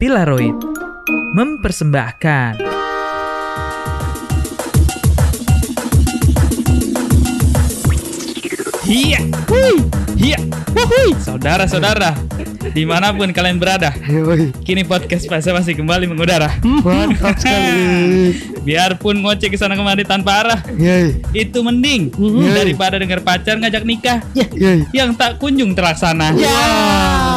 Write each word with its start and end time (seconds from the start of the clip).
Pilaroid 0.00 0.56
mempersembahkan 1.36 2.56
Iya, 8.82 9.22
hui, 9.46 9.76
iya, 10.18 10.34
wuhui, 10.74 11.14
saudara-saudara, 11.16 12.10
di 12.74 12.82
mana 12.82 13.14
pun 13.14 13.30
kalian 13.30 13.54
berada, 13.56 13.94
kini 14.60 14.82
podcast 14.82 15.30
Pasa 15.30 15.54
masih 15.54 15.78
kembali 15.78 16.10
mengudara. 16.10 16.58
mantap 16.82 17.38
sekali. 17.38 18.34
Biarpun 18.66 19.22
ngoceh 19.22 19.46
ke 19.46 19.54
sana 19.54 19.78
kemari 19.78 20.02
tanpa 20.02 20.42
arah, 20.42 20.60
Yoi, 20.74 21.22
itu 21.32 21.58
mending 21.60 22.10
Mhm. 22.10 22.50
daripada 22.50 22.98
dengar 22.98 23.22
pacar 23.22 23.56
ngajak 23.56 23.84
nikah 23.84 24.18
yoi. 24.34 24.82
yang 24.90 25.14
tak 25.14 25.38
kunjung 25.38 25.70
terlaksana. 25.70 26.34
Ya. 26.34 26.50
Waduh, 26.50 27.29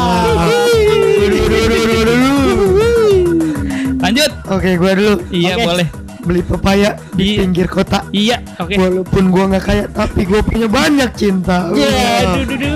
Lanjut. 4.14 4.30
Oke, 4.46 4.70
gua 4.78 4.92
dulu. 4.94 5.14
Iya, 5.26 5.54
Oke. 5.58 5.64
boleh. 5.66 5.88
Beli 6.24 6.40
pepaya 6.40 6.90
di 7.12 7.24
Iya. 7.26 7.38
pinggir 7.42 7.66
kota. 7.66 8.06
Iya, 8.08 8.38
oke. 8.56 8.78
Walaupun 8.78 9.24
gua 9.28 9.44
nggak 9.50 9.64
kaya, 9.66 9.84
tapi 9.90 10.22
gua 10.22 10.38
punya 10.40 10.70
banyak 10.70 11.10
cinta. 11.12 11.66
Iya. 11.74 11.90
Iya, 11.90 11.98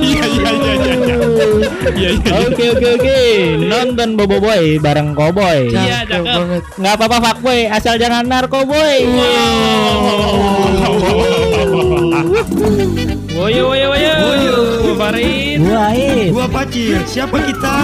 iya, 0.02 0.27
iya, 0.27 0.51
iya, 0.51 0.74
iya. 0.74 0.97
Iya, 0.98 1.14
iya, 1.95 2.09
iya. 2.11 2.34
Oke 2.42 2.64
oke 2.69 2.87
oke 2.91 3.19
Nonton 3.62 4.19
Bobo 4.19 4.42
Boy 4.42 4.77
bareng 4.78 5.14
Cowboy 5.14 5.70
Iya, 5.70 6.02
Cakep 6.02 6.27
banget. 6.27 6.62
Nggak 6.74 6.95
apa-apa 6.95 7.16
fuckboy 7.23 7.61
Asal 7.66 7.95
jangan 7.97 8.27
narkoboy 8.27 8.98
Woyo, 13.34 13.62
woyo, 13.70 13.86
woyo. 13.89 14.77
Farid. 14.98 15.62
Buain 15.62 16.34
Gua 16.34 16.50
Pacir, 16.50 16.98
siapa 17.06 17.38
kita? 17.38 17.76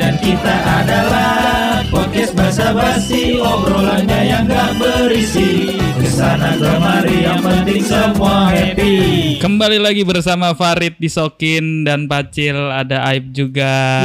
Dan 0.00 0.16
kita 0.24 0.56
adalah 0.80 1.84
podcast 1.92 2.32
basa-basi 2.32 3.36
obrolannya 3.36 4.20
yang 4.24 4.48
gak 4.48 4.80
berisi 4.80 5.76
ke 6.00 6.08
sana 6.08 6.56
kemari 6.56 7.28
yang 7.28 7.44
penting 7.44 7.84
semua 7.84 8.48
happy. 8.48 8.96
Kembali 9.36 9.76
lagi 9.76 10.00
bersama 10.00 10.56
Farid 10.56 10.96
Disokin 10.96 11.84
dan 11.84 12.08
Pacil 12.08 12.56
ada 12.56 13.04
Aib 13.12 13.36
juga. 13.36 14.00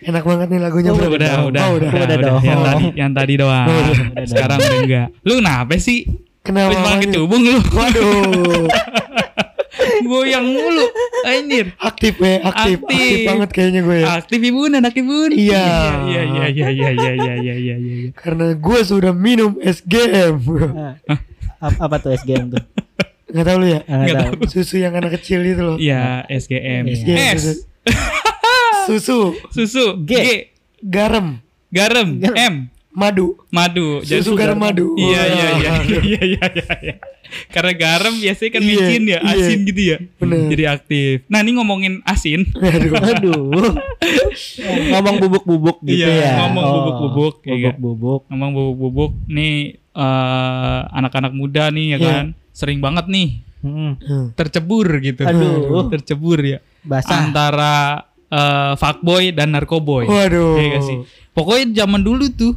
Enak 0.00 0.22
banget 0.22 0.46
nih 0.46 0.60
lagunya, 0.62 0.90
Oh, 0.94 0.96
bro. 0.96 1.10
udah, 1.10 1.32
udah, 1.50 1.62
Oh, 1.66 1.74
udah. 1.74 1.90
Udah 1.90 2.16
dong. 2.22 2.42
Yang 2.46 2.60
tadi, 2.62 2.84
yang 2.94 3.12
tadi 3.18 3.34
doang. 3.34 3.66
Sekarang 4.30 4.58
udah 4.62 4.78
enggak. 4.78 5.08
Lu 5.26 5.42
kenapa 5.42 5.74
sih? 5.82 6.06
Kenapa? 6.46 6.72
Malah 6.78 6.98
kecubung 7.02 7.42
lu. 7.42 7.58
Waduh. 7.74 8.70
Goyang 10.04 10.46
mulu. 10.46 10.84
Anjir. 11.22 11.66
Aktif 11.76 12.16
ya, 12.16 12.40
aktif. 12.44 12.78
Aktif. 12.80 12.96
Aktif 12.96 13.18
banget 13.28 13.48
kayaknya 13.52 13.80
gue. 13.84 13.96
ya. 14.00 14.06
Aktif 14.16 14.40
ibun, 14.40 14.70
anak 14.72 14.94
ibun. 14.96 15.30
Iya. 15.30 15.64
Iya, 16.08 16.22
iya, 16.24 16.44
iya, 16.48 16.68
iya, 16.70 16.90
iya, 16.90 17.12
iya, 17.12 17.34
iya, 17.36 17.54
iya, 17.54 17.76
iya. 17.76 18.08
Karena 18.16 18.56
gue 18.56 18.80
sudah 18.82 19.12
minum 19.12 19.56
SGM. 19.60 20.40
Apa, 21.60 21.76
apa 21.86 21.96
tuh 22.00 22.16
SGM 22.16 22.56
tuh? 22.56 22.64
Nggak 23.30 23.46
tahu 23.46 23.56
lu 23.62 23.66
ya? 23.68 23.80
Nggak 23.84 24.00
Nggak 24.06 24.16
tahu. 24.24 24.32
Susu 24.50 24.76
yang 24.80 24.92
anak 24.96 25.20
kecil 25.20 25.40
itu 25.44 25.62
loh. 25.62 25.76
Iya, 25.78 26.24
SGM. 26.26 26.82
SGM. 26.88 27.36
S, 27.38 27.44
Susu, 28.90 29.36
susu, 29.54 30.02
G, 30.02 30.10
G. 30.10 30.28
garam, 30.82 31.38
garam, 31.70 32.18
M, 32.18 32.54
madu. 33.00 33.26
madu. 33.48 33.88
Jadi- 34.00 34.20
Susu 34.20 34.36
garam 34.36 34.54
madu. 34.54 34.92
Iya, 34.94 35.22
iya, 35.24 35.48
iya, 35.56 35.72
iya, 35.80 36.00
iya, 36.10 36.20
iya, 36.22 36.44
iya, 36.46 36.74
iya. 36.78 36.94
Karena 37.48 37.72
garam 37.72 38.14
biasanya 38.14 38.50
kan 38.50 38.60
Iya, 38.60 38.68
micin 38.74 39.02
ya, 39.04 39.18
iya. 39.18 39.32
asin 39.32 39.58
gitu 39.62 39.82
ya. 39.86 39.96
Bener. 40.18 40.50
Jadi 40.50 40.64
aktif. 40.68 41.14
Nah, 41.26 41.38
ini 41.40 41.50
ngomongin 41.52 41.94
asin. 42.04 42.42
Aduh. 42.52 42.92
Aduh 42.92 43.70
Ngomong 44.90 45.16
bubuk-bubuk 45.18 45.78
gitu 45.80 46.02
Iya, 46.02 46.10
ya 46.10 46.30
ngomong 46.38 46.62
Oh, 46.62 46.72
bubuk-bubuk, 46.76 47.34
ya 47.42 47.56
kan? 47.62 47.74
Bubuk-bubuk 47.76 48.22
Ngomong 48.26 48.50
bubuk-bubuk 48.52 49.12
nih 49.26 49.54
eh, 49.90 50.80
anak-anak 50.92 51.32
muda 51.32 51.70
nih 51.70 51.86
ya 51.86 51.96
Iya. 51.96 52.04
kan. 52.04 52.24
Sering 52.52 52.78
banget 52.78 53.06
nih 53.06 53.46
Hmm. 53.60 53.92
Tercebur 54.32 54.88
gitu. 54.98 55.20
Aduh. 55.22 55.86
Tercebur 55.88 56.40
ya. 56.40 56.58
Basah 56.80 57.20
Antara 57.22 58.08
eh, 58.26 58.72
fuckboy 58.74 59.30
dan 59.30 59.52
narkoboy. 59.52 60.06
Waduh. 60.06 60.56
Iya 60.56 60.66
gak 60.72 60.82
sih? 60.82 60.96
Pokoknya 61.30 61.84
zaman 61.84 62.00
dulu 62.00 62.26
tuh 62.28 62.56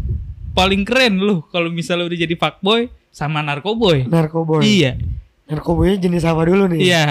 paling 0.53 0.81
keren 0.81 1.18
loh 1.18 1.44
kalau 1.47 1.68
misalnya 1.68 2.06
udah 2.06 2.19
jadi 2.19 2.36
fuckboy 2.36 2.88
sama 3.09 3.41
narkoboy. 3.41 4.06
Narkoboy. 4.06 4.62
Iya. 4.62 4.97
Narkoboynya 5.46 5.97
jenis 6.00 6.24
apa 6.24 6.41
dulu 6.44 6.66
nih? 6.68 6.80
Iya. 6.84 7.06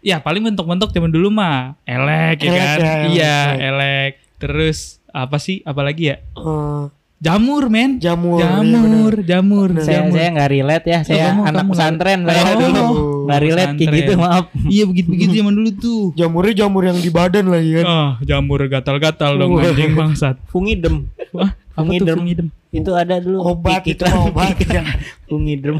Ya 0.00 0.16
paling 0.18 0.42
bentuk-bentuk 0.44 0.90
zaman 0.90 1.10
dulu 1.10 1.28
mah 1.28 1.74
elek 1.82 2.38
ya 2.40 2.48
Elek 2.48 2.62
kan? 2.62 2.78
ya, 2.78 2.86
elek, 2.86 3.10
iya, 3.10 3.36
elek. 3.36 3.58
elek. 3.60 4.12
Terus 4.36 4.78
apa 5.08 5.36
sih? 5.36 5.60
Apalagi 5.60 6.04
ya? 6.08 6.16
Eh, 6.32 6.84
Jamur, 7.16 7.66
men. 7.66 7.96
jamur. 7.96 8.36
iya 8.36 8.60
Jamur, 8.60 8.84
bener. 8.84 9.14
jamur, 9.24 9.68
Saya 9.78 10.04
jamur. 10.04 10.12
saya 10.12 10.28
nggak 10.30 10.50
relate 10.52 10.86
ya 10.86 10.98
Saya 11.00 11.24
kamu- 11.32 11.44
anak 11.44 11.56
kamu 11.56 11.70
pesantren 11.72 12.18
Saya 12.22 12.42
Oh. 12.44 12.58
dulu 12.60 12.84
Nggak 13.24 13.40
relate 13.40 13.72
kayak 13.74 13.92
gitu 13.96 14.12
maaf 14.16 14.44
Iya 14.68 14.84
begitu-begitu 14.84 15.32
zaman 15.34 15.54
dulu 15.56 15.70
tuh. 15.74 16.02
Jamurnya 16.12 16.54
jamur 16.56 16.82
yang 16.84 16.98
di 17.00 17.08
badan 17.08 17.46
lagi 17.48 17.70
kan. 17.74 17.84
Ah, 17.84 18.10
jamur 18.20 18.60
gatal-gatal 18.62 19.32
dong 19.34 19.56
anjing 19.56 19.96
bangsat. 19.96 20.36
Fungidem 20.46 21.08
Wah, 21.32 21.50
Fungidem. 21.76 22.16
fungidem? 22.16 22.48
Itu 22.70 22.90
ada 22.92 23.16
dulu 23.16 23.38
Obat 23.46 23.84
itu 23.84 24.00
iklan- 24.00 24.16
obat. 24.26 24.56
iklan. 24.56 24.80
ya. 24.80 24.94
Fungidem 25.28 25.76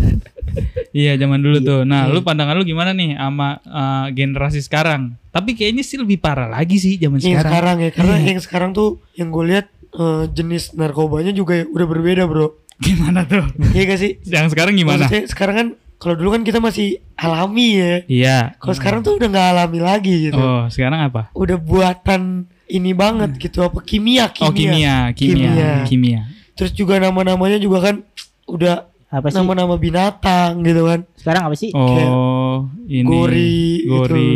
Iya 0.91 1.12
zaman 1.17 1.39
dulu 1.39 1.59
Iya, 1.59 1.67
tuh. 1.67 1.81
Nah, 1.83 2.07
iya. 2.07 2.12
lu 2.12 2.21
pandangan 2.21 2.55
lu 2.55 2.65
gimana 2.65 2.91
nih 2.91 3.15
sama 3.15 3.61
uh, 3.62 4.07
generasi 4.11 4.61
sekarang? 4.61 5.17
Tapi 5.29 5.53
kayaknya 5.53 5.83
sih 5.83 5.97
lebih 5.97 6.17
parah 6.17 6.47
lagi 6.47 6.77
sih 6.77 6.97
zaman 6.97 7.19
Yang 7.19 7.41
sekarang. 7.41 7.45
sekarang 7.45 7.77
ya, 7.79 7.91
karena 7.91 8.15
Iya. 8.15 8.27
yang 8.27 8.41
sekarang 8.41 8.71
tuh 8.73 8.89
yang 9.12 9.29
gue 9.29 9.45
lihat 9.47 9.67
eh, 9.93 10.25
jenis 10.31 10.73
narkobanya 10.73 11.31
juga 11.31 11.61
udah 11.62 11.87
berbeda 11.87 12.25
bro. 12.25 12.53
Gimana 12.84 13.25
tuh? 13.25 13.45
Iya 13.73 13.83
gak 13.87 13.99
sih? 13.99 14.13
Yang 14.23 14.53
sekarang 14.53 14.73
gimana? 14.75 15.05
Maksudnya 15.05 15.25
sekarang 15.27 15.55
kan 15.55 15.69
kalau 15.97 16.15
dulu 16.15 16.28
kan 16.31 16.43
kita 16.43 16.61
masih 16.61 17.01
alami 17.15 17.69
ya. 17.75 17.95
Iya. 18.07 18.39
Kalau 18.57 18.75
sekarang 18.75 19.01
tuh 19.01 19.17
udah 19.17 19.28
nggak 19.28 19.49
alami 19.51 19.81
lagi 19.81 20.28
gitu. 20.28 20.37
Oh, 20.37 20.69
sekarang 20.69 21.01
apa? 21.03 21.33
Udah 21.33 21.57
buatan 21.57 22.45
ini 22.69 22.91
banget 22.93 23.37
gitu 23.37 23.62
apa 23.62 23.78
kimia 23.81 24.27
kimia. 24.28 24.47
Oh, 24.47 24.53
kimia, 24.53 24.97
kimia, 25.12 25.50
Kimia. 25.50 25.71
kimia. 25.84 26.21
Terus 26.53 26.72
juga 26.72 26.97
nama-namanya 26.97 27.56
juga 27.56 27.78
kan 27.82 27.97
udah 28.44 28.88
Apa 29.06 29.31
sih 29.31 29.38
nama-nama 29.38 29.75
binatang 29.75 30.60
gitu 30.60 30.82
kan. 30.82 31.06
Sekarang 31.15 31.47
apa 31.47 31.54
sih 31.54 31.71
Oh, 31.71 32.66
ini 32.84 33.06
Gori, 33.06 33.62
gori, 33.84 34.34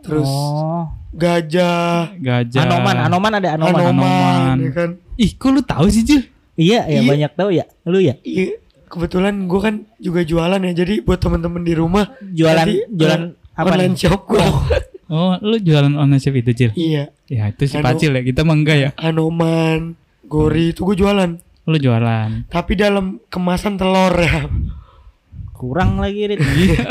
Terus 0.00 0.24
Oh 0.26 0.88
gajah, 1.12 2.12
gajah. 2.14 2.62
Anoman 2.62 2.96
Anoman 2.98 3.32
ada 3.34 3.48
Anoman, 3.54 3.72
anoman, 3.74 3.92
Anoman. 3.92 4.56
ya 4.58 4.70
kan. 4.72 4.90
Ih, 5.16 5.30
kok 5.32 5.48
lu 5.48 5.60
tahu 5.60 5.86
sih, 5.88 6.00
Jil? 6.00 6.22
Iya 6.54 6.84
ya 6.86 7.00
Iya. 7.00 7.00
banyak 7.06 7.30
tahu 7.34 7.50
ya 7.50 7.64
Lu 7.84 8.00
ya 8.00 8.16
Iya, 8.20 8.56
kebetulan 8.86 9.44
gue 9.44 9.60
kan 9.60 9.74
juga 9.98 10.20
jualan 10.22 10.60
ya. 10.62 10.72
Jadi 10.74 11.00
buat 11.00 11.20
temen-temen 11.20 11.60
di 11.60 11.72
rumah 11.72 12.08
Jualan 12.22 12.64
nanti, 12.64 12.84
Jualan 12.90 13.22
apa 13.52 13.66
online 13.66 13.92
nih? 13.92 14.00
shop 14.00 14.20
gue. 14.26 14.40
Oh, 14.40 14.60
lu 15.40 15.56
jualan 15.56 15.92
online 15.92 16.18
shop 16.18 16.34
itu, 16.34 16.50
Jil? 16.52 16.70
iya, 16.74 17.10
Ya, 17.26 17.48
itu 17.48 17.64
si 17.64 17.74
Anu- 17.74 17.84
Pacil 17.84 18.10
ya. 18.12 18.22
Kita 18.22 18.42
mah 18.42 18.54
enggak 18.54 18.76
ya. 18.76 18.90
anoman, 18.96 19.94
gori 20.24 20.70
itu 20.70 20.82
gue 20.82 20.96
jualan. 20.96 21.30
Lu 21.64 21.76
jualan. 21.76 22.46
Tapi 22.46 22.72
dalam 22.74 23.18
kemasan 23.26 23.74
telur 23.74 24.14
ya. 24.16 24.46
Kurang 25.56 25.96
lagi 25.96 26.28
Rit 26.28 26.38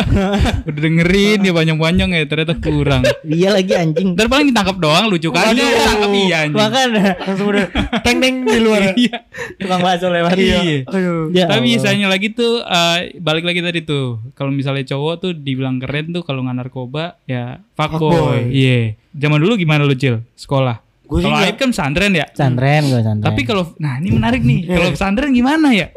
Udah 0.67 0.81
dengerin 0.81 1.39
ya 1.39 1.53
banyak-banyak 1.53 2.07
ya, 2.09 2.25
ternyata 2.25 2.57
kurang. 2.57 3.05
Dia 3.21 3.53
lagi 3.53 3.77
anjing 3.77 4.17
Dan 4.17 4.25
paling 4.25 4.49
ditangkap 4.49 4.77
doang 4.77 5.05
lucu 5.05 5.29
kan 5.29 5.53
Waduh. 5.53 5.69
tangkap 5.85 6.11
iya 6.11 6.37
anjing. 6.43 6.57
Makanya 6.57 7.13
Langsung 7.21 7.47
udah 7.53 7.65
teng 8.01 8.17
teng 8.17 8.35
di 8.41 8.59
luar. 8.59 8.81
ya. 8.81 8.93
Iya. 9.05 9.17
Tukang 9.61 9.81
bakso 9.81 10.07
lewat 10.09 10.33
Iya. 10.33 10.81
Aduh. 10.83 11.29
Ya 11.29 11.45
Tapi 11.45 11.77
misalnya 11.77 12.09
lagi 12.09 12.33
tuh 12.33 12.59
eh, 12.59 13.13
balik 13.21 13.45
lagi 13.45 13.61
tadi 13.61 13.85
tuh. 13.85 14.17
Kalau 14.33 14.49
misalnya 14.49 14.81
cowok 14.83 15.13
tuh 15.19 15.31
dibilang 15.31 15.77
keren 15.77 16.09
tuh 16.09 16.25
kalau 16.25 16.41
nggak 16.41 16.57
narkoba 16.57 17.21
ya 17.23 17.61
Fuckboy. 17.77 18.49
Iya. 18.49 18.97
Zaman 19.13 19.37
dulu 19.37 19.55
gimana 19.55 19.85
lu, 19.85 19.93
Cil? 19.93 20.25
Sekolah. 20.33 20.81
Kalau 21.05 21.37
Aib 21.37 21.55
kan 21.55 21.69
pesantren 21.69 22.17
ya. 22.17 22.25
Pesantren 22.25 22.81
gue 22.89 22.97
pesantren 22.97 23.29
Tapi 23.29 23.41
kalau 23.45 23.63
nah 23.77 24.01
ini 24.01 24.09
menarik 24.09 24.41
nih. 24.41 24.65
Kalau 24.73 24.89
pesantren 24.89 25.29
gimana 25.31 25.69
ya? 25.69 25.93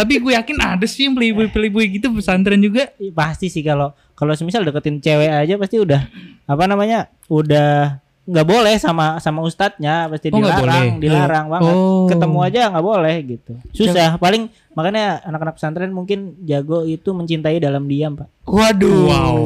Tapi 0.00 0.12
gue 0.16 0.32
yakin 0.32 0.56
ada 0.58 0.84
sih 0.84 1.04
yang 1.04 1.12
playboy 1.12 1.46
playboy 1.46 1.84
gitu 1.90 2.08
pesantren 2.10 2.56
juga. 2.58 2.88
Pasti 3.12 3.46
sih 3.46 3.60
kalau 3.60 3.92
Kalau 4.12 4.32
semisal 4.32 4.60
deketin 4.62 4.96
cewek 4.96 5.28
aja 5.28 5.54
Pasti 5.56 5.76
udah 5.76 6.08
Apa 6.44 6.64
namanya 6.64 7.08
Udah 7.26 8.00
nggak 8.22 8.46
boleh 8.46 8.76
sama 8.76 9.18
sama 9.18 9.40
ustadznya 9.40 10.06
pasti 10.06 10.30
Oh, 10.30 10.38
dilarang 10.38 10.62
boleh. 10.62 11.02
dilarang 11.02 11.46
banget 11.48 11.74
Oh. 11.74 12.06
ketemu 12.06 12.38
aja 12.40 12.60
nggak 12.70 12.86
boleh 12.86 13.16
gitu 13.26 13.52
susah 13.72 14.14
paling 14.16 14.46
makanya 14.70 15.18
anak-anak 15.20 15.58
pesantren 15.58 15.90
mungkin 15.90 16.38
jago 16.40 16.86
itu 16.86 17.10
mencintai 17.10 17.58
dalam 17.58 17.90
diam 17.90 18.14
pak 18.14 18.30
Waduh. 18.46 19.02
Wow. 19.02 19.38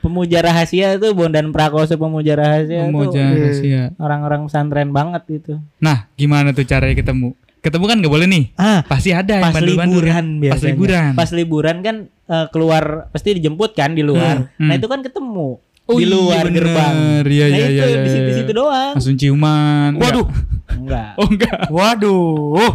pemuja 0.00 0.40
rahasia 0.40 0.96
itu 0.96 1.12
Bondan 1.12 1.50
Prakoso 1.50 1.96
pemuja 1.96 2.32
rahasia 2.32 2.86
Pemuja 2.86 3.20
itu 3.28 3.40
rahasia. 3.42 3.82
orang-orang 3.98 4.48
pesantren 4.48 4.88
banget 4.88 5.22
itu 5.34 5.52
Nah, 5.76 6.08
gimana 6.14 6.50
tuh 6.50 6.64
caranya 6.64 6.96
ketemu? 6.96 7.36
Ketemu 7.64 7.84
kan 7.88 7.96
nggak 7.96 8.12
boleh 8.12 8.26
nih. 8.28 8.44
ah 8.54 8.84
Pasti 8.84 9.10
ada 9.10 9.40
yang 9.40 9.44
pas 9.48 9.56
bandel-bandel. 9.56 9.88
liburan 9.96 10.24
biasanya. 10.36 10.60
Pas 10.60 10.68
liburan. 10.68 11.10
Pas 11.16 11.30
liburan 11.32 11.76
kan 11.80 11.96
eh, 12.06 12.46
keluar 12.52 12.84
pasti 13.08 13.28
dijemput 13.34 13.72
kan 13.72 13.96
di 13.96 14.04
luar. 14.04 14.52
Hmm, 14.54 14.68
Nah 14.68 14.74
hmm. 14.74 14.78
itu 14.78 14.86
kan 14.86 15.00
ketemu. 15.00 15.48
Oh 15.84 15.96
di 15.96 16.04
iya, 16.04 16.12
luar 16.12 16.44
bener. 16.44 16.56
gerbang. 16.60 16.94
Iya, 16.96 17.44
nah 17.44 17.56
iya, 17.56 17.64
itu 17.68 17.72
iya, 17.72 17.84
iya, 17.84 17.98
di 18.00 18.08
situ, 18.08 18.20
iya. 18.20 18.28
di 18.28 18.34
situ 18.36 18.50
doang. 18.52 18.92
Langsung 18.96 19.16
ciuman. 19.16 19.90
Waduh. 19.96 20.26
Enggak. 20.74 21.10
Oh 21.16 21.26
enggak. 21.26 21.58
Waduh. 21.68 22.72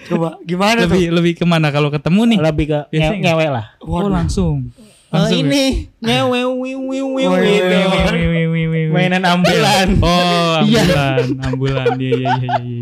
Coba 0.00 0.28
gimana 0.42 0.88
Lebih 0.88 1.04
tuh? 1.04 1.14
lebih 1.20 1.32
ke 1.36 1.44
mana 1.44 1.68
kalau 1.68 1.88
ketemu 1.88 2.20
nih? 2.24 2.38
Lebih 2.40 2.64
ke 2.66 2.78
nge 2.90 3.08
ngewe 3.20 3.46
lah. 3.48 3.66
Oh 3.80 4.08
langsung. 4.08 4.72
Oh, 5.10 5.18
Langsung 5.18 5.42
ya? 5.42 5.44
ini 5.44 5.64
ngewe 5.98 6.40
wiu 6.54 6.78
Oh, 6.80 7.34
iya, 7.42 7.66
iya, 7.66 8.14
wih, 8.14 8.46
wih, 8.46 8.66
wih. 8.70 8.84
Mainan 8.94 9.26
ambulan. 9.26 9.98
Oh, 9.98 10.62
Iya. 10.70 10.80
ambulan, 10.86 11.26
ambulan. 11.42 11.86
Iya, 11.98 12.14
iya, 12.14 12.30
iya, 12.30 12.56
iya, 12.62 12.79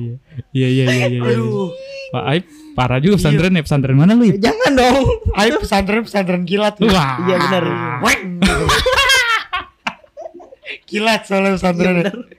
iya. 0.51 0.69
Iya, 0.69 0.85
iya, 0.85 0.85
iya, 0.85 1.07
iya. 1.09 1.21
iya. 1.21 1.23
Aduh. 1.33 1.69
Pak 2.09 2.25
Aib 2.27 2.45
parah 2.73 2.99
juga 2.99 3.15
pesantren 3.17 3.53
ya. 3.53 3.63
Pesantren 3.63 3.95
mana 3.95 4.13
lu? 4.13 4.25
Jangan 4.31 4.73
dong. 4.73 4.97
Ayo 5.35 5.59
pesantren 5.59 6.03
pesantren 6.03 6.43
kilat. 6.43 6.79
nih. 6.79 6.89
Wah. 6.89 7.21
Iya 7.23 7.37
benar. 7.39 7.65
Kilat 10.85 11.25
soalnya 11.25 11.53
pesantren. 11.55 11.97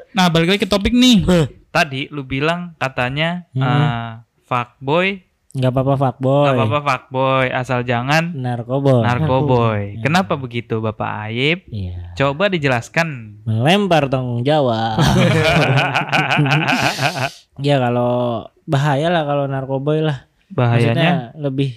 Nah, 0.10 0.26
balik 0.28 0.50
lagi 0.50 0.62
ke 0.62 0.70
topik 0.70 0.90
nih. 0.92 1.22
Tadi 1.70 2.10
lu 2.10 2.24
bilang 2.24 2.74
katanya 2.76 3.46
Hmm. 3.52 3.62
eh, 3.62 4.10
fuckboy, 4.44 5.22
Enggak 5.52 5.70
apa-apa 5.72 5.94
fuckboy. 6.00 6.46
nggak 6.46 6.58
apa-apa 6.60 6.82
fuckboy, 6.84 7.46
asal 7.48 7.82
jangan 7.84 8.34
Narkoboy. 8.34 9.02
narkoboy. 9.02 9.82
Ya. 9.96 10.02
Kenapa 10.02 10.34
begitu, 10.36 10.78
Bapak 10.80 11.10
Aib? 11.28 11.66
Iya. 11.68 12.14
Coba 12.16 12.50
dijelaskan. 12.50 13.29
Melempar 13.50 14.06
tanggung 14.14 14.46
jawab. 14.46 15.02
ya 17.66 17.82
kalau 17.82 18.46
bahaya 18.70 19.10
lah 19.10 19.26
kalau 19.26 19.50
narkoboy 19.50 20.06
lah. 20.06 20.30
Bahayanya 20.54 20.94
Maksudnya 20.94 21.14
lebih 21.42 21.70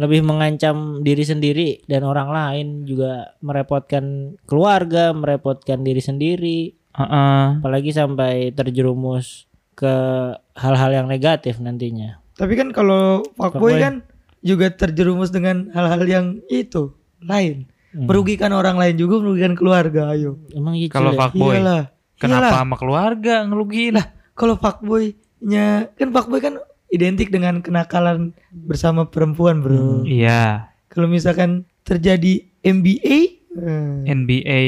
lebih 0.00 0.20
mengancam 0.26 1.04
diri 1.06 1.22
sendiri 1.22 1.68
dan 1.86 2.02
orang 2.02 2.32
lain 2.32 2.66
juga 2.82 3.36
merepotkan 3.44 4.34
keluarga, 4.48 5.12
merepotkan 5.12 5.84
diri 5.84 6.00
sendiri, 6.02 6.72
Heeh. 6.96 7.44
apalagi 7.60 7.92
sampai 7.92 8.50
terjerumus 8.56 9.44
ke 9.76 9.92
hal-hal 10.56 10.90
yang 10.90 11.06
negatif 11.06 11.60
nantinya. 11.60 12.18
Tapi 12.34 12.56
kan 12.56 12.72
kalau 12.72 13.20
Fuckboy. 13.36 13.36
fuckboy 13.36 13.72
kan 13.76 13.94
juga 14.40 14.72
terjerumus 14.72 15.28
dengan 15.28 15.68
hal-hal 15.76 16.02
yang 16.08 16.26
itu 16.48 16.96
lain. 17.20 17.68
Hmm. 17.90 18.06
Merugikan 18.06 18.54
orang 18.54 18.78
lain 18.78 18.94
juga 18.94 19.18
merugikan 19.18 19.58
keluarga. 19.58 20.14
Ayo. 20.14 20.38
Emang 20.54 20.78
iya 20.78 20.86
Kalau 20.86 21.10
ya? 21.10 21.18
fuckboy, 21.18 21.58
Iyalah. 21.58 21.82
kenapa 22.16 22.46
Iyalah. 22.46 22.52
sama 22.62 22.74
keluarga 22.78 23.34
ngelugiin? 23.44 23.94
Kalau 24.32 24.54
fuckboynya 24.56 25.66
kan 25.94 26.08
fuckboy 26.10 26.40
kan 26.40 26.54
identik 26.90 27.30
dengan 27.30 27.58
kenakalan 27.60 28.34
bersama 28.50 29.06
perempuan, 29.06 29.62
Bro. 29.62 30.02
Iya, 30.04 30.70
Kalau 30.86 31.06
misalkan 31.06 31.62
terjadi 31.82 32.46
MBA 32.62 33.18
eh, 33.50 33.94
NBA 34.06 34.60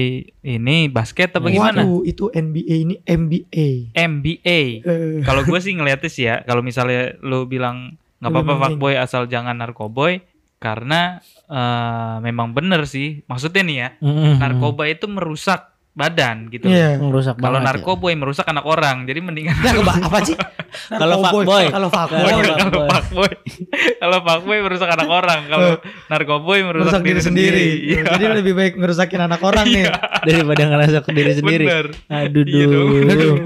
ini 0.43 0.87
basket 0.87 1.35
apa 1.35 1.47
gimana? 1.47 1.83
Waduh, 1.83 2.03
itu 2.03 2.31
NBA 2.31 2.75
ini 2.83 2.95
MBA. 3.03 3.95
MBA. 3.95 4.61
Eh, 4.83 5.23
Kalau 5.23 5.43
gue 5.43 5.59
sih 5.59 5.75
ngeliatnya 5.75 6.11
sih 6.11 6.27
ya, 6.27 6.43
kalau 6.43 6.63
misalnya 6.63 7.15
lu 7.23 7.47
bilang 7.47 7.99
nggak 8.19 8.31
apa-apa 8.31 8.55
fuckboy 8.61 8.95
asal 8.95 9.27
jangan 9.27 9.59
narkoboy, 9.59 10.23
karena 10.63 11.19
eh, 11.51 12.17
memang 12.23 12.55
bener 12.55 12.87
sih. 12.87 13.27
Maksudnya 13.27 13.63
nih 13.67 13.77
ya, 13.83 13.89
Mm-mm. 13.99 14.39
narkoba 14.39 14.87
itu 14.87 15.11
merusak 15.11 15.72
badan 15.93 16.49
gitu. 16.49 16.65
Iya. 16.65 16.97
merusak 16.97 17.37
Kalau 17.37 17.61
ya. 17.61 17.65
narkoboy 17.65 18.17
merusak 18.17 18.49
anak 18.49 18.65
orang, 18.65 19.05
jadi 19.05 19.21
mendingan 19.21 19.53
Nah, 19.55 19.73
keba- 19.75 20.01
apa 20.01 20.19
sih? 20.25 20.37
Kalau 20.89 21.21
fuckboy. 21.21 21.69
Kalau 21.69 21.89
fuckboy. 21.89 22.33
Kalau 22.33 22.57
kalau 22.57 22.83
fuckboy. 22.89 23.33
kalau 24.03 24.19
fuckboy 24.21 24.59
merusak 24.63 24.89
anak 24.89 25.05
orang, 25.07 25.41
kalau 25.45 25.71
narkoboy 26.09 26.59
merusak, 26.65 26.97
merusak 26.97 27.03
diri 27.05 27.21
sendiri. 27.21 27.65
Iya. 27.85 28.03
Jadi 28.09 28.25
lebih 28.35 28.53
baik 28.53 28.73
ngerusakin 28.75 29.21
anak 29.21 29.41
orang 29.43 29.69
nih. 29.69 29.85
daripada 30.27 30.63
ngerasa 30.65 30.99
ke 31.01 31.11
diri 31.13 31.33
sendiri. 31.35 31.65
Bener. 31.69 31.87
Aduh, 32.09 32.43
Iya 32.43 32.65
duh. 32.67 33.37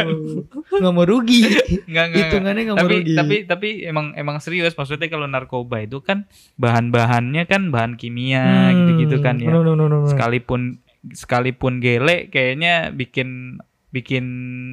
Nggak 0.73 0.93
mau 0.93 1.03
rugi. 1.05 1.41
Enggak, 1.85 2.05
enggak. 2.07 2.19
Hitungannya 2.23 2.63
nggak 2.63 2.77
mau 2.77 2.83
tapi, 2.85 2.95
rugi. 2.97 3.15
tapi 3.17 3.37
tapi 3.45 3.69
emang 3.83 4.15
emang 4.15 4.37
serius 4.39 4.73
maksudnya 4.73 5.09
kalau 5.09 5.27
narkoba 5.27 5.83
itu 5.83 5.99
kan 5.99 6.31
bahan-bahannya 6.57 7.43
kan 7.45 7.69
bahan 7.69 7.95
kimia 7.95 8.71
Hmm, 8.71 8.77
gitu-gitu 8.79 9.19
kan 9.19 9.37
ya. 9.37 9.51
no, 9.51 9.61
no, 9.61 9.75
no, 9.75 9.87
no, 9.87 9.99
no. 9.99 10.07
Sekalipun 10.07 10.79
sekalipun 11.11 11.79
gele 11.79 12.27
kayaknya 12.27 12.91
bikin 12.91 13.61
bikin, 13.89 14.25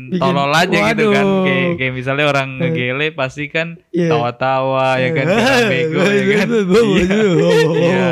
Bikin- 0.10 0.20
tolol 0.20 0.52
aja 0.52 0.68
gitu 0.92 1.08
kan. 1.08 1.24
waduh. 1.24 1.46
Kayak 1.46 1.70
kayak 1.78 1.94
misalnya 1.94 2.26
orang 2.28 2.50
Eh. 2.50 2.58
ngegele 2.60 3.08
pasti 3.14 3.46
kan 3.48 3.80
Iya. 3.90 4.10
tawa-tawa 4.10 4.88
ya 4.98 5.10
kan 5.12 5.26
kira 5.30 5.58
bego 5.66 6.02
ya 6.12 6.24
kan. 6.34 6.48
Iya. 7.72 8.08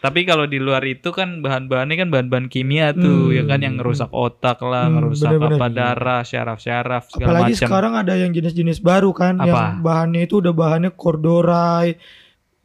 Tapi 0.00 0.20
kalau 0.24 0.48
di 0.48 0.56
luar 0.56 0.82
itu 0.82 1.12
kan 1.12 1.38
bahan-bahannya 1.38 1.94
kan 1.94 2.08
bahan-bahan 2.08 2.48
kimia 2.48 2.90
tuh 2.90 3.28
Hmm. 3.28 3.36
ya 3.36 3.44
kan 3.44 3.60
yang 3.60 3.76
ngerusak 3.76 4.08
otak 4.10 4.58
lah, 4.60 4.88
Hmm, 4.88 4.94
ngerusak 4.96 5.28
bener-bener. 5.30 5.54
apa 5.54 5.66
darah, 5.70 6.20
syaraf-syaraf 6.24 7.04
segala 7.10 7.28
Apalagi 7.36 7.52
macam. 7.52 7.68
sekarang 7.68 7.92
ada 7.94 8.14
yang 8.16 8.30
jenis-jenis 8.32 8.80
baru 8.80 9.12
kan 9.12 9.36
Apa? 9.36 9.46
yang 9.46 9.58
bahannya 9.82 10.20
itu 10.24 10.40
udah 10.40 10.50
bahannya 10.50 10.90
corduroy. 10.90 11.94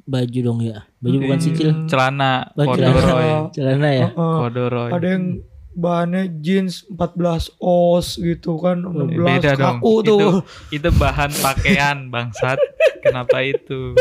Baju 0.01 0.39
dong 0.39 0.59
ya. 0.63 0.85
Baju 1.05 1.17
bukan 1.21 1.37
Hmm. 1.37 1.45
sicil. 1.45 1.69
celana 1.85 2.31
Baju 2.51 2.67
corduroy, 2.71 3.27
Celana 3.55 3.89
ya. 3.91 4.07
Corduroy. 4.11 4.89
Ada 4.89 5.07
yang 5.07 5.25
bahannya 5.71 6.23
jeans 6.39 6.87
14 6.87 7.51
os 7.57 8.15
gitu 8.15 8.57
kan 8.57 8.81
16 8.81 9.21
Beda 9.21 9.51
dong. 9.53 9.77
kaku 9.77 9.93
tuh. 10.01 10.19
Itu 10.19 10.29
itu 10.73 10.89
bahan 10.91 11.31
pakaian 11.35 11.97
bangsat. 12.13 12.57
Kenapa 12.99 13.37
itu? 13.39 13.93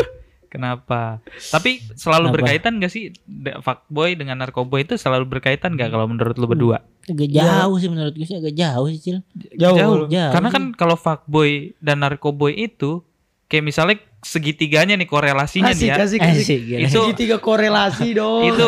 Kenapa? 0.46 1.18
Tapi 1.50 1.82
selalu 1.92 2.24
Kenapa? 2.24 2.36
berkaitan 2.38 2.78
gak 2.78 2.88
sih 2.88 3.10
fuckboy 3.58 4.14
dengan 4.14 4.38
narkoba 4.38 4.78
itu 4.78 4.94
selalu 4.94 5.26
berkaitan 5.28 5.74
gak 5.74 5.90
kalau 5.90 6.06
menurut 6.06 6.38
lu 6.38 6.46
berdua? 6.46 6.78
Agak 7.04 7.26
jauh 7.28 7.74
sih 7.76 7.90
menurut 7.90 8.14
gue 8.14 8.22
sih 8.22 8.38
agak 8.38 8.54
jauh 8.54 8.86
sih, 8.86 9.00
Cil. 9.00 9.18
Jauh. 9.52 10.06
Jauh. 10.06 10.06
Karena 10.06 10.48
kan 10.48 10.70
kalau 10.72 10.94
fuckboy 10.94 11.74
dan 11.78 12.00
narkoboy 12.00 12.54
itu 12.54 13.02
kayak 13.44 13.66
misalnya 13.66 13.98
segitiganya 14.24 14.94
nih 14.94 15.04
korelasinya 15.04 15.70
Asik, 15.70 15.80
nih 15.80 15.88
ya. 15.88 15.94
asik, 15.96 16.18
asik. 16.18 16.40
Asik, 16.40 16.60
gila. 16.64 16.78
Itu- 16.82 17.02
Segitiga 17.06 17.36
korelasi 17.38 18.08
dong. 18.18 18.42
itu 18.44 18.66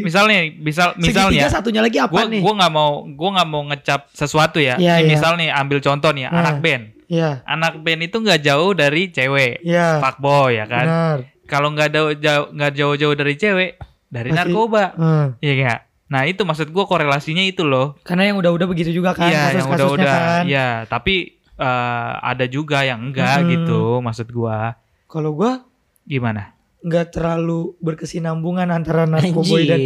misalnya 0.00 0.38
misal 0.54 0.94
misalnya 0.94 1.42
Segitiga 1.42 1.48
satunya 1.50 1.80
lagi 1.80 1.98
apa 1.98 2.12
gua 2.12 2.24
nih? 2.24 2.40
gua 2.40 2.52
nggak 2.54 2.72
mau 2.72 2.90
gua 3.08 3.30
nggak 3.34 3.48
mau 3.48 3.62
ngecap 3.66 4.00
sesuatu 4.10 4.58
ya. 4.58 4.76
Iya, 4.76 4.94
Kayak 4.94 5.00
iya. 5.00 5.10
Misal 5.10 5.32
nih 5.34 5.48
ambil 5.50 5.78
contoh 5.80 6.10
nih 6.12 6.22
ya, 6.22 6.30
Nah. 6.30 6.40
anak 6.40 6.56
band. 6.60 6.84
Iya, 7.08 7.30
Anak 7.42 7.74
band 7.80 8.00
itu 8.02 8.16
nggak 8.16 8.40
jauh 8.42 8.70
dari 8.72 9.02
cewek. 9.08 9.64
iya. 9.64 9.96
Fuckboy 9.98 10.54
ya 10.54 10.64
kan. 10.64 10.84
Benar. 10.84 11.18
Kalau 11.44 11.68
nggak 11.72 11.88
jauh 11.90 12.12
jauh 12.14 12.46
nggak 12.52 12.72
jauh-jauh 12.74 13.14
dari 13.14 13.34
cewek, 13.34 13.70
dari 14.06 14.28
Pasti- 14.28 14.38
narkoba. 14.44 14.84
Heeh. 14.92 15.26
Iya 15.40 15.52
nggak? 15.56 15.80
Nah, 16.08 16.24
itu 16.24 16.40
maksud 16.40 16.68
gua 16.68 16.84
korelasinya 16.84 17.40
itu 17.42 17.64
loh. 17.64 17.96
Karena 18.00 18.28
yang 18.28 18.36
udah-udah 18.36 18.64
begitu 18.64 18.92
juga 18.92 19.12
kan 19.12 19.28
Iya, 19.28 19.56
yang 19.56 19.68
udah-udah. 19.68 20.04
kan. 20.04 20.42
Iya, 20.44 20.68
tapi 20.84 21.36
eh, 21.54 22.12
ada 22.22 22.44
juga 22.46 22.80
yang 22.80 23.02
enggak 23.02 23.40
Mm-mm. 23.40 23.50
gitu 23.50 23.80
maksud 23.98 24.28
gua. 24.28 24.76
Kalau 25.08 25.32
gua 25.32 25.64
Gimana? 26.04 26.52
nggak 26.78 27.10
terlalu 27.10 27.74
berkesinambungan 27.82 28.70
antara 28.70 29.02
narkoboy 29.02 29.66
dan 29.66 29.82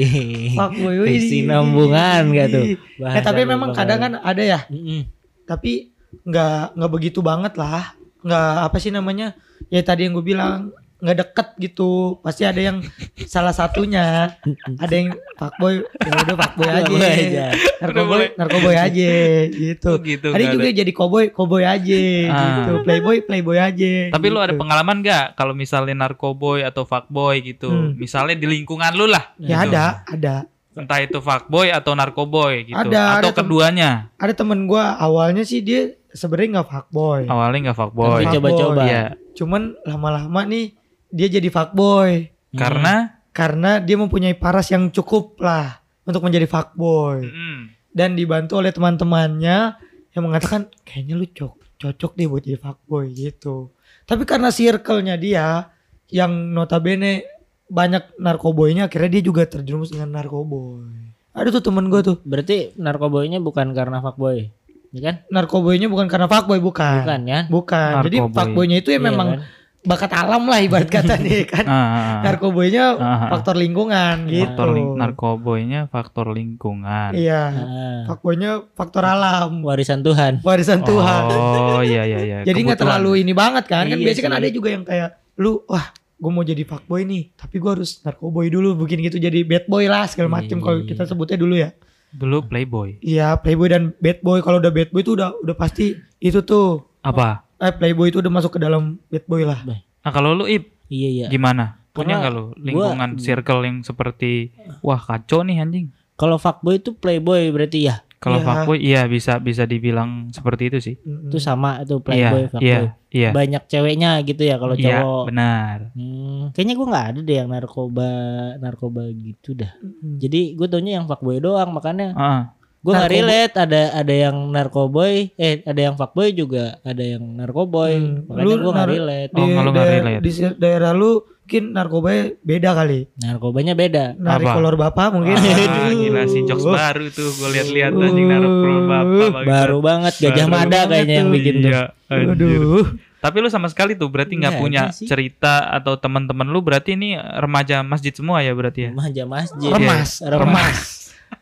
fuckboy. 0.52 1.08
Wih. 1.08 1.24
Kesinambungan 1.24 2.20
nggak 2.36 2.46
tuh? 2.52 2.64
Eh, 3.00 3.22
tapi 3.24 3.48
memang 3.48 3.72
kadang 3.72 3.98
kan 4.02 4.12
ada 4.20 4.42
ya, 4.44 4.60
Mm-mm. 4.68 5.08
tapi 5.48 5.94
nggak 6.28 6.76
nggak 6.76 6.92
begitu 6.92 7.24
banget 7.24 7.56
lah. 7.56 7.96
Nggak 8.20 8.52
apa 8.68 8.76
sih 8.76 8.92
namanya? 8.92 9.32
Ya 9.72 9.80
tadi 9.80 10.04
yang 10.04 10.12
gue 10.12 10.26
bilang 10.26 10.74
nggak 11.02 11.16
deket 11.18 11.48
gitu. 11.58 12.22
Pasti 12.22 12.46
ada 12.46 12.62
yang 12.62 12.78
salah 13.26 13.50
satunya. 13.50 14.38
Ada 14.78 14.94
yang 14.94 15.08
fuckboy, 15.34 15.82
ya 15.82 16.10
udah 16.22 16.36
fuckboy 16.38 16.68
aja. 16.70 17.46
Narkoboy, 17.82 18.22
narkoboy 18.38 18.76
aja 18.78 19.10
gitu. 19.50 19.90
Oh, 19.90 19.98
gitu. 19.98 20.28
Ada 20.30 20.44
juga 20.54 20.68
jadi 20.70 20.92
cowboy, 20.94 21.34
cowboy 21.34 21.66
aja 21.66 22.00
Ah. 22.30 22.38
gitu. 22.62 22.72
Playboy, 22.86 23.26
playboy 23.26 23.58
aja. 23.58 24.14
Tapi 24.14 24.26
lu 24.30 24.38
ada 24.38 24.54
gitu. 24.54 24.62
pengalaman 24.62 25.02
gak 25.02 25.34
kalau 25.34 25.52
misalnya 25.52 25.98
narkoboy 25.98 26.62
atau 26.62 26.86
fuckboy 26.86 27.42
gitu? 27.42 27.68
Hmm. 27.68 27.98
Misalnya 27.98 28.38
di 28.38 28.46
lingkungan 28.46 28.94
lu 28.94 29.10
lah. 29.10 29.34
Ya 29.42 29.66
gitu. 29.66 29.74
ada, 29.74 29.84
ada. 30.06 30.34
Entah 30.72 31.04
itu 31.04 31.18
fuckboy 31.18 31.68
atau 31.68 31.92
narkoboy 31.92 32.70
gitu. 32.70 32.78
Ada, 32.78 33.18
atau 33.18 33.18
ada 33.18 33.28
tem- 33.34 33.38
keduanya. 33.44 33.90
Ada 34.16 34.32
temen 34.38 34.64
gua 34.64 34.96
awalnya 34.96 35.42
sih 35.42 35.60
dia 35.60 35.92
sebenarnya 36.14 36.62
nggak 36.62 36.68
fuckboy. 36.70 37.26
Awalnya 37.26 37.58
nggak 37.68 37.78
fuckboy. 37.82 38.22
Tapi 38.22 38.34
coba-coba. 38.38 38.82
Iya. 38.86 39.04
Cuman 39.36 39.74
lama-lama 39.84 40.40
nih 40.46 40.78
dia 41.12 41.28
jadi 41.28 41.48
fuckboy 41.52 42.32
Karena 42.56 43.20
karena 43.32 43.80
dia 43.80 43.96
mempunyai 43.96 44.36
paras 44.36 44.68
yang 44.72 44.92
cukup 44.92 45.40
lah 45.40 45.80
untuk 46.04 46.24
menjadi 46.24 46.44
fuckboy 46.44 47.24
mm, 47.24 47.60
dan 47.92 48.12
dibantu 48.12 48.60
oleh 48.60 48.72
teman-temannya 48.72 49.76
yang 50.12 50.22
mengatakan 50.24 50.68
kayaknya 50.84 51.16
lu 51.16 51.24
cocok 51.28 51.62
cocok 51.82 52.12
deh 52.14 52.26
buat 52.30 52.42
jadi 52.46 52.58
fuckboy 52.62 53.10
gitu. 53.10 53.74
Tapi 54.06 54.22
karena 54.22 54.54
circle-nya 54.54 55.18
dia 55.18 55.66
yang 56.12 56.30
notabene 56.54 57.26
banyak 57.66 58.20
narkoboynya 58.20 58.86
akhirnya 58.86 59.18
dia 59.18 59.22
juga 59.24 59.42
terjerumus 59.48 59.90
dengan 59.90 60.14
narkoboy. 60.14 60.86
Ada 61.32 61.48
tuh 61.48 61.64
temen 61.64 61.88
gue 61.88 62.04
tuh 62.04 62.20
Berarti 62.28 62.76
narkoboynya 62.76 63.40
bukan 63.40 63.72
karena 63.72 63.98
fuckboy. 64.04 64.52
Ya 64.92 65.00
kan? 65.00 65.14
narkoboynya 65.32 65.88
bukan 65.88 66.04
karena 66.04 66.28
fuckboy 66.28 66.60
bukan. 66.60 67.02
Bukan 67.02 67.20
ya? 67.24 67.40
Bukan. 67.48 67.92
Jadi 68.04 68.16
Narkoboy. 68.20 68.36
fuckboynya 68.36 68.76
itu 68.84 68.88
ya 68.92 69.00
Iya 69.00 69.06
memang 69.08 69.28
kan? 69.40 69.40
Bakat 69.82 70.10
alam 70.10 70.46
lah 70.46 70.58
ibarat 70.58 70.86
kata 70.94 71.16
nih 71.16 71.42
kan. 71.44 71.64
Ah, 71.64 71.74
ah, 71.74 71.82
ah. 71.84 72.20
Narkoboynya 72.22 72.84
Ah, 72.94 73.06
ah. 73.16 73.30
faktor 73.30 73.54
lingkungan 73.54 74.26
gitu. 74.26 74.46
faktor 74.46 74.68
ling- 74.70 74.94
narkoboynya 74.94 75.80
faktor 75.86 76.26
lingkungan. 76.30 77.10
Iya. 77.12 77.42
Ah, 77.48 78.00
Fuckboynya 78.06 78.50
faktor 78.72 79.02
alam. 79.04 79.60
warisan 79.60 80.00
Tuhan. 80.00 80.38
Warisan 80.40 80.80
Tuhan. 80.80 81.22
Oh 81.28 81.82
iya 81.82 82.02
iya 82.04 82.18
iya. 82.20 82.36
Jadi 82.48 82.58
nggak 82.62 82.78
terlalu 82.78 83.20
ini 83.20 83.32
banget 83.32 83.66
kan? 83.66 83.84
Kan 83.84 83.92
Iya 83.92 84.04
biasanya 84.04 84.24
kan 84.24 84.34
ada 84.34 84.48
juga 84.48 84.68
yang 84.68 84.82
kayak 84.82 85.08
lu 85.34 85.64
wah 85.64 85.90
gue 86.14 86.30
mau 86.30 86.44
jadi 86.44 86.62
fuckboy 86.62 87.02
nih 87.02 87.34
tapi 87.34 87.58
gue 87.58 87.66
harus 87.72 87.98
narkoboy 87.98 88.46
dulu 88.46 88.76
mungkin 88.76 89.00
gitu 89.00 89.18
jadi 89.18 89.42
bad 89.42 89.66
boy 89.66 89.84
lah 89.84 90.06
segala 90.06 90.30
macem 90.32 90.54
Iya. 90.54 90.62
kalau 90.62 90.78
kita 90.84 91.02
sebutnya 91.02 91.34
dulu 91.34 91.54
ya 91.56 91.74
dulu 92.12 92.44
playboy. 92.44 93.00
iya 93.00 93.34
playboy 93.34 93.66
dan 93.66 93.90
bad 93.96 94.20
boy 94.20 94.38
kalau 94.38 94.60
udah 94.60 94.70
bad 94.70 94.86
boy 94.88 95.00
itu 95.00 95.16
udah 95.16 95.34
udah 95.36 95.56
pasti 95.56 95.90
itu 96.16 96.38
tuh 96.40 96.86
Apa? 97.00 97.42
Eh 97.62 97.70
playboy 97.70 98.10
itu 98.10 98.18
udah 98.18 98.32
masuk 98.32 98.52
ke 98.52 98.60
dalam 98.60 98.98
bad 99.06 99.24
boy 99.24 99.42
lah 99.42 99.62
Nah 99.64 100.10
kalau 100.10 100.34
lu 100.34 100.44
ip 100.44 100.66
Iya 100.86 101.08
iya. 101.08 101.26
gimana? 101.28 101.78
Punya 101.90 102.18
nggak 102.18 102.32
lu 102.32 102.52
lingkungan 102.58 103.10
gua- 103.10 103.22
circle 103.22 103.62
yang 103.62 103.80
seperti 103.80 104.50
wah 104.80 104.98
kacau 104.98 105.40
nih 105.40 105.56
anjing. 105.58 105.86
Kalau 106.14 106.36
fuckboy 106.36 106.76
itu 106.76 106.92
playboy 106.92 107.48
berarti 107.48 107.86
ya. 107.86 107.96
Kalau 108.18 108.38
Iya. 108.38 108.46
fuckboy 108.46 108.78
iya 108.78 109.00
bisa 109.04 109.36
bisa 109.36 109.62
dibilang 109.62 110.28
seperti 110.28 110.68
itu 110.68 110.78
sih. 110.80 110.94
Itu 111.00 111.36
sama 111.36 111.80
itu 111.80 111.96
Iya 111.96 112.04
playboy 112.28 112.42
fuckboy. 112.48 112.62
iya 112.62 112.78
iya. 113.08 113.30
Banyak 113.30 113.62
ceweknya 113.66 114.20
gitu 114.22 114.42
ya 114.42 114.56
kalau 114.56 114.74
Iya 114.74 115.00
cowok. 115.00 115.24
benar. 115.26 115.76
Hmm, 115.92 116.42
kayaknya 116.50 116.74
gue 116.74 116.86
nggak 116.86 117.06
ada 117.08 117.20
deh 117.20 117.36
yang 117.36 117.48
narkoba 117.48 118.10
narkoba 118.56 119.02
gitu 119.08 119.54
dah. 119.54 119.72
Mm-mm. 119.76 120.18
Jadi 120.18 120.40
gue 120.52 120.66
taunya 120.66 120.92
yang 120.94 121.06
fuckboy 121.06 121.38
doang 121.38 121.70
makanya 121.70 122.12
Ah, 122.14 122.42
gue 122.82 122.92
nggak 122.92 123.12
relate 123.12 123.54
ada 123.56 123.82
ada 123.94 124.10
yang 124.12 124.36
narkoboy 124.48 125.30
eh 125.32 125.62
ada 125.62 125.80
yang 125.80 125.94
fuckboy 125.94 126.30
juga 126.30 126.82
ada 126.82 126.98
yang 126.98 127.22
narkoboy 127.32 127.94
Hmm, 127.94 128.26
makanya 128.26 128.42
lu 128.44 128.54
gue 128.56 128.72
nggak 128.72 128.90
relate. 128.90 129.30
di, 129.30 129.38
Oh, 129.38 129.46
kalau 129.48 129.70
nggak 129.70 129.84
daer- 129.84 129.98
relate. 130.00 130.20
di 130.20 130.30
si- 130.30 130.56
daerah 130.56 130.90
lu 130.90 131.10
mungkin 131.42 131.64
narkoba 131.70 132.08
beda 132.40 132.70
kali 132.72 133.00
Narkobanya 133.18 133.74
beda. 133.74 134.04
narik 134.16 134.46
Apa? 134.46 134.54
kolor 134.56 134.74
bapak 134.74 135.08
mungkin 135.10 135.36
ah, 135.36 135.92
gila 135.92 136.22
sih 136.24 136.42
jokes 136.42 136.64
baru 136.64 137.06
tuh 137.08 137.28
gue 137.30 137.48
lihat-lihat 137.50 137.92
anjing 137.92 138.26
naruh 138.26 138.52
pro 138.56 138.74
bapak 138.82 139.04
bangsat. 139.04 139.44
Baru 139.44 139.76
banget 139.78 140.12
gajah 140.18 140.32
Baru 140.40 140.54
mada 140.56 140.80
kayaknya 140.86 141.14
yang 141.14 141.28
tuh. 141.28 141.34
bikin 141.34 141.54
tuh. 141.54 141.68
Iya, 141.68 141.82
anjir. 142.08 142.28
Aduh. 142.32 142.86
Tapi 143.20 143.36
lu 143.38 143.46
sama 143.46 143.68
sekali 143.68 143.92
tuh 143.92 144.08
berarti 144.08 144.34
nggak 144.34 144.48
Nggak 144.48 144.62
punya 144.64 144.82
sih. 144.90 145.06
cerita 145.06 145.62
atau 145.68 145.94
teman-teman 145.94 146.42
lu 146.44 146.58
berarti 146.58 146.94
ini 146.94 147.14
remaja 147.14 147.84
masjid 147.84 148.10
semua 148.10 148.40
ya 148.40 148.50
berarti 148.50 148.80
ya? 148.82 148.90
Remaja 148.90 149.22
masjid. 149.24 149.68
remas 149.68 150.10
Remas. 150.18 150.40
remas 150.40 150.78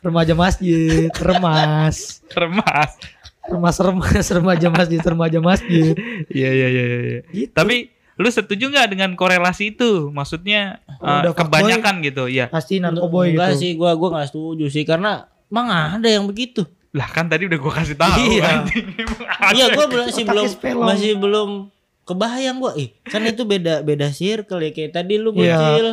remaja 0.01 0.33
masjid 0.33 1.09
remas 1.15 2.21
Remas. 2.31 2.91
remas 3.43 3.77
remas 3.77 4.27
remaja 4.31 4.69
masjid 4.69 5.01
remaja 5.01 5.39
masjid 5.39 5.93
Iya 6.29 6.51
iya 6.51 6.69
iya 6.69 6.85
iya. 6.87 7.21
gitu. 7.31 7.51
Tapi 7.51 7.91
lu 8.15 8.29
setuju 8.29 8.69
nggak 8.69 8.89
dengan 8.91 9.11
korelasi 9.13 9.73
itu? 9.73 10.09
Maksudnya 10.09 10.79
Kalau 10.95 11.09
eh, 11.09 11.21
udah 11.23 11.33
fuckboy, 11.33 11.45
kebanyakan 11.65 11.95
gitu 12.01 12.25
ya. 12.27 12.47
pasti 12.47 12.79
narkoboy 12.79 13.33
Enggak 13.33 13.49
gitu 13.51 13.59
sih, 13.59 13.71
gua 13.75 13.93
gua 13.95 14.09
nggak 14.15 14.29
setuju 14.29 14.67
sih 14.67 14.85
karena 14.85 15.25
emang 15.47 15.67
ada 15.97 16.05
yang 16.07 16.25
begitu. 16.25 16.63
Lah 16.91 17.07
kan 17.07 17.27
tadi 17.27 17.47
udah 17.47 17.57
gua 17.57 17.73
kasih 17.75 17.97
tahu 17.97 18.13
Iya. 18.21 18.45
ada. 18.61 18.73
Iya, 19.51 19.67
gua 19.73 19.87
belum 19.87 20.07
spelong. 20.07 20.85
masih 20.85 21.13
belum 21.17 21.51
kebayang 22.03 22.57
gua. 22.57 22.73
Ih, 22.75 22.93
kan 23.03 23.23
itu 23.23 23.43
beda 23.43 23.81
beda 23.81 24.09
circle 24.11 24.61
ya 24.61 24.71
kayak 24.71 24.93
tadi 24.95 25.17
lu 25.17 25.33
Iya. 25.33 25.57
bocil. 25.57 25.87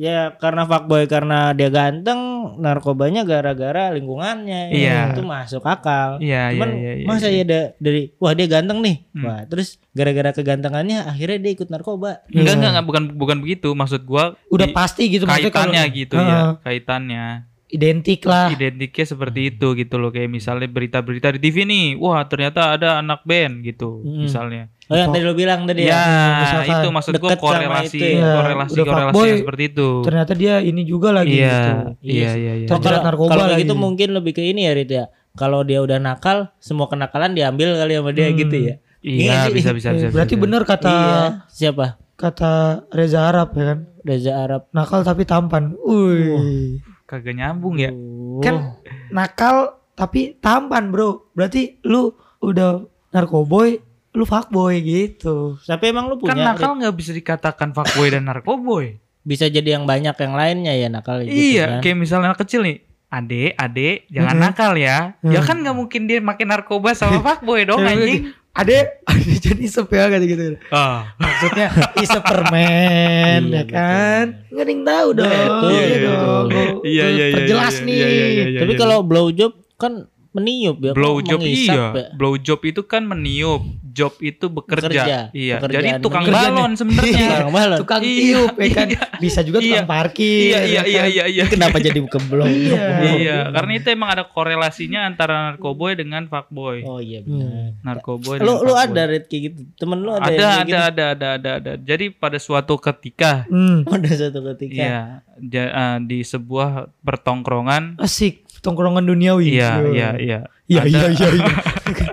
Ya 0.00 0.32
karena 0.34 0.64
fuckboy 0.64 1.04
karena 1.04 1.52
dia 1.52 1.68
ganteng, 1.68 2.16
narkobanya 2.56 3.20
gara-gara 3.22 3.92
lingkungannya. 3.92 4.72
Iya. 4.72 5.12
Itu 5.12 5.20
masuk 5.22 5.60
akal. 5.62 6.16
Iya 6.18 6.42
iya 6.46 6.56
Cuman 6.56 6.70
iya. 6.72 6.92
iya, 6.94 7.04
masa 7.04 7.28
iya. 7.28 7.36
ya 7.36 7.44
da- 7.44 7.70
dari 7.76 8.08
wah 8.16 8.32
dia 8.32 8.48
ganteng 8.48 8.80
nih. 8.80 8.96
Hmm. 9.12 9.24
Wah, 9.24 9.40
terus 9.44 9.76
gara-gara 9.92 10.32
kegantengannya 10.32 11.04
akhirnya 11.04 11.38
dia 11.38 11.52
ikut 11.52 11.68
narkoba. 11.68 12.24
Enggak 12.26 12.40
Iya. 12.42 12.56
enggak 12.56 12.70
enggak 12.72 12.86
bukan 12.86 13.04
bukan 13.14 13.36
begitu 13.38 13.68
maksud 13.70 14.02
gua 14.02 14.40
udah 14.48 14.66
di- 14.66 14.72
pasti 14.72 15.04
gitu 15.06 15.28
maksudnya 15.28 15.52
kalau- 15.52 15.68
kaitannya 15.68 15.82
gitu 15.92 16.14
Heeh, 16.16 16.26
ya, 16.26 16.40
kaitannya. 16.58 17.24
identik 17.70 18.20
lah 18.24 18.50
Identiknya 18.50 19.06
seperti 19.06 19.40
itu 19.48 19.66
gitu 19.74 19.94
loh 19.94 20.10
kayak 20.10 20.26
misalnya 20.26 20.66
berita-berita 20.66 21.30
di 21.30 21.40
TV 21.40 21.62
nih, 21.62 21.94
wah 21.94 22.24
ternyata 22.24 22.74
ada 22.74 22.98
anak 22.98 23.22
band 23.22 23.62
gitu 23.62 24.00
Hmm. 24.00 24.24
misalnya. 24.24 24.72
Oh 24.90 24.96
yang 24.96 25.08
tadi 25.08 25.22
lu 25.22 25.32
bilang 25.32 25.60
tadi 25.64 25.86
Ya, 25.86 26.02
misalkan 26.36 26.76
itu 26.76 26.88
maksud 26.90 27.12
sama 27.14 27.36
korelasi 27.36 27.94
itu 27.94 28.06
ya. 28.12 28.32
korelasi 28.34 28.74
Udah 28.74 28.84
korelasi 28.84 29.06
fuckboy, 29.08 29.26
yang 29.28 29.40
seperti 29.40 29.62
itu. 29.64 29.88
ternyata 30.02 30.32
dia 30.34 30.54
ini 30.58 30.82
juga 30.82 31.08
lagi 31.10 31.30
Iya, 31.32 31.46
gitu 31.46 31.70
iya, 32.02 32.30
iya, 32.34 32.52
iya. 32.56 32.66
Oh, 32.66 32.68
Terjerat 32.68 32.82
kalau 32.96 33.06
narkoba 33.06 33.30
kalau 33.30 33.44
gitu 33.54 33.74
mungkin 33.74 34.08
lebih 34.12 34.32
ke 34.32 34.42
ini 34.42 34.60
ya 34.62 34.72
Rit 34.72 34.90
ya. 34.90 35.04
Kalau 35.32 35.62
dia 35.62 35.78
udah 35.78 35.96
nakal, 35.96 36.50
semua 36.58 36.84
kenakalan 36.84 37.32
diambil 37.32 37.74
kali 37.76 37.94
sama 37.94 38.10
dia 38.10 38.26
Hmm. 38.26 38.36
gitu 38.36 38.56
ya. 38.58 38.74
Iya, 39.00 39.46
sih? 39.46 39.54
bisa 39.54 39.70
bisa 39.70 39.88
bisa. 39.90 40.06
berarti 40.10 40.34
bisa. 40.34 40.42
bener 40.42 40.62
kata 40.64 40.90
Iya. 40.90 41.18
Siapa? 41.48 41.86
kata 42.12 42.52
Reza 42.90 43.24
Arab 43.24 43.54
ya 43.54 43.64
kan 43.66 43.78
Reza 44.02 44.32
Arab. 44.34 44.68
nakal 44.70 45.00
tapi 45.00 45.22
tampan 45.22 45.72
Wih. 45.80 46.82
Kagak 47.02 47.32
nyambung 47.32 47.78
ya. 47.78 47.88
Oh. 47.88 48.38
kan 48.38 48.74
nakal 49.08 49.56
tapi 49.92 50.34
tampan 50.36 50.88
bro 50.88 51.30
berarti 51.30 51.78
lu 51.82 52.10
udah 52.38 52.82
narkoboy 53.10 53.78
lu 54.12 54.24
fuckboy 54.24 54.80
gitu 54.80 55.54
Tapi 55.62 55.84
emang 55.88 56.06
lu 56.06 56.18
Kan 56.18 56.34
punya 56.34 56.50
nakal 56.50 56.74
nggak 56.74 56.92
bisa 56.92 57.10
dikatakan 57.10 57.70
fuckboy 57.70 58.08
dan 58.08 58.24
narkoboy. 58.24 58.98
Bisa 59.20 59.46
jadi 59.46 59.76
yang 59.76 59.84
banyak 59.84 60.12
yang 60.12 60.34
lainnya 60.34 60.72
ya 60.72 60.88
nakal 60.88 61.20
gitu 61.20 61.30
iya, 61.30 61.78
kan. 61.78 61.80
kayak 61.80 61.96
misalnya 61.96 62.26
anak 62.28 62.40
kecil 62.40 62.62
nih. 62.62 62.82
Ade, 63.06 63.52
ade, 63.52 64.06
jangan 64.06 64.34
Mhm. 64.34 64.42
nakal 64.44 64.72
ya. 64.74 65.18
Ya 65.20 65.40
kan 65.40 65.58
nggak 65.58 65.74
mungkin 65.74 66.06
dia 66.06 66.18
makin 66.18 66.46
narkoba 66.48 66.90
sama 66.92 67.18
fuckboy 67.26 67.62
dong 67.62 67.82
anjing. 67.82 68.30
ade 68.50 68.82
ade 69.06 69.30
jadi 69.38 69.62
isep 69.62 69.86
ya 69.86 70.06
kayak 70.06 70.26
gitu 70.26 70.42
Ah. 70.68 71.14
maksudnya 71.16 71.70
isep 71.96 72.18
permen 72.18 73.46
Iya, 73.46 73.56
ya 73.56 73.64
kan 73.64 74.24
nggak 74.48 74.58
ada 74.60 74.72
yang 74.72 74.84
tahu 74.84 75.08
dong 75.12 75.30
iya 75.30 75.38
Iya, 75.86 75.98
gua 76.02 76.82
iya, 76.82 77.06
iya, 77.06 77.24
perjelas 77.30 77.74
iya, 77.76 77.86
nih 77.86 77.94
iya, 77.94 78.08
iya, 78.08 78.26
iya, 78.26 78.44
iya. 78.48 78.60
Tapi 78.60 78.72
kalau 78.74 78.98
blow 79.02 79.30
job 79.30 79.54
kan 79.76 80.10
meniup 80.30 80.78
ya. 80.78 80.92
blow 80.94 81.18
job 81.18 81.42
iya. 81.42 81.74
ya? 81.90 82.06
Blow 82.14 82.34
job 82.36 82.62
itu 82.62 82.82
kan 82.82 83.02
meniup, 83.02 83.60
job 83.84 84.14
itu 84.20 84.46
bekerja. 84.46 84.86
Bekerja. 84.86 85.16
Iya. 85.30 85.58
Pekerjaan 85.58 85.82
Jadi 85.90 86.04
tukang 86.06 86.24
balon 86.24 86.70
sebenarnya. 86.74 87.26
Tukang 87.28 87.50
balon. 87.50 87.78
tukang 87.78 88.00
Iya, 88.00 88.14
tiup 88.14 88.54
ya 88.54 88.68
kan 88.70 88.86
iya. 88.88 89.02
bisa 89.18 89.40
juga 89.42 89.58
tukang 89.58 89.74
Iya. 89.76 89.90
parkir 89.90 90.30
Iya, 90.46 90.60
iya, 90.62 90.62
ya 90.62 90.82
iya, 90.84 91.00
kan? 91.00 91.10
iya, 91.10 91.24
iya. 91.26 91.44
Kenapa 91.44 91.76
jadi 91.78 91.98
ke 91.98 92.18
blow 92.22 92.46
job? 92.46 92.78
Iya. 93.00 93.10
Iya, 93.12 93.38
karena 93.50 93.72
itu 93.74 93.88
emang 93.88 94.10
ada 94.10 94.24
korelasinya 94.24 95.00
antara 95.04 95.50
narkoboy 95.50 95.92
dengan 95.92 96.22
fuckboy. 96.24 96.84
Oh 96.84 96.98
iya 96.98 97.20
benar. 97.20 97.74
Narkoboy 97.82 98.38
Lu 98.38 98.62
lu 98.62 98.72
ada 98.72 99.02
Rit 99.04 99.26
kayak 99.26 99.42
gitu. 99.46 99.60
Temen 99.76 99.98
lu 99.98 100.12
ada 100.12 100.24
ada, 100.24 100.32
ada, 100.32 100.62
gitu? 100.62 100.76
ada 100.76 101.04
ada 101.10 101.28
ada 101.34 101.50
ada 101.58 101.72
jadi 101.76 102.12
pada 102.12 102.38
suatu 102.38 102.76
ketika 102.76 103.42
Hmm, 103.46 103.82
Ada 103.84 104.30
satu 104.30 104.46
ketika. 104.48 104.74
iya 104.76 105.00
ja- 105.40 105.72
eh, 105.72 105.98
di 106.02 106.20
sebuah 106.20 106.86
pertongkrongan 107.00 107.98
asik 107.98 108.46
tongkrongan 108.62 109.04
duniawi. 109.04 109.56
Iya 109.56 109.72
iya. 109.90 110.10
iya 110.16 110.40
iya. 110.68 110.80
Ada, 110.80 110.88
iya 110.88 111.04
iya 111.10 111.28
iya. 111.34 111.54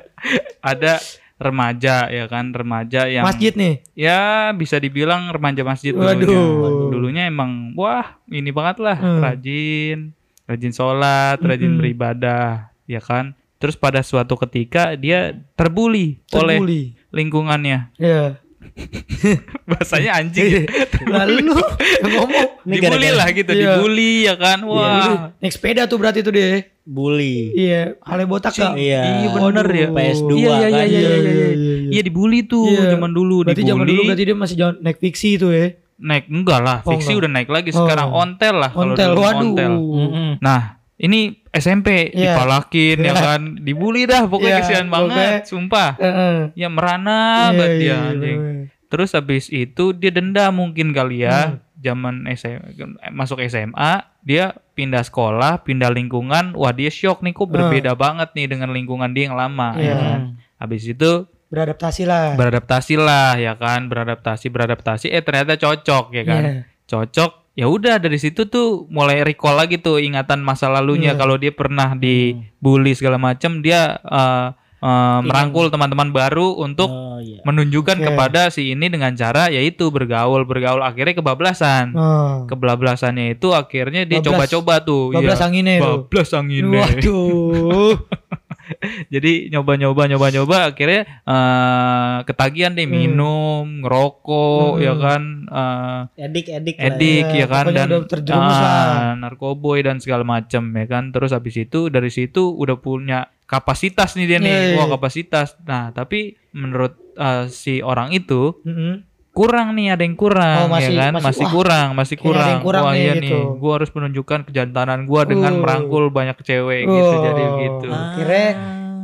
ada 0.75 0.93
remaja 1.37 2.09
ya 2.09 2.25
kan 2.25 2.49
remaja 2.49 3.05
yang 3.05 3.21
masjid 3.21 3.53
nih. 3.53 3.85
Ya 3.93 4.49
bisa 4.57 4.81
dibilang 4.81 5.29
remaja 5.29 5.61
masjid 5.61 5.93
Waduh. 5.93 6.17
dulunya 6.25 6.41
dulunya 6.89 7.23
emang 7.29 7.77
wah 7.77 8.17
ini 8.27 8.49
banget 8.49 8.81
lah 8.81 8.97
Hmm. 8.97 9.21
rajin 9.21 10.17
rajin 10.49 10.73
sholat 10.73 11.37
rajin 11.43 11.77
Mm-mm. 11.77 11.81
beribadah 11.83 12.73
ya 12.89 12.99
kan. 13.03 13.37
Terus 13.57 13.73
pada 13.73 14.05
suatu 14.05 14.37
ketika 14.37 14.93
dia 14.93 15.33
terbuli, 15.57 16.21
oleh 16.29 16.57
terbuli 16.61 16.81
lingkungannya. 17.09 17.89
Ya 17.97 18.37
bahasanya 19.69 20.11
anjing 20.15 20.63
lalu 21.09 21.51
yang 21.99 22.11
ngomong 22.13 22.47
dibully 22.63 23.09
lah 23.11 23.27
gitu 23.29 23.49
Iya. 23.49 23.61
dibully 23.75 24.13
ya 24.23 24.33
kan 24.35 24.59
wah 24.63 25.31
naik 25.37 25.51
sepeda 25.51 25.85
tuh 25.85 25.97
berarti 25.97 26.21
tuh 26.21 26.31
deh 26.31 26.63
Bully. 26.83 27.51
iya 27.51 27.99
hale 27.99 28.23
botak 28.23 28.55
kak 28.55 28.79
Iya. 28.79 29.03
Iya 29.19 29.27
bener 29.29 29.67
ya. 29.67 29.87
PS2 29.91 30.31
Iya 30.31 30.39
iya 30.39 30.55
iya 30.55 30.71
kan. 30.71 30.87
iya 30.87 30.99
iya. 31.03 31.17
iya. 31.19 31.47
iya. 31.51 31.89
Iya 31.89 32.01
dibully 32.01 32.39
tuh 32.41 32.63
Iya. 32.65 32.95
zaman 32.95 33.11
dulu 33.11 33.43
berarti 33.43 33.59
dibully. 33.59 33.71
zaman 33.73 33.85
dulu 33.85 34.01
berarti 34.07 34.23
dia 34.23 34.37
masih 34.37 34.55
jalan 34.55 34.75
naik 34.79 34.97
fiksi 34.97 35.35
itu 35.35 35.47
ya 35.49 35.67
Naik 35.97 36.29
enggak 36.29 36.61
lah, 36.61 36.77
Oh, 36.85 36.93
fiksi 36.93 37.09
enggak. 37.09 37.21
udah 37.25 37.31
naik 37.33 37.49
lagi 37.49 37.69
Oh. 37.73 37.81
sekarang 37.81 38.07
ontel 38.07 38.55
lah 38.55 38.69
kalau 38.69 38.93
ontel 38.93 39.11
waduh 39.11 39.33
ontel. 39.49 39.73
Mm-mm. 39.73 40.29
Nah, 40.39 40.76
ini 40.97 41.41
SMP 41.49 42.09
Iya. 42.09 42.33
dipalakin 42.33 42.97
ya 42.99 43.05
Iya. 43.07 43.13
kan, 43.15 43.41
dibully 43.59 44.03
dah 44.03 44.25
pokoknya 44.25 44.49
Iya, 44.51 44.61
kesian 44.61 44.87
banget, 44.87 45.45
sumpah. 45.45 45.93
Heeh. 45.95 46.35
Ya 46.53 46.67
merana 46.67 47.17
Iya, 47.47 47.53
banget 47.53 47.69
iya, 47.69 47.77
dia 47.77 47.85
iya, 47.87 47.97
anjing. 48.07 48.39
bener. 48.39 48.65
Terus 48.87 49.09
habis 49.11 49.45
itu 49.47 49.91
dia 49.91 50.09
denda 50.09 50.47
mungkin 50.49 50.91
kali 50.91 51.21
ya. 51.21 51.53
Hmm. 51.53 51.65
Zaman 51.77 52.25
SMA 52.33 52.73
masuk 53.11 53.37
SMA, 53.43 53.91
dia 54.21 54.55
pindah 54.73 55.03
sekolah, 55.03 55.61
pindah 55.61 55.89
lingkungan. 55.89 56.55
Wah, 56.55 56.71
dia 56.71 56.89
shock 56.89 57.21
nih 57.21 57.31
kok 57.31 57.45
berbeda 57.47 57.93
banget 57.93 58.33
nih 58.33 58.47
dengan 58.47 58.71
lingkungan 58.71 59.11
dia 59.11 59.27
yang 59.27 59.37
lama. 59.37 59.75
Iya. 59.75 59.85
ya 59.85 59.95
kan. 59.95 60.19
Habis 60.57 60.83
itu 60.87 61.11
beradaptasi 61.47 62.03
lah 62.03 62.35
beradaptasi 62.35 62.99
lah 62.99 63.39
ya 63.39 63.55
kan 63.55 63.87
beradaptasi 63.87 64.51
beradaptasi 64.51 65.07
eh 65.07 65.23
ternyata 65.23 65.55
cocok 65.55 66.11
ya 66.11 66.23
kan 66.27 66.43
Iya. 66.43 66.53
cocok 66.83 67.46
ya 67.57 67.65
udah 67.65 67.97
dari 67.97 68.15
situ 68.15 68.45
tuh 68.45 68.85
mulai 68.87 69.19
recall 69.21 69.57
lagi 69.57 69.75
tuh 69.77 69.97
ingatan 69.97 70.39
masa 70.39 70.69
lalunya 70.69 71.11
Iya. 71.11 71.17
kalau 71.17 71.35
dia 71.35 71.49
pernah 71.49 71.91
dibully 71.91 72.93
segala 72.93 73.17
macam 73.17 73.59
dia 73.59 73.97
eh, 73.97 74.47
eh, 74.79 75.19
merangkul 75.21 75.67
teman-teman 75.67 76.09
baru 76.11 76.53
untuk 76.55 76.85
Oh 76.85 77.17
iya. 77.17 77.41
menunjukkan 77.41 77.97
Oke. 77.97 78.05
kepada 78.07 78.41
si 78.47 78.71
ini 78.71 78.87
dengan 78.87 79.09
cara 79.11 79.49
yaitu 79.49 79.89
bergaul 79.89 80.45
bergaul 80.45 80.79
akhirnya 80.79 81.17
kebablasan 81.17 81.91
Oh. 81.91 82.45
kebablasannya 82.45 83.33
itu 83.33 83.49
akhirnya 83.51 84.05
dia 84.05 84.21
coba-coba 84.21 84.79
tuh 84.79 85.09
Bablas 85.11 85.41
ya. 85.41 85.49
anginnya 85.49 85.75
bablas 85.81 86.29
anginnya 86.31 86.85
Waduh. 86.93 87.97
jadi 89.13 89.31
nyoba-nyoba 89.49 90.01
nyoba-nyoba 90.07 90.57
akhirnya 90.69 91.01
eh, 91.21 92.17
ketagihan 92.23 92.71
deh 92.71 92.83
Hmm. 92.83 92.93
minum 92.93 93.63
ngerokok 93.81 94.71
Hmm. 94.73 94.83
ya 94.83 94.93
kan 94.95 95.21
eh, 95.45 95.99
Edik 96.21 96.47
edik 96.49 96.75
edik 96.75 97.25
Iya, 97.29 97.39
ya 97.39 97.47
kan 97.47 97.65
dan 97.69 97.87
lah. 97.89 99.15
narkoboy 99.17 99.79
dan 99.79 99.97
segala 99.97 100.23
macam 100.23 100.63
ya 100.67 100.85
kan 100.85 101.09
terus 101.09 101.31
habis 101.31 101.55
itu 101.55 101.87
dari 101.87 102.09
situ 102.09 102.49
udah 102.49 102.77
punya 102.77 103.19
kapasitas 103.43 104.13
nih 104.13 104.25
dia 104.25 104.39
nih 104.39 104.51
Iya, 104.51 104.61
iya. 104.65 104.77
wah 104.77 104.87
kapasitas 104.89 105.55
nah 105.61 105.89
tapi 105.89 106.35
menurut 106.51 106.95
eh, 107.13 107.47
si 107.47 107.79
orang 107.79 108.11
itu 108.11 108.59
Mm-mm. 108.61 109.06
Kurang 109.37 109.67
nih 109.71 109.93
ada 109.93 110.01
yang 110.01 110.17
kurang 110.17 110.65
Oh, 110.65 110.69
masih- 110.73 110.97
ya 110.97 111.01
kan 111.07 111.13
masih- 111.13 111.27
masih 111.29 111.45
wah, 111.45 111.53
kurang 111.53 111.87
masih 111.93 112.17
kurang, 112.17 112.49
yang 112.49 112.61
kurang 112.65 112.83
wah 112.83 112.93
nih, 112.93 113.01
iya 113.05 113.13
gitu. 113.21 113.37
nih 113.37 113.41
gua 113.61 113.71
harus 113.77 113.91
menunjukkan 113.93 114.39
kejantanan 114.49 114.99
gua 115.05 115.21
dengan 115.23 115.53
Uh. 115.53 115.59
merangkul 115.61 116.09
banyak 116.09 116.37
cewek 116.41 116.83
gitu 116.83 117.13
Oh. 117.13 117.21
jadi 117.21 117.43
gitu 117.61 117.89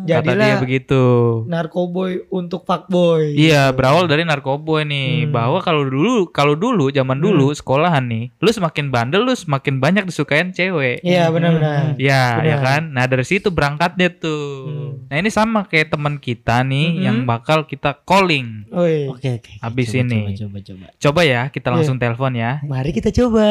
Akhirnya 0.04 0.20
kata 0.20 0.28
dia 0.28 0.36
jadilah 0.36 0.60
begitu 0.60 1.04
narkoboy 1.48 2.12
untuk 2.28 2.62
fuckboy. 2.64 3.32
Iya, 3.34 3.72
berawal 3.72 4.06
dari 4.06 4.24
narkoboy 4.24 4.84
nih. 4.84 5.26
Hmm. 5.26 5.32
Bahwa 5.32 5.60
kalau 5.60 5.88
dulu, 5.88 6.28
kalau 6.30 6.54
dulu 6.54 6.90
zaman 6.90 7.18
dulu 7.18 7.52
sekolahan 7.52 8.04
nih, 8.04 8.36
lu 8.38 8.50
semakin 8.50 8.92
bandel 8.92 9.24
lu 9.24 9.32
semakin 9.32 9.80
banyak 9.80 10.04
disukain 10.04 10.52
cewek. 10.52 11.00
Iya 11.02 11.32
benar-benar. 11.32 11.96
Ya, 11.96 12.38
Benar. 12.38 12.46
ya 12.46 12.56
kan? 12.60 12.82
Nah, 12.92 13.06
dari 13.08 13.24
situ 13.24 13.48
berangkatnya 13.48 14.12
tuh. 14.12 14.44
Hmm. 14.68 15.08
Nah, 15.08 15.16
ini 15.18 15.30
sama 15.30 15.64
kayak 15.64 15.90
teman 15.90 16.18
kita 16.18 16.64
nih 16.64 16.88
Mhm. 16.94 17.02
yang 17.02 17.18
bakal 17.24 17.64
kita 17.64 17.96
calling. 18.04 18.68
Oke 18.70 19.40
oke. 19.40 19.52
Habis 19.60 19.88
Coba, 19.90 20.02
ini. 20.02 20.20
Coba 20.20 20.34
coba 20.36 20.58
coba. 20.60 20.86
Coba 21.00 21.22
ya, 21.24 21.42
kita 21.48 21.68
Iya. 21.70 21.74
langsung 21.80 21.98
telepon 21.98 22.34
ya. 22.34 22.52
Mari 22.66 22.92
kita 22.92 23.08
coba. 23.10 23.48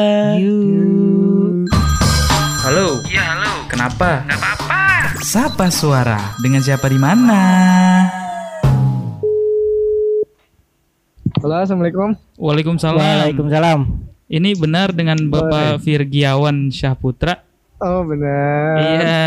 Halo. 2.63 2.87
Iya, 3.09 3.23
halo. 3.35 3.51
Kenapa? 3.67 4.23
Gak 4.23 4.39
apa-apa. 4.39 4.82
Sapa 5.23 5.71
suara. 5.71 6.35
Dengan 6.43 6.59
siapa 6.59 6.91
di 6.91 6.99
mana? 6.99 7.39
Halo, 11.39 11.63
assalamualaikum. 11.63 12.11
Waalaikumsalam. 12.35 12.99
Waalaikumsalam. 12.99 13.79
Ini 14.27 14.59
benar 14.59 14.91
dengan 14.91 15.15
Bapak 15.31 15.79
Virgiawan 15.79 16.67
Syahputra? 16.67 17.39
Oh 17.79 18.03
benar. 18.03 18.75
Iya, 18.83 19.23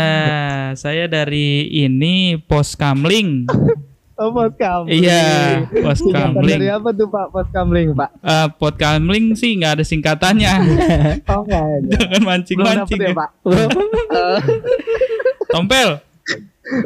saya 0.77 1.09
dari 1.09 1.65
ini 1.65 2.37
Pos 2.45 2.77
Kamling. 2.77 3.49
Oh 4.17 4.33
pos 4.33 4.49
kamling. 4.57 4.97
Iya, 5.05 5.61
Pos 5.69 6.01
Kamling. 6.01 6.57
Dari 6.57 6.73
apa 6.73 6.89
tuh 6.89 7.05
Pak 7.05 7.29
pos 7.29 7.45
kamling 7.53 7.93
Pak? 7.93 8.09
Eh, 8.25 8.47
Pos 8.57 8.73
Kamling 8.73 9.37
sih 9.37 9.53
nggak 9.61 9.77
ada 9.77 9.85
singkatannya. 9.85 10.53
Oh 11.29 11.45
nggak 11.45 11.61
ada. 11.61 11.85
Jangan 11.93 12.09
Belum 12.09 12.25
mancing-mancing. 12.25 12.97
dapet 12.97 13.05
ya 13.05 13.13
ya. 13.13 13.13
Pak. 13.13 13.29
Tompel, 15.47 16.03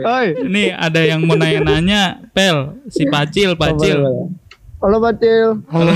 Oi. 0.05 0.27
ini 0.45 0.69
ada 0.69 1.01
yang 1.01 1.25
mau 1.25 1.33
nanya-nanya. 1.33 2.21
Pel, 2.29 2.77
si 2.93 3.09
Pacil, 3.09 3.57
Pacil. 3.57 3.97
Oh, 3.97 4.05
boleh. 4.05 4.39
Halo 4.81 4.97
Pacil. 4.97 5.47
Halo. 5.69 5.93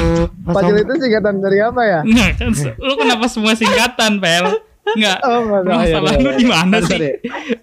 Pacil 0.49 0.75
itu 0.81 0.93
singkatan 1.01 1.41
dari 1.41 1.57
apa 1.61 1.81
ya? 1.85 1.99
Nggak, 2.05 2.29
kan, 2.37 2.51
lu 2.77 2.93
kenapa 2.97 3.25
semua 3.29 3.53
singkatan, 3.53 4.17
Pel? 4.21 4.61
Nggak. 4.85 5.17
Oh 5.25 5.41
nggak 5.49 5.61
tahu 5.65 5.73
ya. 5.73 5.81
Masalah 5.81 6.13
lu 6.21 6.29
di 6.37 6.45
mana 6.45 6.77
sih? 6.85 6.99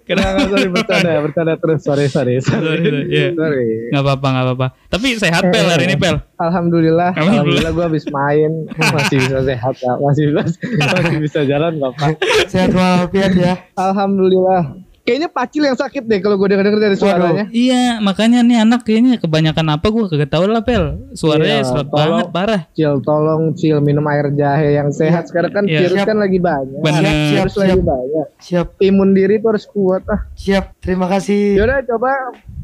Kenapa 0.03 0.43
sorry 0.43 0.67
bercanda 0.67 1.23
bercanda 1.23 1.53
terus 1.55 1.79
sorry 1.79 2.11
sorry 2.11 2.43
sorry. 2.43 2.59
Sorry, 2.59 2.83
sorry, 2.83 3.01
iya. 3.07 3.27
Sorry. 3.31 3.67
Nggak 3.95 4.03
apa-apa, 4.03 4.27
nggak 4.27 4.43
apa-apa. 4.43 4.67
Tapi 4.91 5.07
sehat, 5.15 5.43
Pel, 5.47 5.67
hari 5.71 5.87
ini, 5.87 5.95
Pel. 5.95 6.19
Alhamdulillah, 6.35 7.15
Alhamdulillah. 7.15 7.15
alhamdulillah 7.15 7.71
gue 7.71 7.85
habis 7.87 8.05
main 8.11 8.51
masih 8.75 9.17
bisa 9.23 9.39
sehat 9.39 9.75
ya, 9.79 9.93
masih 10.03 10.23
masih, 10.35 10.59
masih 10.75 11.17
bisa 11.23 11.39
jalan 11.47 11.79
bapak. 11.79 12.19
Sehat 12.51 12.75
walafiat 12.75 13.31
ya. 13.39 13.55
Alhamdulillah. 13.79 14.82
Kayaknya 15.03 15.27
Pacil 15.27 15.63
yang 15.63 15.75
sakit 15.75 15.99
deh 16.01 16.19
kalau 16.19 16.35
gue 16.35 16.47
denger 16.47 16.79
dari 16.79 16.95
suaranya. 16.95 17.45
Iya, 17.49 17.99
makanya 17.99 18.39
nih 18.39 18.63
anak 18.63 18.81
kayaknya 18.81 19.19
kebanyakan 19.19 19.75
apa 19.75 19.83
gua 19.87 20.07
kagak 20.07 20.31
tahu 20.31 20.47
lah, 20.47 20.63
Pel. 20.63 20.95
Suaranya 21.11 21.59
Iya, 21.59 21.83
tolong. 21.83 21.91
banget, 21.91 22.25
parah. 22.31 22.61
Cil, 22.71 22.93
tolong 22.99 23.51
Cil 23.51 23.77
minum 23.79 24.07
air 24.07 24.31
jahe 24.31 24.73
yang 24.73 24.89
sehat. 24.89 25.27
Sekarang 25.27 25.51
kan 25.51 25.63
Iya. 25.65 25.79
virus 25.83 25.99
Siap. 25.99 26.07
kan 26.07 26.17
lagi 26.17 26.39
banyak. 26.39 26.79
Bener. 26.79 27.03
Siap, 27.03 27.47
lagi 27.53 27.67
siap. 27.69 27.83
banyak. 27.83 28.27
Siap, 28.39 28.67
Imun 28.79 29.09
diri 29.11 29.35
tuh 29.37 29.49
harus 29.49 29.65
kuat 29.65 30.03
ah. 30.07 30.23
siap. 30.33 30.71
Terima 30.79 31.05
kasih. 31.05 31.59
Yaudah 31.59 31.83
coba 31.83 32.11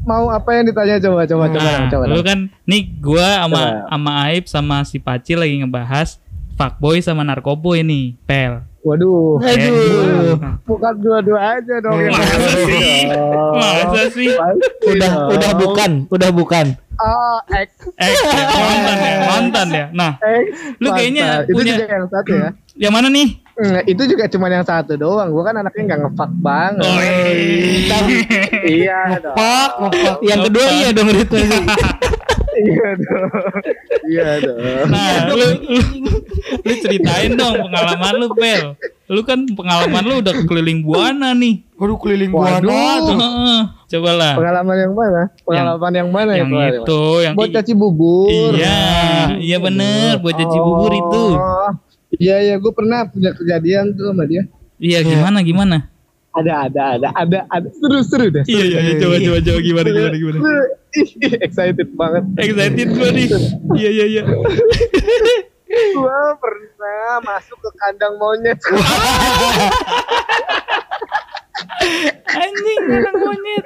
mau 0.00 0.32
apa 0.32 0.48
yang 0.50 0.64
ditanya 0.64 0.96
coba 0.98 1.28
coba 1.28 1.44
coba 1.46 1.60
Nah, 1.60 1.92
coba. 1.92 2.04
lu 2.08 2.24
kan 2.24 2.48
nih 2.64 2.88
gua 2.96 3.36
sama 3.38 3.52
Coba. 3.52 3.84
sama 3.86 4.12
Aib 4.24 4.44
sama 4.48 4.76
si 4.82 4.96
Pacil 4.96 5.36
lagi 5.36 5.60
ngebahas 5.60 6.16
fuckboy 6.56 7.00
sama 7.00 7.20
narkoboy 7.20 7.80
nih, 7.80 8.16
Pel. 8.24 8.64
Waduh. 8.80 9.36
Aduh. 9.44 10.40
Bukan 10.64 10.94
dua-dua 11.04 11.60
aja 11.60 11.74
dong. 11.84 12.00
Masa 12.08 12.48
sih? 12.64 13.04
dong. 13.12 13.54
Masa 13.60 14.02
sih? 14.08 14.32
Udah 14.88 15.10
dong. 15.12 15.28
udah 15.36 15.50
bukan, 15.52 15.90
udah 16.08 16.30
bukan. 16.32 16.66
Oh, 17.00 17.38
X. 17.48 17.68
Eh, 17.96 18.12
ya, 18.12 18.44
mantan 18.60 18.96
ya, 19.00 19.16
mantan 19.24 19.68
ya. 19.72 19.84
Nah, 19.92 20.12
X. 20.20 20.76
Lu 20.80 20.88
kayaknya 20.92 21.44
itu 21.44 21.56
punya- 21.56 21.76
juga 21.76 21.86
yang 21.88 22.06
satu 22.08 22.32
ya. 22.32 22.48
yang 22.76 22.92
mana 22.92 23.08
nih? 23.08 23.28
Hmm, 23.60 23.76
itu 23.84 24.02
juga 24.08 24.24
cuma 24.28 24.48
yang 24.48 24.64
satu 24.64 24.96
doang. 24.96 25.28
Gua 25.28 25.44
kan 25.44 25.60
anaknya 25.60 25.82
nggak 25.84 26.00
ngefak 26.00 26.30
banget. 26.40 26.80
Oh, 26.80 28.04
iya 28.64 29.00
dong. 29.20 29.36
Pak, 29.36 29.70
pak. 29.76 30.16
Yang 30.24 30.40
kedua 30.48 30.64
iya 30.72 30.88
dong 30.96 31.08
sih. 31.12 31.24
Iya 32.60 32.88
dong. 33.00 33.30
Iya 34.10 34.28
dong. 34.44 34.58
Nah, 34.92 35.14
lu, 35.28 35.34
lu, 35.34 35.48
lu 36.60 36.72
ceritain 36.84 37.32
dong 37.32 37.54
pengalaman 37.64 38.12
lu, 38.20 38.26
Pel. 38.36 38.76
Lu 39.10 39.20
kan 39.26 39.42
pengalaman 39.48 40.02
lu 40.06 40.14
udah 40.22 40.34
keliling 40.46 40.84
buana 40.84 41.34
nih. 41.34 41.66
Waduh 41.74 41.98
keliling 41.98 42.30
Waduh. 42.30 42.62
buana 42.62 42.90
tuh. 43.02 43.16
Heeh. 43.18 43.60
Coba 43.90 44.10
lah. 44.14 44.32
Pengalaman 44.38 44.76
yang 44.78 44.92
mana? 44.94 45.22
Pengalaman 45.42 45.92
yang, 45.96 46.08
mana 46.14 46.32
Yang 46.38 46.50
itu? 46.50 46.82
itu, 46.86 47.02
yang 47.26 47.34
Buat 47.34 47.50
caci 47.50 47.72
bubur. 47.74 48.52
Iya, 48.54 48.78
iya 49.42 49.56
bener 49.58 50.22
buat 50.22 50.34
caci 50.38 50.58
bubur 50.62 50.92
itu. 50.94 51.24
Oh, 51.34 51.70
Iya 52.18 52.36
iya, 52.42 52.54
gue 52.58 52.72
pernah 52.74 53.06
punya 53.06 53.30
kejadian 53.30 53.94
tuh 53.94 54.10
sama 54.10 54.26
dia. 54.26 54.42
Iya, 54.82 55.06
gimana 55.06 55.46
gimana? 55.46 55.76
Ada 56.30 56.70
ada 56.70 56.82
ada 56.94 57.08
ada 57.18 57.38
ada 57.50 57.68
seru 57.74 58.06
seru 58.06 58.30
deh. 58.30 58.46
Iya, 58.46 58.64
iya, 58.64 58.78
iya, 58.86 58.92
coba 59.02 59.18
coba 59.18 59.38
coba 59.42 59.58
gimana 59.66 59.88
gimana 59.90 60.16
gimana. 60.16 60.38
Seru. 60.38 60.64
Excited 61.42 61.88
banget. 61.98 62.22
Excited 62.38 62.88
gua 62.94 63.10
nih. 63.10 63.26
Iya, 63.74 63.90
iya, 63.90 64.04
iya. 64.06 64.22
Gua 65.94 66.18
pernah 66.38 67.18
masuk 67.26 67.58
ke 67.58 67.70
kandang 67.78 68.14
monyet. 68.18 68.58
Anjing, 72.30 72.82
anak 72.94 73.14
monyet. 73.18 73.64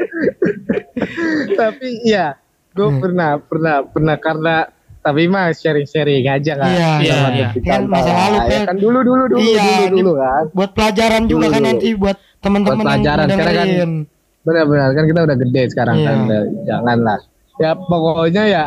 Tapi 1.57 1.88
iya, 2.05 2.40
gue 2.72 2.88
pernah 2.98 3.38
pernah 3.38 3.85
pernah 3.87 4.16
karena 4.18 4.57
tapi 5.04 5.28
mah 5.28 5.52
sharing-sharing 5.52 6.24
aja 6.24 6.52
kan. 6.56 6.64
Iya, 6.66 6.90
iya, 6.98 7.16
iya. 7.30 7.48
Kan 7.60 7.84
masa 7.86 8.08
lalu, 8.08 8.36
Ya 8.36 8.48
Pel. 8.48 8.62
kan 8.64 8.76
dulu 8.78 8.98
dulu 9.00 9.22
dulu 9.28 9.38
Iya, 9.38 9.68
dulu 9.84 9.96
dulu 10.00 10.12
kan. 10.16 10.44
Buat 10.50 10.70
pelajaran 10.72 11.22
juga 11.24 11.46
kan 11.46 11.60
Dulu. 11.60 11.68
nanti 11.68 11.88
buat 11.92 12.16
teman-teman 12.40 12.64
Buat 12.64 12.80
yang 12.80 12.88
pelajaran, 12.88 13.26
sekarang 13.28 13.54
kan. 13.54 13.90
Benar-benar 14.42 14.88
kan 14.90 15.04
kita 15.04 15.20
udah 15.22 15.36
gede 15.38 15.62
sekarang 15.68 15.96
Iya. 15.98 16.06
kan. 16.06 16.16
Udah, 16.22 16.40
jangan 16.64 16.98
lah. 16.98 17.18
Ya 17.54 17.70
pokoknya 17.72 18.42
ya 18.46 18.64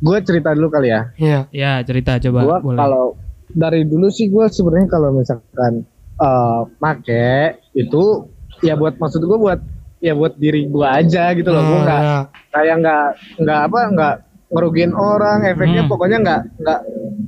gue 0.00 0.18
cerita 0.20 0.48
dulu 0.52 0.68
kali 0.68 0.88
ya. 0.88 1.00
Iya. 1.14 1.40
Ya, 1.50 1.72
cerita 1.80 2.16
coba 2.18 2.38
Gua 2.42 2.58
boleh. 2.58 2.78
kalau 2.78 3.04
dari 3.46 3.84
dulu 3.84 4.08
sih 4.08 4.26
gue 4.26 4.44
sebenarnya 4.48 4.88
kalau 4.88 5.12
misalkan 5.12 5.84
eh 6.16 6.60
make 6.78 7.24
itu 7.72 8.24
ya 8.60 8.72
buat 8.72 8.96
maksud 8.96 9.20
gue 9.20 9.36
buat 9.36 9.60
ya 9.98 10.12
buat 10.12 10.32
diri 10.34 10.64
gue 10.64 10.86
aja 10.86 11.32
gitu 11.32 11.46
loh. 11.46 11.60
Gue 11.62 11.72
Oh, 11.72 11.82
nggak 11.82 12.00
iya. 12.00 12.18
kayak 12.50 12.76
nggak 12.80 13.04
nggak 13.38 13.60
apa 13.62 13.80
nggak 13.90 14.14
ngerugiin 14.54 14.94
orang. 14.94 15.44
Efeknya 15.44 15.82
Hmm. 15.84 15.90
pokoknya 15.90 16.18
nggak 16.22 16.40
nggak 16.62 16.80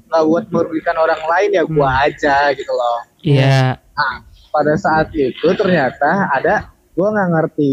nggak 0.07 0.23
buat 0.25 0.45
merugikan 0.49 0.97
orang 0.97 1.21
lain 1.21 1.51
ya 1.53 1.63
gue 1.63 1.83
Hmm. 1.85 2.05
aja 2.07 2.37
gitu 2.55 2.71
loh. 2.71 2.99
Iya. 3.21 3.75
Nah, 3.77 4.15
pada 4.49 4.75
saat 4.77 5.11
itu 5.13 5.49
ternyata 5.53 6.31
ada 6.31 6.71
gue 6.95 7.05
nggak 7.05 7.29
ngerti 7.29 7.71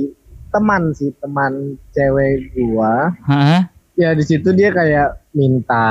teman 0.50 0.94
sih 0.94 1.10
teman 1.18 1.54
cewek 1.90 2.54
gua 2.54 3.10
Hah? 3.26 3.66
ya 3.96 4.14
di 4.14 4.22
situ 4.22 4.54
dia 4.54 4.70
kayak 4.70 5.34
minta 5.34 5.86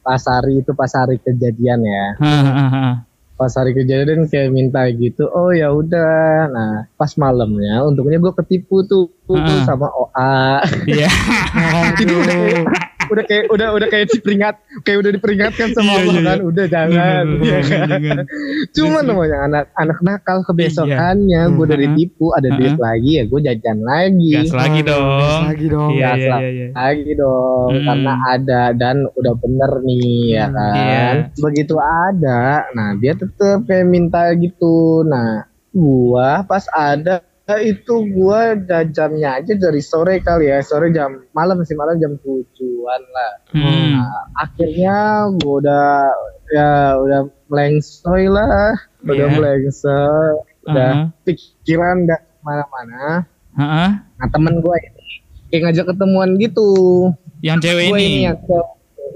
pasari 0.00 0.58
itu 0.58 0.74
pasari 0.74 1.14
kejadian 1.18 1.78
ya 1.78 2.06
hah. 2.18 2.94
pas 3.36 3.54
hari 3.54 3.70
kejadian 3.70 4.26
kayak 4.26 4.50
minta 4.50 4.82
gitu 4.90 5.30
oh 5.30 5.54
ya 5.54 5.70
udah 5.70 6.50
nah 6.50 6.74
pas 6.92 7.14
malamnya 7.14 7.86
untungnya 7.86 8.18
gue 8.18 8.34
ketipu 8.42 8.82
tuh 8.82 9.14
tuh 9.24 9.58
sama 9.62 9.86
OA 9.88 10.58
Iya. 10.86 11.08
Jadi 11.94 12.12
udah 12.12 12.34
kayak, 12.34 12.64
udah 13.10 13.24
kayak 13.24 13.44
udah 13.48 13.68
udah 13.70 13.88
kayak 13.88 14.06
diperingat 14.08 14.54
kayak 14.80 14.98
udah 14.98 15.10
diperingatkan 15.10 15.68
sama 15.70 15.90
Iya, 15.90 15.98
Allah 15.98 16.12
iya, 16.12 16.22
kan 16.22 16.38
iya. 16.38 16.46
udah 16.46 16.66
jangan 16.66 17.24
Bener, 17.26 17.40
Iya 17.40 17.58
bener, 17.58 17.70
kan? 17.70 17.88
jangan. 17.90 18.24
Cuman 18.70 19.02
namanya 19.04 19.36
anak 19.42 19.64
anak 19.74 19.98
nakal 20.00 20.38
kebesokannya 20.42 21.40
gue 21.50 21.64
udah 21.64 21.76
Hmm. 21.76 21.86
ditipu 21.88 22.26
ada 22.30 22.48
duit 22.50 22.72
Hmm. 22.72 22.82
lagi 22.82 23.10
ya 23.12 23.24
gue 23.24 23.40
jajan 23.42 23.78
lagi 23.80 24.30
Gas 24.32 24.52
lagi 24.52 24.80
gas 24.80 24.88
dong. 24.88 25.40
lagi 25.44 25.66
dong. 25.66 25.90
Iya 25.90 26.06
Gas 26.06 26.18
iya 26.20 26.36
iya. 26.38 26.48
iya. 26.50 26.66
lagi 26.72 27.10
dong 27.12 27.70
Hmm. 27.70 27.84
karena 27.84 28.12
ada 28.28 28.62
dan 28.72 28.96
udah 29.10 29.34
bener 29.36 29.70
nih 29.80 30.08
ya 30.32 30.46
kan 30.48 30.74
iya. 30.76 31.04
begitu 31.36 31.74
ada 31.76 32.42
nah 32.70 32.94
dia 32.94 33.12
tetep 33.12 33.58
kayak 33.62 33.84
minta 33.84 34.30
gitu 34.34 34.76
nah 35.02 35.42
gua 35.70 36.42
pas 36.42 36.66
ada 36.68 37.22
itu 37.58 37.90
gua 38.12 38.54
jajannya 38.54 39.42
aja 39.42 39.52
dari 39.52 39.78
sore 39.78 40.18
kali 40.18 40.46
ya 40.46 40.60
sore 40.60 40.88
jam 40.88 41.26
malam 41.30 41.58
sih 41.60 41.74
malam 41.74 41.96
jam 41.96 42.14
tujuan 42.16 43.02
lah 43.02 43.32
Hmm. 43.50 43.98
Nah, 43.98 44.06
akhirnya 44.38 44.96
gua 45.36 45.54
udah 45.58 45.88
ya 46.48 46.70
udah 46.96 47.20
melengsoy 47.48 48.26
lah 48.26 48.78
udah 49.02 49.14
Iya. 49.16 49.26
melengsoy 49.28 50.30
udah 50.64 50.90
Aha. 51.02 51.24
pikiran 51.24 52.04
udah 52.04 52.18
ke 52.20 52.38
mana-mana 52.40 53.02
Heeh. 53.52 53.88
nah 54.14 54.28
temen 54.28 54.54
gua 54.60 54.76
ini 54.76 55.04
kayak 55.48 55.60
ngajak 55.66 55.86
ketemuan 55.88 56.30
gitu 56.36 56.70
Yang 57.40 57.58
cewek 57.64 57.84
ini. 57.88 58.04
ini 58.04 58.20
yang 58.24 58.38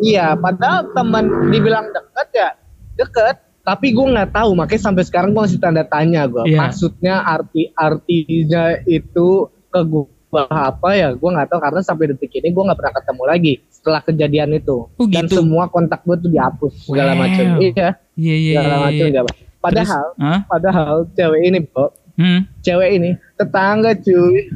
iya 0.01 0.27
padahal 0.35 0.91
teman 0.91 1.25
dibilang 1.49 1.87
deket 1.89 2.29
ya 2.33 2.49
deket 2.97 3.37
tapi 3.65 3.91
gue 3.91 4.07
nggak 4.07 4.31
tahu 4.31 4.53
makanya 4.53 4.83
sampai 4.83 5.03
sekarang 5.03 5.33
gue 5.33 5.43
masih 5.43 5.57
tanda 5.57 5.83
tanya 5.83 6.25
gue 6.25 6.45
Iya. 6.47 6.59
maksudnya 6.61 7.15
arti 7.19 7.73
artinya 7.73 8.65
itu 8.83 9.29
ke 9.67 9.81
gue 9.83 10.05
apa 10.45 10.89
ya 10.93 11.09
gue 11.11 11.31
nggak 11.31 11.49
tahu 11.49 11.61
karena 11.61 11.81
sampai 11.81 12.05
detik 12.11 12.35
ini 12.35 12.51
gue 12.51 12.63
nggak 12.63 12.75
pernah 12.75 12.95
ketemu 12.95 13.23
lagi 13.25 13.53
setelah 13.69 14.01
kejadian 14.01 14.51
itu 14.53 14.77
Oh, 14.91 15.07
dan 15.07 15.25
gitu. 15.25 15.41
semua 15.41 15.65
kontak 15.67 16.03
gue 16.03 16.17
tuh 16.19 16.29
dihapus 16.29 16.73
segala 16.85 17.13
Wow. 17.13 17.21
macam 17.21 17.45
iya 17.59 17.89
Iya 18.15 18.35
iya 18.37 18.53
segala 18.53 18.69
iya. 18.69 18.79
macam 18.79 18.93
iya. 18.95 19.07
nggak 19.09 19.25
apa. 19.25 19.33
padahal 19.59 20.07
Hah? 20.17 20.41
padahal 20.45 20.95
cewek 21.11 21.41
ini 21.43 21.59
bro 21.63 21.87
Hmm. 22.15 22.47
cewek 22.61 22.91
ini 22.95 23.11
tetangga 23.35 23.91
cuy 23.97 24.47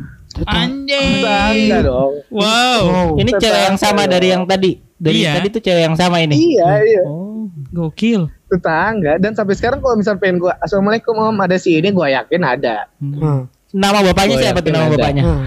Anjing. 0.45 1.11
tetangga 1.19 1.79
dong 1.83 2.13
Wow. 2.31 2.81
Oh, 2.85 3.09
Ini 3.17 3.27
tetangga 3.29 3.43
cewek 3.43 3.63
yang 3.65 3.77
sama 3.77 4.03
dong. 4.05 4.13
dari 4.13 4.27
yang 4.29 4.45
tadi. 4.45 4.71
Dari 4.95 5.19
Iya. 5.19 5.33
tadi 5.35 5.47
tuh 5.49 5.63
cewek 5.63 5.83
yang 5.85 5.97
sama 5.97 6.17
ini. 6.21 6.35
iya 6.39 6.71
iya 6.81 7.03
Oh. 7.03 7.51
Gokil. 7.69 8.31
Tetangga 8.49 9.17
dan 9.17 9.33
sampai 9.33 9.55
sekarang 9.55 9.79
kalau 9.79 9.95
misal 9.95 10.17
pengen 10.17 10.39
gua 10.39 10.57
assalamualaikum 10.59 11.13
om 11.13 11.37
ada 11.37 11.55
si 11.55 11.77
ini 11.77 11.89
gua 11.89 12.09
yakin 12.11 12.43
ada 12.43 12.89
Hmm. 12.97 13.47
Nama 13.69 14.01
bapaknya 14.03 14.33
Oh, 14.33 14.41
siapa 14.41 14.59
tuh 14.59 14.73
nama 14.73 14.87
ada. 14.87 14.97
bapaknya? 14.97 15.23
Hmm. 15.23 15.45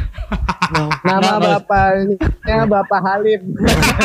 Nama 1.01 1.29
Mas. 1.33 1.41
bapaknya 1.57 2.57
bapak 2.63 3.01
Halim 3.01 3.41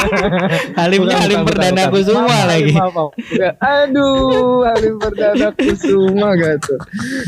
Halimnya 0.78 1.04
Bukan, 1.06 1.20
Halim 1.20 1.36
bukan, 1.36 1.46
Perdana 1.46 1.72
bukan, 1.76 1.84
bukan. 1.86 2.00
Kusuma 2.00 2.24
Maaf, 2.26 2.48
lagi. 2.48 2.72
Bukan. 2.72 3.52
aduh 3.60 4.24
Halim 4.64 4.94
Perdana 4.96 5.48
Kusuma 5.52 6.28
gitu 6.34 6.74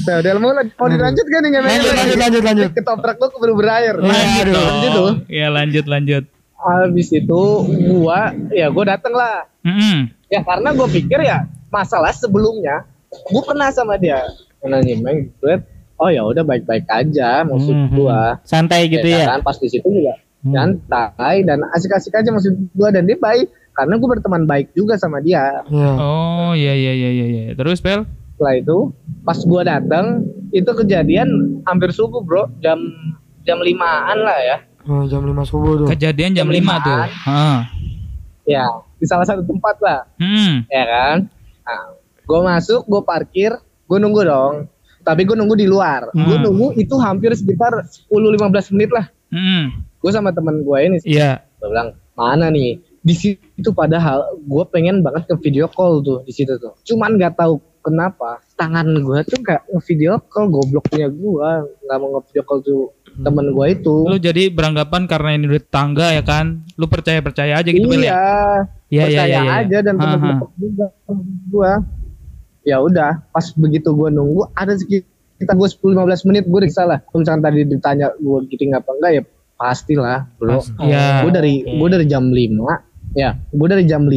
nah 0.03 0.15
udah 0.17 0.33
mau 0.35 0.51
mau 0.57 0.87
dilanjut 0.87 1.27
kan 1.27 1.41
nih 1.43 1.51
Lanjut, 1.55 1.93
lanjut, 1.93 2.19
lanjut, 2.19 2.43
lanjut. 2.43 2.69
ketoprak 2.73 3.17
lu 3.17 3.27
keburu 3.29 3.55
berair 3.55 3.95
Lanjut 3.95 4.17
aduh. 4.43 4.55
dong. 4.55 4.65
Lanjut 4.67 4.91
tuh. 4.91 5.11
Ya 5.29 5.47
lanjut 5.49 5.85
lanjut. 5.87 6.25
habis 6.59 7.09
itu 7.11 7.43
gua 7.87 8.21
ya 8.51 8.67
gua 8.69 8.85
dateng 8.89 9.13
lah 9.13 9.47
Mm-mm. 9.61 10.11
ya 10.27 10.41
karena 10.41 10.73
gua 10.73 10.89
pikir 10.89 11.21
ya 11.21 11.47
masalah 11.69 12.11
sebelumnya 12.11 12.85
gua 13.27 13.43
pernah 13.45 13.69
sama 13.69 13.95
dia 13.95 14.21
pernah 14.59 14.79
nyimeng 14.79 15.33
duit 15.39 15.61
oh 15.97 16.09
ya 16.09 16.23
udah 16.23 16.43
baik-baik 16.43 16.85
aja 16.87 17.43
maksud 17.43 17.73
Mhm. 17.73 17.89
gua 17.95 18.39
Santai 18.43 18.87
gitu 18.87 19.05
ya. 19.05 19.29
kan 19.29 19.41
pas 19.41 19.57
di 19.57 19.69
situ 19.69 19.85
juga 19.85 20.15
Hmm. 20.39 20.55
santai 20.55 21.43
dan 21.43 21.59
asik-asik 21.69 22.15
aja 22.15 22.31
maksud 22.31 22.55
gua 22.73 22.89
dan 22.89 23.03
dia 23.03 23.17
baik 23.17 23.51
karena 23.73 23.95
gue 23.95 24.09
berteman 24.09 24.43
baik 24.45 24.71
juga 24.73 24.95
sama 24.95 25.19
dia 25.19 25.39
ya. 25.39 25.63
Oh 25.95 26.51
iya 26.53 26.71
iya 26.73 26.93
iya 26.93 27.11
iya. 27.13 27.27
iya. 27.27 27.43
Terus 27.55 27.79
Pel? 27.79 28.07
setelah 28.33 28.55
itu 28.55 28.95
pas 29.21 29.35
gua 29.41 29.63
datang 29.63 30.23
itu 30.49 30.71
kejadian 30.73 31.27
hampir 31.65 31.91
subuh 31.91 32.19
bro 32.21 32.47
jam 32.57 32.79
jam 33.43 33.59
limaan 33.59 34.15
lah 34.17 34.39
ya 34.41 34.57
Oh, 34.85 35.05
jam 35.05 35.21
5 35.21 35.43
subuh 35.45 35.75
tuh. 35.77 35.87
Kejadian 35.91 36.33
jam 36.33 36.47
Jam 36.47 36.49
5 36.49 36.55
limaan. 36.55 36.81
tuh. 36.81 36.99
Heeh. 37.03 37.59
ya 38.49 38.65
di 38.95 39.05
salah 39.05 39.23
satu 39.23 39.43
tempat 39.43 39.77
lah 39.79 40.01
Hmm. 40.17 40.65
ya 40.67 40.85
kan 40.87 41.17
nah, 41.69 41.93
gue 42.25 42.41
masuk 42.43 42.81
gue 42.83 43.03
parkir 43.03 43.53
gue 43.85 43.99
nunggu 43.99 44.25
dong. 44.25 44.55
Tapi 44.99 45.25
gue 45.25 45.33
nunggu 45.33 45.55
di 45.55 45.65
luar. 45.65 46.09
Gue 46.11 46.37
Hmm. 46.37 46.45
nunggu 46.45 46.77
itu 46.77 46.93
hampir 46.97 47.33
sekitar 47.33 47.73
10-15 48.09 48.73
menit 48.73 48.91
lah. 48.91 49.07
Hmm. 49.29 49.85
gue 49.99 50.09
sama 50.09 50.31
teman 50.31 50.63
gue 50.63 50.79
ini 50.79 50.97
Iya. 51.03 51.43
gue 51.59 51.69
bilang 51.69 51.91
mana 52.15 52.49
nih? 52.49 52.79
Di 52.99 53.13
situ 53.13 53.69
padahal 53.73 54.39
gue 54.39 54.65
pengen 54.69 55.03
banget 55.03 55.27
ke 55.27 55.35
video 55.41 55.67
call 55.67 56.01
tuh 56.01 56.23
di 56.23 56.31
situ 56.31 56.55
tuh. 56.55 56.79
Cuman 56.83 57.19
nggak 57.19 57.35
tahu 57.35 57.59
kenapa 57.79 58.39
tangan 58.55 58.85
gue 58.95 59.19
tuh 59.25 59.39
nggak 59.39 59.61
nge-video 59.69 60.21
call 60.25 60.47
gobloknya 60.49 61.09
gue 61.09 61.51
nggak 61.83 61.97
mau 61.97 62.09
nge-video 62.15 62.43
call 62.43 62.61
tuh 62.61 62.93
temen 63.19 63.51
gue 63.51 63.67
itu 63.69 63.97
Lu 64.05 64.17
jadi 64.17 64.49
beranggapan 64.49 65.05
karena 65.05 65.31
ini 65.35 65.45
duit 65.47 65.67
tangga 65.69 66.11
ya 66.11 66.23
kan? 66.23 66.63
Lu 66.75 66.87
percaya 66.87 67.19
percaya 67.19 67.59
aja 67.59 67.67
gitu 67.67 67.85
ya? 67.91 67.99
iya 67.99 68.09
Iya 68.09 68.15
iya 68.89 69.03
percaya 69.05 69.27
iya. 69.29 69.41
iya. 69.43 69.53
aja 69.63 69.79
dan 69.83 69.95
temen 69.95 70.19
juga 70.57 70.87
gue 71.49 71.73
ya 72.65 72.77
udah 72.79 73.25
pas 73.29 73.47
begitu 73.55 73.89
gue 73.91 74.09
nunggu 74.09 74.49
ada 74.53 74.77
sekitar 74.77 75.55
gue 75.55 75.69
10-15 75.69 76.29
menit 76.29 76.45
gue 76.45 76.61
salah 76.69 77.01
kalau 77.03 77.21
misalkan 77.21 77.43
tadi 77.43 77.65
ditanya 77.65 78.13
gue 78.15 78.39
gitu 78.47 78.63
apa 78.71 78.91
enggak 78.93 79.13
ya 79.13 79.23
pastilah 79.55 80.19
bro 80.37 80.61
Pas- 80.61 80.71
Iya. 80.79 81.25
gue 81.25 81.33
dari 81.33 81.55
oke. 81.63 81.75
gue 81.75 81.89
dari 81.89 82.07
jam 82.07 82.25
5 82.29 83.17
ya 83.17 83.31
gue 83.35 83.67
dari 83.67 83.85
jam 83.85 84.05
5 84.05 84.13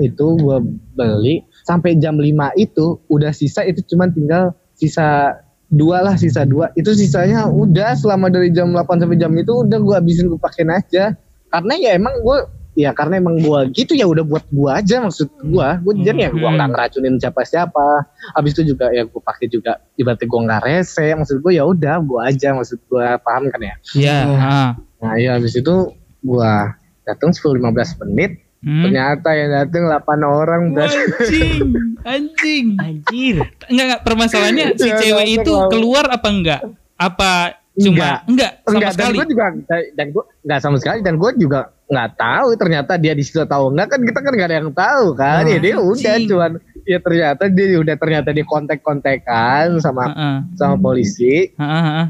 itu 0.00 0.26
gue 0.36 0.56
beli 0.92 1.34
sampai 1.64 1.96
jam 1.96 2.14
5 2.14 2.28
itu 2.56 2.84
udah 3.08 3.32
sisa 3.32 3.64
itu 3.64 3.80
cuman 3.88 4.12
tinggal 4.12 4.52
sisa 4.76 5.40
dua 5.72 6.04
lah 6.04 6.14
sisa 6.16 6.44
dua. 6.44 6.70
Itu 6.76 6.92
sisanya 6.92 7.48
udah 7.48 7.96
selama 7.96 8.28
dari 8.28 8.52
jam 8.52 8.70
8 8.72 8.84
sampai 9.00 9.16
jam 9.16 9.32
itu 9.34 9.64
udah 9.64 9.78
gue 9.80 9.94
habisin 9.94 10.28
gue 10.28 10.40
pakein 10.40 10.70
aja. 10.70 11.16
Karena 11.48 11.72
ya 11.78 11.94
emang 11.96 12.18
gue 12.20 12.38
ya 12.74 12.90
karena 12.90 13.22
emang 13.22 13.38
gue 13.38 13.60
gitu 13.70 13.94
ya 13.94 14.02
udah 14.02 14.26
buat 14.26 14.42
gue 14.50 14.66
aja 14.66 14.98
maksud 14.98 15.30
gue 15.46 15.68
gue 15.86 15.94
jadi 16.02 16.26
ya 16.26 16.30
gue 16.34 16.42
Hmm. 16.42 16.58
nggak 16.58 16.70
ngeracunin 16.74 17.22
siapa 17.22 17.46
siapa 17.46 18.10
habis 18.34 18.50
itu 18.58 18.74
juga 18.74 18.90
ya 18.90 19.06
gue 19.06 19.22
pakai 19.22 19.46
juga 19.46 19.78
ibaratnya 19.94 20.26
gue 20.26 20.40
nggak 20.42 20.62
rese. 20.66 21.06
Maksud 21.14 21.38
gue 21.40 21.52
ya 21.54 21.64
udah 21.64 22.02
gue 22.02 22.20
aja 22.20 22.48
maksud 22.54 22.78
gue 22.84 23.06
paham 23.22 23.48
kan 23.48 23.60
ya? 23.62 23.74
Iya. 23.94 24.18
ha. 24.36 24.60
Nah 25.04 25.14
iya 25.16 25.36
habis 25.38 25.54
itu 25.54 25.92
gua 26.24 26.72
datang 27.04 27.36
10-15 27.36 28.00
menit 28.00 28.40
Hmm. 28.64 28.82
ternyata 28.82 29.28
yang 29.30 29.50
datang 29.52 29.82
8 29.86 30.00
orang 30.24 30.62
Anjing, 30.72 31.60
anjing. 32.08 32.66
Anjir. 32.76 33.36
Enggak 33.68 33.84
enggak 33.84 34.00
permasalahannya 34.02 34.66
si 34.74 34.88
Ya, 34.88 34.96
cewek 34.96 35.26
itu 35.36 35.52
tahu. 35.52 35.68
keluar 35.68 36.08
apa 36.08 36.28
enggak? 36.28 36.60
Apa 36.94 37.60
cuma 37.74 38.22
enggak, 38.24 38.62
sama 38.62 38.72
enggak 38.72 38.90
dan 38.90 38.96
sekali. 38.96 39.14
gua 39.14 39.26
juga 39.26 39.44
dan 39.92 40.06
gua 40.08 40.24
enggak 40.40 40.60
sama 40.60 40.76
sekali 40.78 40.98
dan 41.00 41.14
gua 41.14 41.30
juga 41.34 41.60
nggak 41.84 42.10
tahu 42.14 42.48
ternyata 42.54 42.92
dia 42.96 43.12
di 43.12 43.20
situ 43.20 43.42
tahu 43.42 43.64
enggak 43.68 43.88
kan 43.90 44.00
kita 44.00 44.18
kan 44.18 44.32
nggak 44.32 44.48
ada 44.48 44.56
yang 44.56 44.72
tahu 44.72 45.04
kan 45.12 45.42
Nah, 45.42 45.50
ya 45.50 45.58
dia 45.58 45.76
udah 45.76 46.14
cuman 46.24 46.52
ya 46.82 46.98
ternyata 46.98 47.42
dia 47.46 47.66
udah 47.76 47.96
ternyata 47.98 48.28
dia 48.30 48.46
kontak-kontakan 48.46 49.64
sama 49.78 50.02
Heeh. 50.06 50.36
sama 50.54 50.76
polisi 50.78 51.50
Heeh, 51.50 51.82
heeh. 51.82 52.06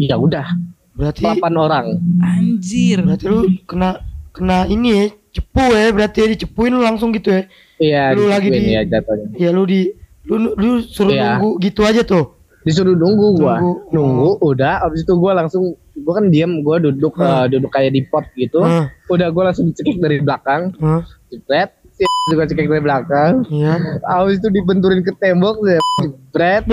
ya 0.00 0.16
udah 0.16 0.48
Berarti 0.92 1.24
8 1.24 1.40
orang 1.56 1.86
Anjir. 2.18 3.00
berarti 3.00 3.24
lu 3.26 3.40
kena 3.62 4.00
kena 4.30 4.64
ini 4.64 4.88
ya, 4.92 5.04
cepu 5.32 5.64
ya, 5.66 5.88
berarti 5.90 6.18
ya 6.18 6.28
dicepuin 6.30 6.70
lu 6.70 6.80
langsung 6.80 7.08
gitu 7.10 7.28
ya. 7.30 7.42
iya 7.76 8.02
Lu 8.12 8.26
lagi 8.26 8.46
di- 8.46 8.70
ya 8.70 8.84
jatuhnya 8.84 9.32
Ya 9.34 9.48
lu 9.48 9.64
di 9.64 9.88
lu 10.22 10.52
lu 10.52 10.70
suruh 10.82 11.10
Iya. 11.10 11.34
nunggu 11.34 11.58
gitu 11.58 11.82
aja 11.82 12.02
tuh. 12.02 12.38
disuruh 12.62 12.94
nunggu 12.94 13.34
gua 13.36 13.58
Nunggu. 13.58 13.90
nunggu 13.90 14.28
udah 14.40 14.86
abis 14.86 15.02
itu 15.02 15.10
gua 15.14 15.34
langsung 15.34 15.74
gua 15.98 16.12
kan 16.14 16.30
diam 16.30 16.62
gua 16.62 16.78
duduk 16.78 17.10
Hmm. 17.12 17.26
eh, 17.42 17.46
duduk 17.50 17.68
kayak 17.68 17.90
di 17.90 18.06
pot 18.06 18.22
gitu 18.32 18.62
Hah, 18.62 18.86
udah 19.08 19.28
gue 19.28 19.42
langsung 19.42 19.66
dicekik 19.66 19.98
dari 19.98 20.22
belakang 20.22 20.70
hah, 20.78 21.02
jebret 21.26 21.74
si 21.90 22.06
juga 22.30 22.46
cekik 22.46 22.70
dari 22.70 22.78
belakang 22.80 23.42
iya. 23.48 23.98
habis 24.06 24.38
itu 24.38 24.46
dibenturin 24.48 25.00
ke 25.00 25.10
tembok 25.12 25.58
jebret 25.98 26.70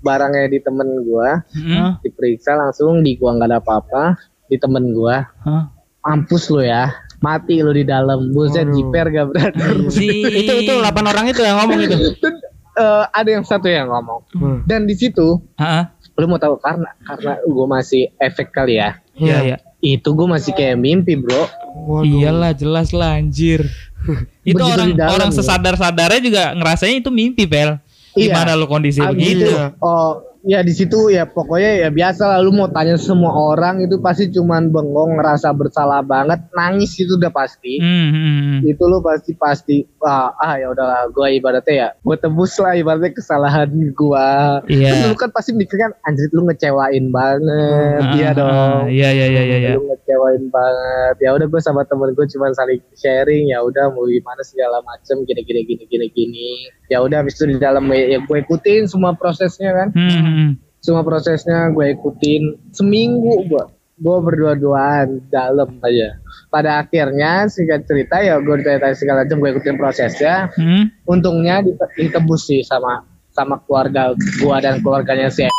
barangnya 0.00 0.48
di 0.48 0.58
temen 0.58 0.88
gua 1.04 1.44
Heeh. 1.50 1.90
diperiksa 2.00 2.56
langsung 2.56 3.02
di 3.02 3.12
gua 3.14 3.36
nggak 3.36 3.48
ada 3.48 3.58
apa-apa 3.58 4.16
di 4.46 4.56
temen 4.56 4.96
gua 4.96 5.28
Hah? 5.38 5.68
mampus 6.00 6.48
lo 6.48 6.64
ya 6.64 6.88
mati 7.18 7.58
lo 7.58 7.70
di 7.70 7.82
dalam 7.82 8.30
buset 8.30 8.62
Waduh. 8.62 8.74
jiper 8.74 9.06
gak 9.08 9.26
berarti 9.28 10.08
itu 10.38 10.52
itu 10.60 10.72
8 10.72 10.84
orang 11.04 11.24
itu 11.26 11.40
yang 11.40 11.58
ngomong 11.58 11.78
itu. 11.80 11.96
dan 12.22 12.34
eh, 12.74 13.04
ada 13.10 13.30
yang 13.30 13.42
satu 13.42 13.66
yang 13.66 13.86
ngomong 13.86 14.20
Hmm. 14.30 14.58
dan 14.64 14.84
di 14.84 14.94
situ 14.94 15.42
Heeh. 15.54 15.84
lu 16.14 16.26
mau 16.26 16.36
tahu 16.36 16.58
karena 16.58 16.94
karena 17.00 17.32
gua 17.44 17.66
masih 17.72 18.10
efek 18.16 18.50
kali 18.50 18.76
ya 18.76 18.98
Iya, 19.14 19.38
iya. 19.44 19.56
itu 19.80 20.06
gua 20.10 20.30
masih 20.32 20.50
kayak 20.52 20.76
mimpi 20.76 21.14
bro 21.14 21.46
Waduh. 21.80 22.06
Iyalah 22.06 22.52
jelas 22.52 22.90
lah 22.90 23.14
anjir. 23.14 23.62
itu 24.42 24.50
Begitu 24.52 24.66
orang 24.68 24.90
dalam 24.94 25.10
orang 25.12 25.30
ya. 25.30 25.36
sesadar-sadarnya 25.36 26.20
juga 26.20 26.42
ngerasain 26.52 26.98
itu 26.98 27.06
mimpi, 27.08 27.46
Pel. 27.46 27.78
Iya. 28.14 28.34
Gimana 28.34 28.54
lu 28.54 28.66
kondisi 28.66 28.98
Abis 28.98 29.14
begitu? 29.14 29.46
Iya. 29.48 29.78
Oh, 29.78 30.18
ya 30.48 30.64
di 30.64 30.72
situ 30.72 31.12
ya 31.12 31.28
pokoknya 31.28 31.84
ya 31.84 31.88
biasa 31.92 32.24
lah 32.24 32.40
lu 32.40 32.56
mau 32.56 32.72
tanya 32.72 32.96
semua 32.96 33.36
orang 33.36 33.84
itu 33.84 34.00
pasti 34.00 34.32
cuman 34.32 34.72
bengong 34.72 35.20
ngerasa 35.20 35.52
bersalah 35.52 36.00
banget 36.00 36.40
nangis 36.56 36.96
itu 36.96 37.20
udah 37.20 37.28
pasti 37.28 37.76
Hmm, 37.78 38.08
hmm, 38.08 38.32
hmm. 38.40 38.58
itu 38.64 38.82
lu 38.88 39.04
pasti 39.04 39.36
pasti 39.36 39.76
ah, 40.00 40.32
ah 40.40 40.56
ya 40.56 40.72
udahlah 40.72 41.12
gua 41.12 41.28
ibaratnya 41.28 41.74
ya 41.76 41.88
gua 42.00 42.16
tebus 42.16 42.56
lah 42.64 42.72
ibaratnya 42.80 43.12
kesalahan 43.12 43.68
gua 43.92 44.64
Iya. 44.64 44.88
Kan 44.88 45.12
lu 45.12 45.16
kan 45.20 45.30
pasti 45.36 45.52
mikir 45.52 45.76
kan 45.76 45.92
anjir 46.08 46.32
lu 46.32 46.48
ngecewain 46.48 47.12
banget 47.12 48.00
ah, 48.00 48.32
dong 48.32 48.88
Iya 48.88 49.08
iya 49.12 49.26
iya 49.28 49.42
iya. 49.44 49.56
iya. 49.60 49.70
lu 49.76 49.84
ngecewain 49.84 50.48
banget 50.48 51.14
ya 51.20 51.36
udah 51.36 51.44
gue 51.44 51.60
sama 51.60 51.84
temen 51.84 52.16
gue 52.16 52.24
cuma 52.32 52.48
saling 52.56 52.80
sharing 52.96 53.52
ya 53.52 53.60
udah 53.60 53.92
mau 53.92 54.08
gimana 54.08 54.40
segala 54.40 54.80
macem 54.80 55.28
gini 55.28 55.44
gini 55.44 55.60
gini 55.68 55.84
gini 55.84 56.06
gini 56.08 56.48
ya 56.88 57.04
udah 57.04 57.20
habis 57.20 57.36
itu 57.36 57.52
di 57.52 57.56
dalam 57.60 57.84
ya, 57.92 58.16
ya 58.16 58.18
gue 58.24 58.38
ikutin 58.40 58.88
semua 58.88 59.12
prosesnya 59.12 59.76
kan 59.76 59.88
Hmm, 59.98 60.37
hmm, 60.38 60.52
semua 60.78 61.02
prosesnya 61.02 61.74
gue 61.74 61.90
ikutin. 61.92 62.70
Seminggu 62.70 63.50
gue 63.50 63.64
gue 63.98 64.16
berdua-duaan 64.22 65.26
dalam 65.26 65.74
aja. 65.82 66.22
Pada 66.48 66.78
akhirnya 66.78 67.50
singkat 67.50 67.82
cerita 67.84 68.22
ya 68.22 68.38
gue 68.38 68.54
ditanya 68.62 68.94
segala 68.94 69.26
macam 69.26 69.42
gue 69.42 69.50
ikutin 69.52 69.74
prosesnya. 69.74 70.54
Hmm. 70.54 70.94
untungnya 71.04 71.60
dite- 71.60 71.94
ditebus 71.98 72.46
sih 72.46 72.62
sama 72.62 73.02
sama 73.28 73.58
keluarga 73.62 74.14
gue 74.14 74.56
dan 74.62 74.78
keluarganya 74.78 75.26
si 75.28 75.50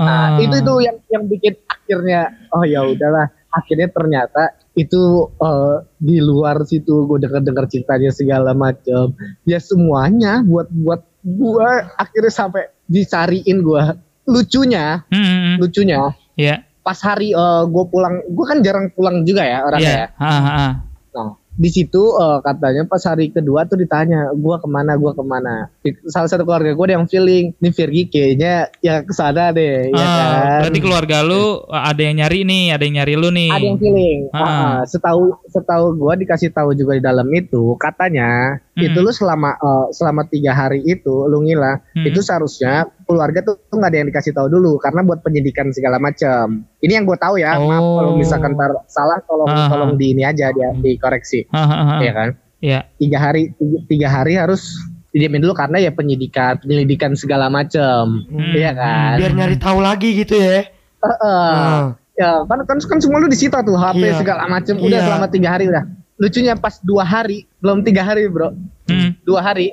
Nah, 0.00 0.40
Ah. 0.40 0.40
itu 0.40 0.56
itu 0.56 0.74
yang 0.80 0.96
yang 1.12 1.24
bikin 1.28 1.54
akhirnya 1.66 2.20
oh 2.50 2.64
ya 2.64 2.86
udahlah. 2.86 3.28
Akhirnya 3.50 3.90
ternyata 3.90 4.54
itu 4.72 4.96
eh, 5.36 5.76
di 5.98 6.22
luar 6.22 6.62
situ 6.64 7.04
gue 7.04 7.18
denger 7.18 7.42
dengar 7.44 7.66
ceritanya 7.66 8.08
segala 8.08 8.54
macam. 8.54 9.12
Ya 9.44 9.60
semuanya 9.60 10.40
buat 10.40 10.70
buat 10.72 11.04
gue 11.22 11.68
akhirnya 11.94 12.32
sampai 12.32 12.62
dicariin 12.84 13.60
gue 13.60 13.82
lucunya 14.24 15.02
Hmm, 15.06 15.18
hmm, 15.18 15.40
hmm. 15.40 15.54
lucunya 15.58 15.98
Iya. 16.34 16.56
pas 16.80 16.96
hari 16.98 17.36
gue 17.66 17.84
pulang 17.86 18.24
gue 18.24 18.44
kan 18.46 18.58
jarang 18.60 18.88
pulang 18.90 19.22
juga 19.22 19.42
ya 19.42 19.58
orangnya 19.62 19.90
Iya. 19.90 20.06
ya. 20.06 20.08
Ah. 20.16 20.72
Nah, 21.10 21.30
di 21.50 21.68
situ 21.68 21.98
eh, 22.14 22.38
katanya 22.40 22.86
pas 22.86 23.02
hari 23.02 23.28
kedua 23.28 23.66
tuh 23.66 23.76
ditanya, 23.76 24.30
gua 24.32 24.56
ke 24.56 24.64
mana, 24.64 24.94
gua 24.94 25.12
ke 25.12 25.20
mana. 25.20 25.68
Di- 25.82 25.98
Salah 26.06 26.24
satu 26.24 26.46
keluarga 26.46 26.72
gue 26.72 26.86
yang 26.88 27.04
feeling, 27.04 27.52
nih 27.52 27.72
Virgi 27.74 28.02
kayaknya 28.06 28.54
ya 28.78 29.02
ke 29.02 29.10
sana 29.10 29.50
deh, 29.50 29.90
ya 29.90 29.98
Ah, 29.98 30.06
kan. 30.06 30.58
Berarti 30.64 30.80
keluarga 30.80 31.16
lu 31.20 31.60
ada 31.68 31.98
yang 32.00 32.16
nyari 32.16 32.46
nih, 32.46 32.64
ada 32.70 32.82
yang 32.86 32.94
nyari 32.96 33.14
lu 33.18 33.28
nih. 33.28 33.50
Ada 33.50 33.66
yang 33.66 33.76
feeling. 33.76 34.18
Ah. 34.30 34.40
Ah, 34.40 34.78
setahu 34.86 35.36
setahu 35.44 35.98
gua 35.98 36.14
dikasih 36.14 36.48
tahu 36.48 36.72
juga 36.72 36.94
di 36.94 37.02
dalam 37.02 37.26
itu, 37.28 37.74
katanya 37.76 38.62
Hmm. 38.80 38.88
itu 38.88 38.98
lu 38.98 39.10
selama 39.10 39.50
eh, 39.52 39.86
selama 39.90 40.22
tiga 40.24 40.52
hari 40.52 40.80
itu 40.82 41.26
lu 41.26 41.40
ngilang, 41.40 41.84
Hmm. 41.92 42.04
itu 42.04 42.20
seharusnya 42.20 42.72
keluarga 43.04 43.40
tuh 43.40 43.60
tuh 43.60 43.76
nggak 43.76 43.90
ada 43.90 43.98
yang 43.98 44.08
dikasih 44.08 44.32
tahu 44.32 44.48
dulu 44.48 44.76
karena 44.76 45.00
buat 45.00 45.20
penyidikan 45.20 45.68
segala 45.70 45.96
macam. 45.96 46.64
Ini 46.78 46.92
yang 46.92 47.04
gue 47.04 47.16
tahu 47.16 47.36
ya, 47.36 47.54
maaf 47.54 47.78
Oh. 47.78 47.96
kalau 47.98 48.12
misalkan 48.14 48.52
ntar 48.52 48.72
salah, 48.86 49.20
tolong 49.22 49.46
Ah. 49.46 49.68
tolong 49.68 49.92
di 49.94 50.12
ini 50.12 50.22
aja 50.22 50.48
dia 50.48 50.72
dikoreksi, 50.72 51.44
Ah, 51.48 51.60
ah, 51.60 51.72
ah. 51.96 52.00
ya 52.00 52.12
kan? 52.12 52.28
Iya. 52.58 52.80
tiga 52.96 53.18
hari 53.18 53.52
tiga, 53.54 53.78
tiga 53.86 54.08
hari 54.10 54.36
harus 54.36 54.76
didiamin 55.10 55.40
dulu 55.40 55.52
karena 55.52 55.80
ya 55.80 55.90
penyidikan 55.90 56.54
penyelidikan 56.56 57.16
segala 57.16 57.50
macam 57.50 58.22
Hmm. 58.22 58.52
iya 58.54 58.70
kan 58.70 59.16
Biar 59.18 59.32
nyari 59.34 59.56
tahu 59.58 59.80
lagi 59.80 60.14
gitu 60.14 60.38
ya. 60.38 60.68
Heeh. 61.00 61.12
Ah. 61.18 61.96
ya 62.14 62.44
kan 62.44 62.60
kan 62.62 62.76
kan 62.78 62.98
semua 63.00 63.16
lu 63.18 63.26
disita 63.26 63.64
tuh 63.64 63.74
HP 63.74 64.04
Iya. 64.04 64.20
segala 64.20 64.44
macam 64.44 64.76
udah 64.76 64.92
Iya. 64.92 65.06
selama 65.08 65.26
tiga 65.26 65.48
hari 65.50 65.72
udah 65.72 65.82
lucunya 66.14 66.52
pas 66.54 66.76
dua 66.78 67.00
hari 67.02 67.48
belum 67.60 67.80
tiga 67.80 68.02
hari 68.02 68.26
bro 68.26 68.52
Hmm. 68.86 69.14
dua 69.22 69.40
hari 69.40 69.70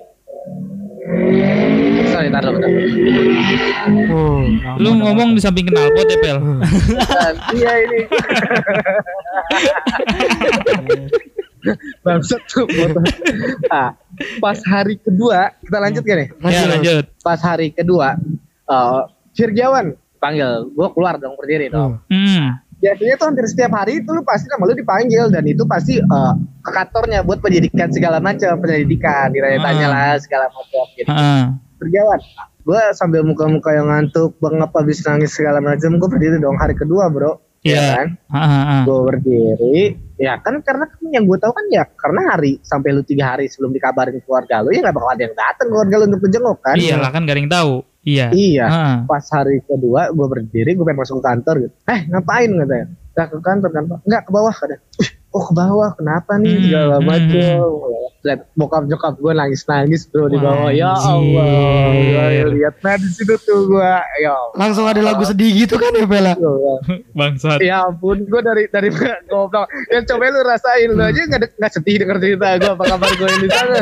sorry 2.08 2.30
taruh 2.30 2.52
bentar. 2.52 2.70
Oh. 4.12 4.44
Lu 4.78 4.94
ngomong 4.94 5.34
di 5.34 5.40
samping 5.40 5.66
knalpot 5.66 6.06
ya, 6.06 6.18
Pel? 6.20 6.38
Dan, 6.38 7.34
iya 7.58 7.74
ini 7.80 8.00
bangsat 12.02 12.42
tuh 12.48 12.64
motor. 12.66 13.04
ah, 13.70 13.92
pas 14.40 14.60
hari 14.64 14.96
kedua 14.98 15.52
kita 15.60 15.78
lanjut 15.78 16.02
gak 16.02 16.18
nih 16.18 16.30
Ya, 16.46 16.62
lanjut. 16.66 17.04
pas 17.20 17.40
hari 17.40 17.72
kedua 17.72 18.16
eh 18.64 19.02
Virgiawan 19.34 19.92
panggil 20.18 20.50
gue 20.68 20.88
keluar 20.92 21.16
dong 21.16 21.36
berdiri 21.36 21.68
dong 21.68 22.00
Hmm. 22.08 22.58
Biasanya 22.78 23.14
tuh 23.18 23.26
hampir 23.34 23.46
setiap 23.50 23.72
hari 23.74 24.00
itu 24.00 24.10
lu 24.10 24.22
pasti 24.22 24.46
nama 24.48 24.64
lu 24.64 24.74
dipanggil 24.74 25.26
dan 25.30 25.44
itu 25.44 25.64
pasti 25.66 25.98
eh, 25.98 26.34
ke 26.62 26.70
kantornya 26.70 27.26
buat 27.26 27.42
penyidikan 27.42 27.90
segala 27.90 28.22
macam 28.22 28.58
penyelidikan 28.62 29.34
ditanya-tanya 29.34 29.86
Ah. 29.88 29.94
lah 29.94 30.14
segala 30.22 30.46
macam 30.54 30.86
gitu 30.94 31.10
Ah. 31.10 31.58
Virgiawan 31.78 32.20
gue 32.68 32.82
sambil 32.94 33.22
muka-muka 33.24 33.72
yang 33.72 33.88
ngantuk 33.88 34.36
bengap 34.38 34.76
habis 34.76 35.00
nangis 35.02 35.32
segala 35.32 35.64
macam 35.64 35.96
gue 35.96 36.10
berdiri 36.10 36.38
dong 36.38 36.60
hari 36.60 36.76
kedua 36.76 37.08
bro 37.08 37.40
Iya. 37.66 37.74
ya 37.74 37.90
kan 37.98 38.08
ah, 38.30 38.46
ah. 38.46 38.82
gue 38.86 39.00
berdiri 39.02 39.80
ya 40.18 40.38
kan 40.38 40.62
karena 40.62 40.86
kan 40.86 41.02
yang 41.10 41.26
gue 41.26 41.38
tahu 41.42 41.52
kan 41.52 41.66
ya 41.74 41.84
karena 41.98 42.22
hari 42.30 42.62
sampai 42.62 42.94
lu 42.94 43.02
tiga 43.02 43.34
hari 43.34 43.50
sebelum 43.50 43.74
dikabarin 43.74 44.22
keluarga 44.22 44.62
lu 44.62 44.70
ya 44.70 44.86
nggak 44.86 44.94
bakal 44.94 45.10
ada 45.10 45.24
yang 45.26 45.34
datang 45.34 45.68
keluarga 45.68 45.96
lu 45.98 46.04
untuk 46.14 46.22
menjenguk 46.30 46.58
kan 46.62 46.76
Iyalah 46.78 47.10
kan 47.10 47.22
gak 47.26 47.34
ada 47.34 47.42
yang 47.42 47.52
tahu. 47.52 47.74
Iya. 48.08 48.28
iya. 48.32 48.66
Ah. 48.72 48.98
pas 49.04 49.26
hari 49.36 49.60
kedua 49.68 50.16
gue 50.16 50.28
berdiri 50.32 50.72
gue 50.72 50.86
pengen 50.88 51.04
masuk 51.04 51.20
kantor 51.20 51.68
gitu. 51.68 51.76
Eh 51.92 52.08
ngapain? 52.08 52.48
katanya 52.48 52.86
nggak 53.12 53.28
ke 53.28 53.38
kantor 53.44 53.70
kan 53.76 53.84
Pak?" 53.92 54.00
nggak 54.08 54.22
ke 54.24 54.32
bawah 54.32 54.54
katanya 54.56 54.82
"Wih, 54.96 55.10
oh 55.36 55.44
ke 55.44 55.54
bawah 55.54 55.90
kenapa 56.00 56.32
nih? 56.40 56.54
Hmm, 56.56 56.64
segala 56.64 56.98
hmm, 56.98 57.08
macem 57.08 57.56
lihat 58.26 58.50
bokap 58.58 58.84
nyokap 58.90 59.14
gue 59.18 59.34
nangis 59.34 59.62
nangis 59.66 60.06
bro 60.10 60.30
di 60.30 60.38
bawah 60.40 60.72
ya. 60.74 60.94
Allah 60.94 61.94
gue 61.94 62.48
lihat 62.58 62.76
nah 62.82 62.96
di 62.98 63.10
situ 63.12 63.36
tuh 63.44 63.70
gue 63.70 63.92
ya 64.22 64.32
Allah. 64.34 64.56
Langsung 64.58 64.86
ada 64.86 65.02
lagu 65.02 65.24
sedih 65.26 65.66
gitu 65.66 65.78
kan 65.78 65.92
ya 65.94 66.06
Bella? 66.06 66.34
Bangsat. 67.14 67.60
Ya 67.62 67.86
ampun, 67.86 68.26
gue 68.26 68.42
dari 68.42 68.64
dari 68.70 68.90
goblok. 69.30 69.68
Ya 69.90 70.02
coba 70.06 70.30
lu 70.32 70.42
rasain 70.46 70.90
lu 70.94 71.04
aja 71.04 71.22
nggak 71.28 71.58
nggak 71.58 71.72
sedih 71.74 71.96
denger 72.06 72.18
cerita 72.22 72.48
gue 72.58 72.72
apa 72.74 72.84
kabar 72.86 73.12
gue 73.18 73.30
di 73.42 73.50
sana. 73.50 73.82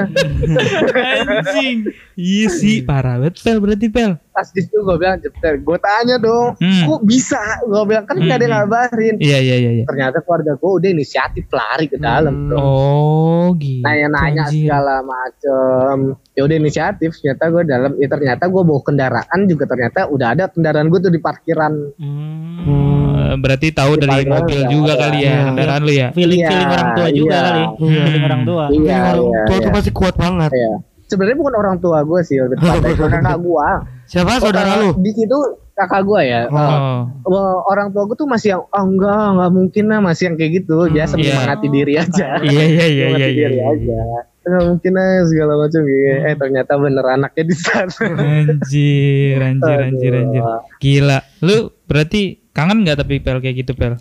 Anjing. 0.96 1.78
Iya 2.16 2.48
sih, 2.48 2.80
parah 2.84 3.20
banget 3.20 3.44
Pel 3.44 3.60
berarti 3.60 3.88
Pel. 3.92 4.25
Pas 4.36 4.44
di 4.46 4.60
situ 4.60 4.76
gue 4.78 4.96
bilang 4.96 5.16
cepet, 5.16 5.64
gue 5.64 5.78
tanya 5.80 6.20
dong, 6.20 6.60
Hmm. 6.60 6.84
kok 6.86 7.02
bisa? 7.02 7.40
Gue 7.64 7.88
bilang 7.88 8.04
kan 8.04 8.20
nggak 8.20 8.36
ada 8.36 8.44
yang 8.44 8.52
Hmm. 8.52 8.62
ngabarin. 8.68 9.16
Iya 9.18 9.38
iya 9.40 9.56
iya 9.56 9.72
iya. 9.74 9.84
Ternyata 9.86 10.20
keluarga 10.20 10.52
gue 10.54 10.72
udah 10.76 10.90
inisiatif 10.92 11.48
lari 11.50 11.86
ke 11.86 11.96
dalam, 11.96 12.36
bro. 12.46 12.60
Oh, 12.60 13.46
gitu. 13.56 13.80
Nanya-nanya 13.80 14.44
anjir. 14.46 14.68
segala 14.68 15.00
macem. 15.02 15.96
Ya 16.30 16.42
udah 16.44 16.56
inisiatif. 16.58 17.16
Ternyata 17.16 17.44
gue 17.48 17.64
dalam, 17.64 17.92
ya 17.96 18.08
ternyata 18.08 18.44
gue 18.46 18.62
bawa 18.62 18.82
kendaraan 18.82 19.40
juga 19.46 19.64
ternyata 19.66 20.00
udah 20.06 20.28
ada 20.30 20.44
kendaraan 20.46 20.88
gue 20.88 21.00
tuh 21.00 21.10
di 21.10 21.18
parkiran. 21.18 21.74
Hmm, 21.96 23.40
berarti 23.40 23.72
tahu 23.72 23.96
Di 23.96 24.04
dari 24.04 24.24
mobil 24.26 24.60
bawah, 24.60 24.70
juga 24.70 24.92
ya. 24.92 25.00
kali 25.00 25.18
ya, 25.18 25.24
Iya. 25.26 25.44
kendaraan 25.48 25.82
lu 25.82 25.94
ya. 25.94 26.08
Feeling 26.12 26.42
Iya, 26.42 26.50
feeling 26.50 26.70
orang 26.70 26.90
tua 26.92 27.08
juga 27.10 27.32
iya. 27.32 27.40
kali. 27.42 27.64
Iya. 27.64 28.04
Feeling 28.04 28.24
orang 28.26 28.42
tua. 28.44 28.64
Iya, 28.68 28.98
orang 29.00 29.16
iya, 29.24 29.42
tua 29.46 29.56
tuh 29.56 29.64
iya. 29.64 29.76
pasti 29.76 29.92
kuat 29.92 30.16
banget. 30.16 30.52
Iya. 30.52 30.74
Sebenarnya 31.06 31.38
bukan 31.38 31.56
orang 31.56 31.76
tua 31.78 31.98
gue 32.02 32.20
sih, 32.20 32.36
lebih 32.36 32.58
tepatnya 32.58 32.92
kakak 33.16 33.38
gue. 33.40 33.70
Siapa 34.06 34.38
saudara 34.38 34.82
lu? 34.82 34.98
Di 35.02 35.12
situ 35.14 35.38
kakak 35.76 36.02
gue 36.08 36.22
ya. 36.24 36.42
Oh. 36.48 36.58
Oh. 36.58 37.00
Wah, 37.28 37.56
orang 37.68 37.92
tua 37.92 38.08
gue 38.08 38.18
tuh 38.18 38.30
masih 38.30 38.56
yang 38.56 38.64
oh 38.64 38.84
enggak 38.86 39.36
enggak 39.36 39.52
mungkin 39.52 39.86
lah 39.92 40.00
masih 40.00 40.24
yang 40.32 40.36
kayak 40.40 40.52
gitu 40.64 40.76
biasa 40.88 41.14
iya. 41.18 41.20
menyemangati 41.20 41.68
diri 41.68 41.94
aja 42.00 42.28
Iya 42.48 42.64
iya 42.64 42.86
iya 42.88 43.08
iya 43.12 43.28
iya. 43.28 43.28
diri 43.28 43.58
iya. 43.60 43.66
aja 43.68 44.00
enggak 44.46 44.64
mungkin 44.70 44.92
lah 44.94 45.10
segala 45.26 45.54
macam 45.58 45.82
gitu 45.84 46.06
eh 46.22 46.36
ternyata 46.38 46.72
bener 46.78 47.06
anaknya 47.10 47.44
di 47.50 47.56
sana 47.58 48.06
Anjir, 48.46 49.42
anjir, 49.42 49.78
anjir, 49.90 50.14
anjir. 50.22 50.44
Gila. 50.78 51.18
Lu 51.42 51.74
berarti 51.90 52.46
kangen 52.56 52.88
nggak 52.88 53.04
tapi 53.04 53.20
Pel 53.20 53.44
kayak 53.44 53.68
gitu 53.68 53.74
Pel? 53.76 54.00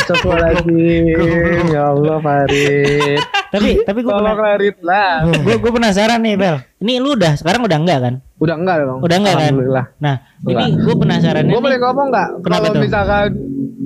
Astagfirullahaladzim 0.00 1.66
ya 1.76 1.92
Allah 1.92 2.16
Farid 2.24 3.20
Tapi 3.50 3.82
tapi 3.82 3.98
gue 4.00 4.08
tolong 4.08 4.30
pernah, 4.32 4.54
Farid 4.54 4.76
lah 4.80 5.10
gue 5.44 5.56
gue 5.58 5.72
penasaran 5.72 6.18
nih 6.18 6.34
Bel. 6.34 6.56
Ini 6.78 6.92
lu 6.96 7.12
udah 7.12 7.32
sekarang 7.34 7.60
udah 7.62 7.78
enggak 7.78 7.98
kan? 8.00 8.14
udah 8.40 8.56
enggak 8.56 8.76
dong 8.80 8.98
Udah 9.00 9.16
enggak 9.16 9.34
kan? 9.34 9.42
Alhamdulillah 9.44 9.86
Nah, 9.98 10.14
ini 10.42 10.64
gue 10.74 10.94
penasaran 10.96 11.44
gue 11.44 11.60
boleh 11.60 11.78
ngomong 11.78 12.06
nggak 12.08 12.28
kalau 12.40 12.72
misalkan 12.74 13.36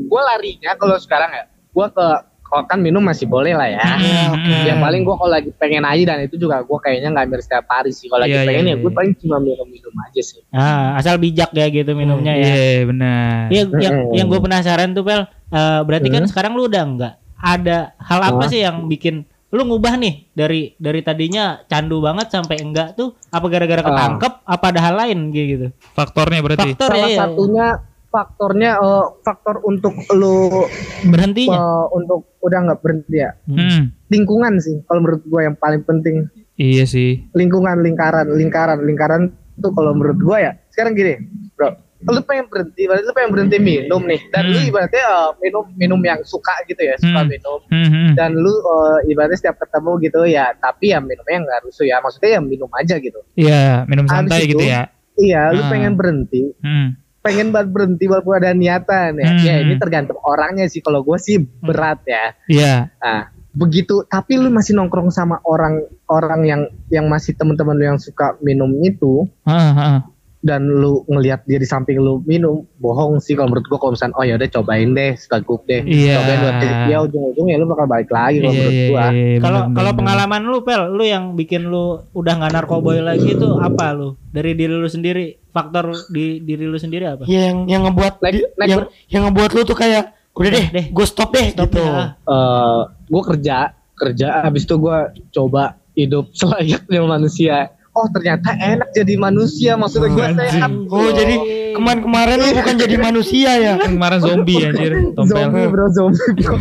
gue 0.04 0.20
larinya 0.22 0.70
kalau 0.76 0.96
sekarang 0.96 1.30
ya 1.32 1.44
gue 1.50 1.86
ke 1.90 2.06
kalau 2.44 2.62
kan 2.64 2.78
minum 2.78 3.02
masih 3.02 3.26
boleh 3.26 3.50
lah 3.50 3.66
ya 3.66 3.82
Hmm. 3.82 4.62
yang 4.62 4.78
paling 4.78 5.02
gue 5.02 5.10
kalau 5.10 5.32
lagi 5.32 5.50
pengen 5.56 5.82
aja 5.82 6.04
dan 6.06 6.22
itu 6.22 6.36
juga 6.36 6.60
gue 6.60 6.78
kayaknya 6.78 7.10
nggak 7.10 7.24
hampir 7.26 7.40
setiap 7.40 7.66
hari 7.66 7.90
sih 7.90 8.06
kalau 8.06 8.22
lagi 8.22 8.36
Iya, 8.36 8.46
pengen 8.46 8.62
iya, 8.62 8.70
ya 8.70 8.76
gue 8.76 8.86
iya. 8.86 8.94
paling 8.94 9.12
cuma 9.16 9.36
minum-minum 9.38 9.94
aja 9.98 10.20
sih 10.22 10.40
Ah, 10.50 10.94
asal 10.94 11.16
bijak 11.16 11.50
ya 11.50 11.66
gitu 11.66 11.90
minumnya 11.92 12.30
ya. 12.32 12.46
Iya 12.46 12.82
benar. 12.86 13.48
Iya, 13.48 13.62
yang 13.74 13.94
yang 14.12 14.26
gue 14.28 14.38
penasaran 14.38 14.92
tuh 14.92 15.02
Pel, 15.02 15.24
eh, 15.50 15.80
berarti 15.82 16.08
kan 16.08 16.22
Hmm. 16.22 16.30
sekarang 16.30 16.52
lu 16.52 16.68
udah 16.68 16.82
enggak 16.84 17.14
ada 17.36 17.78
hal 17.98 18.20
apa 18.22 18.44
sih 18.46 18.60
yang 18.60 18.86
bikin 18.86 19.26
lu 19.54 19.62
ngubah 19.64 19.94
nih 19.94 20.14
dari 20.32 20.74
dari 20.74 21.00
tadinya 21.00 21.44
candu 21.64 21.98
banget 21.98 22.26
sampai 22.28 22.58
enggak 22.58 22.92
tuh 22.92 23.14
apa 23.28 23.46
gara-gara 23.46 23.78
Ah. 23.78 23.86
ketangkep 23.86 24.32
apa 24.44 24.64
ada 24.66 24.80
hal 24.82 24.94
lain 24.98 25.18
gitu 25.30 25.66
Faktornya 25.92 26.40
berarti. 26.40 26.74
faktor 26.74 26.90
salah 26.90 26.98
ya, 27.00 27.08
ya 27.08 27.18
satunya 27.20 27.66
faktornya 28.06 28.70
eh, 28.76 29.04
faktor 29.20 29.56
untuk 29.62 29.94
lu 30.10 30.66
berhentinya 31.04 31.54
eh, 31.54 31.84
untuk 31.92 32.34
udah 32.40 32.58
nggak 32.64 32.80
berhenti 32.80 33.16
ya 33.16 33.30
Hmm. 33.44 33.94
lingkungan 34.06 34.58
sih 34.58 34.82
kalau 34.84 35.00
menurut 35.00 35.22
gue 35.22 35.40
yang 35.40 35.56
paling 35.56 35.82
penting 35.82 36.26
Iya 36.54 36.84
sih. 36.84 37.26
lingkungan 37.30 37.78
lingkaran 37.78 38.30
lingkaran 38.30 38.78
lingkaran 38.80 39.22
tuh 39.56 39.70
kalau 39.70 39.90
menurut 39.90 40.18
gua 40.18 40.38
ya 40.40 40.52
sekarang 40.68 40.94
gini 40.94 41.14
bro 41.52 41.74
lu 42.06 42.20
pengen 42.20 42.46
berhenti 42.46 42.82
berarti 42.84 43.02
lu 43.02 43.12
pengen 43.12 43.30
berhenti 43.30 43.56
minum 43.58 44.02
nih 44.02 44.20
dan 44.28 44.42
lu 44.44 44.56
Hmm. 44.56 44.68
ibaratnya 44.68 45.02
eh, 45.02 45.30
minum 45.40 45.64
minum 45.74 46.00
yang 46.00 46.20
suka 46.22 46.52
gitu 46.64 46.80
ya 46.80 46.94
suka 46.96 47.20
Hmm. 47.20 47.30
minum 47.30 47.58
Hmm, 47.66 47.88
hmm. 47.88 48.12
dan 48.12 48.30
lu 48.32 48.52
eh, 48.52 49.08
ibaratnya 49.08 49.38
setiap 49.38 49.56
ketemu 49.58 49.92
gitu 50.02 50.20
ya 50.24 50.52
tapi 50.54 50.90
ya 50.90 50.98
minumnya 50.98 51.38
nggak 51.40 51.60
rusuh 51.62 51.82
ya 51.82 51.98
maksudnya 51.98 52.30
ya 52.30 52.40
minum 52.40 52.68
aja 52.70 52.94
gitu 52.96 53.20
Iya, 53.34 53.84
minum 53.84 54.04
santai 54.04 54.44
itu, 54.44 54.52
gitu 54.52 54.64
ya. 54.64 54.82
iya 55.14 55.42
lu 55.50 55.60
Ah. 55.60 55.68
pengen 55.68 55.92
berhenti 55.94 56.42
Hmm. 56.58 56.88
pengen 57.20 57.48
banget 57.50 57.68
berhenti 57.70 58.04
walaupun 58.04 58.34
ada 58.34 58.52
niatan 58.52 59.16
ya 59.16 59.30
Hmm. 59.30 59.40
ya 59.40 59.54
ini 59.58 59.74
tergantung 59.74 60.20
orangnya 60.20 60.66
sih 60.66 60.78
kalau 60.78 61.00
gue 61.00 61.16
sih 61.16 61.36
berat 61.40 62.04
ya 62.04 62.36
Iya. 62.46 62.74
Nah, 62.94 63.20
begitu 63.50 64.02
tapi 64.04 64.34
lu 64.34 64.50
masih 64.50 64.74
nongkrong 64.74 65.08
sama 65.08 65.38
orang 65.40 65.78
orang 66.04 66.42
yang 66.42 66.60
yang 66.90 67.06
masih 67.06 67.32
teman-teman 67.32 67.74
lu 67.74 67.86
yang 67.86 67.96
suka 67.96 68.34
minum 68.40 68.68
itu 68.78 69.24
Heeh, 69.42 69.72
heeh. 69.72 69.98
Dan 70.44 70.68
lu 70.68 71.02
ngelihat 71.06 71.42
dia 71.42 71.56
di 71.56 71.64
samping 71.64 71.96
lu 71.96 72.20
minum 72.22 72.68
bohong 72.76 73.16
sih 73.16 73.32
kalau 73.32 73.48
menurut 73.48 73.64
gua 73.64 73.78
kalau 73.78 73.92
misalnya 73.92 74.12
oh 74.14 74.22
ya 74.22 74.34
udah 74.34 74.48
cobain 74.50 74.92
deh 74.92 75.16
segup 75.16 75.64
deh 75.64 75.80
Iya. 75.80 76.14
cobain 76.14 76.38
buat 76.38 76.56
ya 76.84 76.96
ujung-ujungnya 77.00 77.56
lu 77.56 77.66
bakal 77.66 77.86
balik 77.86 78.08
lagi 78.08 78.38
kalau 78.38 78.52
Iya, 78.52 78.60
menurut 78.60 78.74
iya, 78.74 78.86
gua 78.86 79.04
iya, 79.08 79.38
Kalau 79.40 79.60
bener, 79.62 79.74
kalau 79.74 79.92
pengalaman 79.94 80.42
lu 80.44 80.58
pel, 80.60 80.82
lu 80.90 81.02
yang 81.02 81.24
bikin 81.32 81.62
lu 81.64 81.84
udah 82.12 82.32
nggak 82.36 82.52
narkoboy 82.52 83.00
lagi 83.00 83.32
itu 83.32 83.48
apa 83.58 83.90
lu? 83.90 84.20
Dari 84.28 84.52
diri 84.52 84.70
lu 84.70 84.84
sendiri, 84.86 85.24
faktor 85.48 85.84
di 86.06 86.38
diri 86.38 86.64
lu 86.64 86.76
sendiri 86.76 87.04
apa? 87.06 87.24
Ya, 87.24 87.48
yang 87.48 87.64
yang 87.64 87.82
ngebuat 87.82 88.20
di- 88.20 88.44
naik 88.54 88.68
yang 88.68 88.80
yang 89.08 89.22
ngebuat 89.26 89.50
lu 89.50 89.62
tuh 89.64 89.74
kayak 89.74 90.12
udah 90.30 90.50
deh, 90.50 90.66
deh. 90.68 90.86
gue 90.90 91.06
stop 91.06 91.30
deh 91.30 91.48
Stop 91.50 91.70
gitu. 91.70 91.80
ya. 91.80 92.18
Eh, 92.20 92.80
gua 93.06 93.22
kerja 93.24 93.56
kerja 93.94 94.28
habis 94.42 94.62
itu 94.62 94.74
gua 94.76 94.96
coba 95.30 95.62
hidup 95.94 96.28
selayaknya 96.36 97.00
manusia 97.00 97.56
oh 97.94 98.06
ternyata 98.10 98.50
enak 98.52 98.90
jadi 98.90 99.14
manusia 99.16 99.74
maksudnya 99.74 100.10
gua 100.10 100.26
Anjing. 100.28 100.40
sehat 100.50 100.70
Oh 100.88 101.08
jadi 101.10 101.34
kemarin-kemarin 101.72 102.36
lu 102.38 102.50
bukan 102.54 102.74
jadi 102.76 102.96
manusia 102.96 103.50
ya? 103.56 103.74
Kan 103.78 103.94
Kemarin 103.94 104.20
zombie 104.20 104.62
anjir, 104.62 104.92
zombie 105.14 105.34
tompel. 105.34 105.70
bro 105.70 105.86
zombie 105.90 106.34
bro 106.38 106.56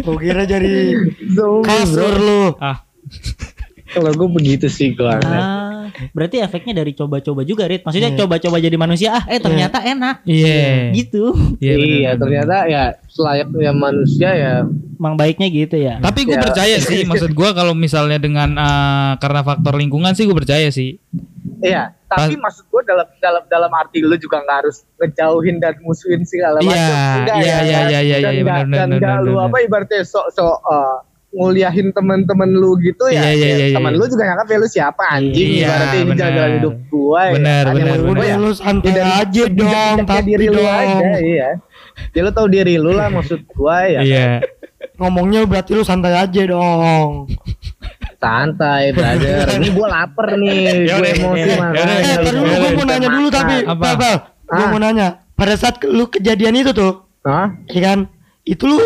Gue 0.00 0.16
kira 0.20 0.42
jadi 0.44 0.74
zombie 1.30 1.68
kasur 1.68 2.14
lu. 2.16 2.42
Ah, 2.58 2.84
kalau 3.94 4.10
gua 4.12 4.28
begitu 4.28 4.66
sih 4.66 4.90
gua 4.90 5.16
Ah, 5.20 5.86
berarti 6.10 6.36
efeknya 6.38 6.74
dari 6.76 6.92
coba-coba 6.92 7.40
juga, 7.40 7.64
Rit. 7.64 7.82
Maksudnya 7.82 8.10
Iya. 8.10 8.18
coba-coba 8.18 8.56
jadi 8.58 8.74
manusia, 8.74 9.08
ah 9.12 9.24
eh 9.24 9.38
ternyata 9.38 9.78
enak. 9.80 10.16
iya. 10.24 10.90
Gitu. 10.90 11.30
Iya, 11.56 11.72
bener, 11.72 11.86
iya 11.86 12.10
bener. 12.10 12.20
ternyata 12.20 12.56
ya 12.66 12.82
selayaknya 13.06 13.72
manusia 13.72 14.30
ya 14.30 14.52
Emang 14.94 15.14
baiknya 15.14 15.48
gitu 15.48 15.76
ya. 15.76 15.98
Tapi 15.98 16.22
gue 16.22 16.32
Ya. 16.32 16.40
percaya 16.40 16.76
sih, 16.78 17.02
maksud 17.04 17.30
gue 17.30 17.50
kalau 17.52 17.74
misalnya 17.74 18.16
dengan 18.16 18.50
eh, 18.52 19.12
karena 19.16 19.42
faktor 19.42 19.74
lingkungan 19.74 20.12
sih 20.12 20.24
gue 20.24 20.34
percaya 20.34 20.66
sih. 20.68 20.96
Iya, 21.56 21.92
tapi 22.04 22.36
maksud 22.36 22.66
gue 22.66 22.82
dalam 22.84 23.06
dalam 23.18 23.42
dalam 23.44 23.70
arti 23.70 24.00
lu 24.00 24.14
juga 24.14 24.38
nggak 24.38 24.58
harus 24.60 24.82
ngejauhin 24.96 25.58
dan 25.58 25.74
musuhin 25.80 26.22
segala 26.22 26.58
Iya, 26.58 26.68
macam. 26.68 26.94
Enggak 27.18 27.36
iya, 27.36 27.44
ya, 27.44 27.58
iya, 27.58 27.58
kan? 27.74 27.84
iya, 27.84 28.00
iya, 28.00 28.16
Dan 28.16 28.32
iya, 28.32 28.42
nggak- 28.42 28.64
benar, 28.64 28.84
benar, 28.86 28.88
benar, 28.96 29.16
lu 29.20 29.32
benar. 29.32 29.46
apa 29.46 29.56
ibaratnya 29.60 30.00
sok 30.02 30.26
sok 30.30 30.56
uh, 30.62 30.96
nguliahin 31.34 31.90
temen-temen 31.90 32.50
lu 32.54 32.78
gitu 32.78 33.10
ya. 33.10 33.26
Iya, 33.26 33.30
iya, 33.34 33.34
ya, 33.34 33.54
iya, 33.58 33.66
iya, 33.68 33.76
temen 33.76 33.92
iya. 33.92 33.98
lu 33.98 34.04
juga 34.06 34.22
nyangka 34.30 34.44
ya 34.46 34.58
lu 34.62 34.68
siapa 34.70 35.02
anjing 35.10 35.48
Iya, 35.50 35.66
ibaratnya 35.66 35.98
ini 35.98 36.12
jalan-jalan 36.14 36.52
hidup 36.54 36.74
gua 36.88 37.20
ya. 37.20 37.32
Benar, 37.34 37.62
menurut 37.74 37.98
gua 37.98 38.12
Udah 38.14 38.26
ya, 38.26 38.36
lu 38.38 38.50
santai 38.54 38.92
ya 38.94 39.04
aja 39.18 39.44
dong, 39.50 39.96
tapi 40.06 40.22
diri 40.30 40.46
lu 40.46 40.62
dong. 40.62 40.70
aja, 40.70 41.08
iya. 41.18 41.48
Ya 42.14 42.20
lu 42.22 42.30
tahu 42.30 42.46
diri 42.50 42.74
lu 42.78 42.90
lah 42.94 43.08
maksud 43.10 43.40
gua 43.50 43.76
ya. 43.90 44.00
Iya. 44.06 44.26
Ngomongnya 44.94 45.40
berarti 45.44 45.70
lu 45.74 45.82
santai 45.82 46.14
aja 46.14 46.42
dong. 46.46 47.26
Santai, 48.22 48.94
brother. 48.94 49.46
Ini 49.58 49.68
gua 49.74 49.86
lapar 49.90 50.38
nih, 50.38 50.86
Ya 50.88 50.94
gue 50.96 51.02
udah, 51.02 51.12
emosi 51.18 51.40
ya 51.42 51.44
ya 51.44 51.56
udah, 51.60 51.84
Eh, 51.84 52.00
ya 52.00 52.16
dulu 52.22 52.40
gue 52.46 52.70
mau 52.72 52.84
nanya 52.86 53.08
dulu 53.10 53.28
tapi, 53.28 53.54
Apa? 53.66 54.10
Gue 54.48 54.66
mau 54.70 54.80
nanya. 54.80 55.08
Pada 55.34 55.58
saat 55.58 55.82
lu 55.82 56.06
kejadian 56.06 56.54
itu 56.62 56.70
tuh, 56.70 57.10
Hah? 57.26 57.50
ya 57.66 57.80
kan? 57.82 57.98
Itu 58.46 58.70
lu 58.70 58.78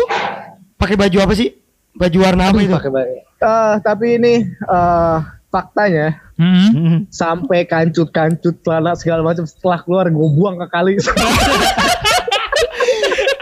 pakai 0.81 0.97
baju 0.97 1.29
apa 1.29 1.33
sih? 1.37 1.58
Baju 1.99 2.17
warna 2.17 2.43
apa 2.47 2.57
itu? 2.57 2.71
pakai 2.71 2.89
baju. 2.89 3.13
Eh, 3.19 3.73
tapi 3.81 4.05
ini 4.15 4.33
eh 4.47 5.17
faktanya 5.49 6.15
Hmm. 6.39 7.03
sampai 7.09 7.65
kancut-kancut 7.65 8.63
celana 8.63 8.95
segala 8.95 9.19
macam 9.21 9.43
setelah 9.43 9.83
keluar 9.83 10.07
gue 10.07 10.27
buang 10.31 10.55
ke 10.55 10.67
kali 10.69 10.95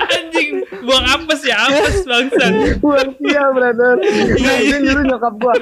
Anjing, 0.08 0.50
buang 0.82 1.06
apes 1.06 1.42
ya 1.44 1.58
apes 1.62 2.02
bangsat. 2.04 2.80
buang 2.80 3.14
iya 3.22 3.52
brother 3.52 4.02
nah, 4.34 4.58
itu 4.58 4.78
nyuruh 4.80 5.04
nyokap 5.06 5.34
gue 5.36 5.56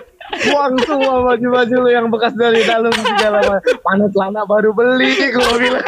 buang 0.47 0.73
semua 0.81 1.15
baju-baju 1.25 1.75
lu 1.75 1.89
yang 1.89 2.07
bekas 2.07 2.31
dari 2.33 2.63
dalam 2.63 2.93
segala 2.93 3.39
macam 3.41 3.75
mana 3.83 4.05
celana 4.09 4.41
baru 4.45 4.71
beli 4.71 5.11
gue 5.17 5.53
bilang 5.59 5.85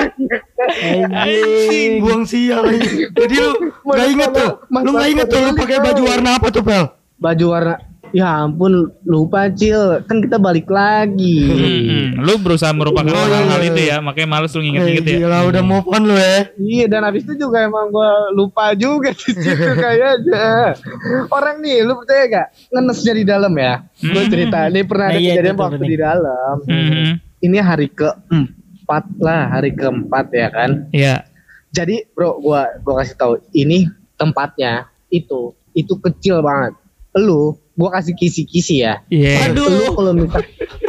Anjing. 1.08 2.02
Buang 2.02 2.24
sial 2.24 2.66
lagi. 2.66 3.08
Jadi 3.08 3.36
lu 3.38 3.52
Mana 3.82 3.96
gak 3.96 4.08
inget 4.10 4.32
tuh. 4.32 4.52
Lu 4.60 4.68
mana 4.68 5.00
gak 5.00 5.10
inget 5.10 5.28
tuh 5.28 5.40
lu 5.40 5.52
pakai 5.56 5.78
baju 5.80 6.02
warna 6.04 6.30
apa 6.36 6.48
tuh, 6.50 6.60
Bel? 6.60 6.86
Baju 7.18 7.46
warna 7.50 7.76
ya 8.10 8.40
ampun 8.40 8.72
lupa 9.04 9.52
cil 9.52 10.00
kan 10.06 10.18
kita 10.18 10.38
balik 10.38 10.66
lagi 10.66 11.44
Hmm, 11.44 12.24
Lu 12.24 12.40
berusaha 12.40 12.72
merupakan 12.72 13.04
Oh, 13.06 13.28
iya, 13.28 13.36
hal-hal 13.36 13.60
iya, 13.60 13.68
itu 13.68 13.82
iya. 13.84 13.94
ya, 13.94 13.98
makanya 14.00 14.30
males 14.30 14.50
lu 14.50 14.58
Eh, 14.58 14.64
nginget-nginget 14.64 15.06
ya. 15.06 15.18
gila 15.20 15.40
udah 15.46 15.62
move 15.62 15.88
on 15.88 16.04
lu 16.04 16.16
ya. 16.16 16.38
Iya 16.56 16.86
dan 16.88 17.02
habis 17.04 17.22
itu 17.22 17.36
juga 17.36 17.62
emang 17.62 17.90
gue 17.90 18.12
lupa 18.34 18.72
juga 18.74 19.12
di 19.12 19.32
situ 19.36 19.44
kayaknya. 19.84 20.74
Orang 21.28 21.60
nih, 21.60 21.84
lu 21.84 21.94
percaya 21.96 22.24
gak? 22.28 22.48
Ngenesnya 22.70 23.14
di 23.14 23.24
dalam 23.24 23.54
ya. 23.54 23.74
Gue 23.94 24.24
Hmm. 24.24 24.32
cerita, 24.32 24.58
ini 24.66 24.82
pernah 24.82 25.06
ada 25.06 25.14
Nah, 25.14 25.20
iya, 25.20 25.32
kejadian 25.36 25.54
betul, 25.54 25.66
waktu 25.68 25.86
di 25.86 25.98
dalam. 26.00 26.56
Hmm. 26.64 27.12
Ini 27.38 27.58
hari 27.60 27.88
keempat 27.92 29.06
lah, 29.20 29.42
hari 29.52 29.72
keempat 29.74 30.26
ya 30.32 30.48
kan. 30.50 30.70
Iya. 30.90 31.16
Jadi 31.70 32.08
bro, 32.10 32.40
gua 32.40 32.66
gua 32.80 33.04
kasih 33.04 33.14
tahu 33.14 33.34
ini 33.52 33.86
tempatnya 34.16 34.88
itu 35.08 35.52
itu 35.72 35.94
kecil 36.00 36.40
banget. 36.40 36.74
Lu, 37.20 37.44
gua 37.74 37.90
kasih 37.92 38.14
kisi-kisi 38.14 38.80
ya. 38.80 39.02
Iya. 39.08 39.50
Lu 39.52 39.66
kalau 39.92 40.14
misal 40.14 40.42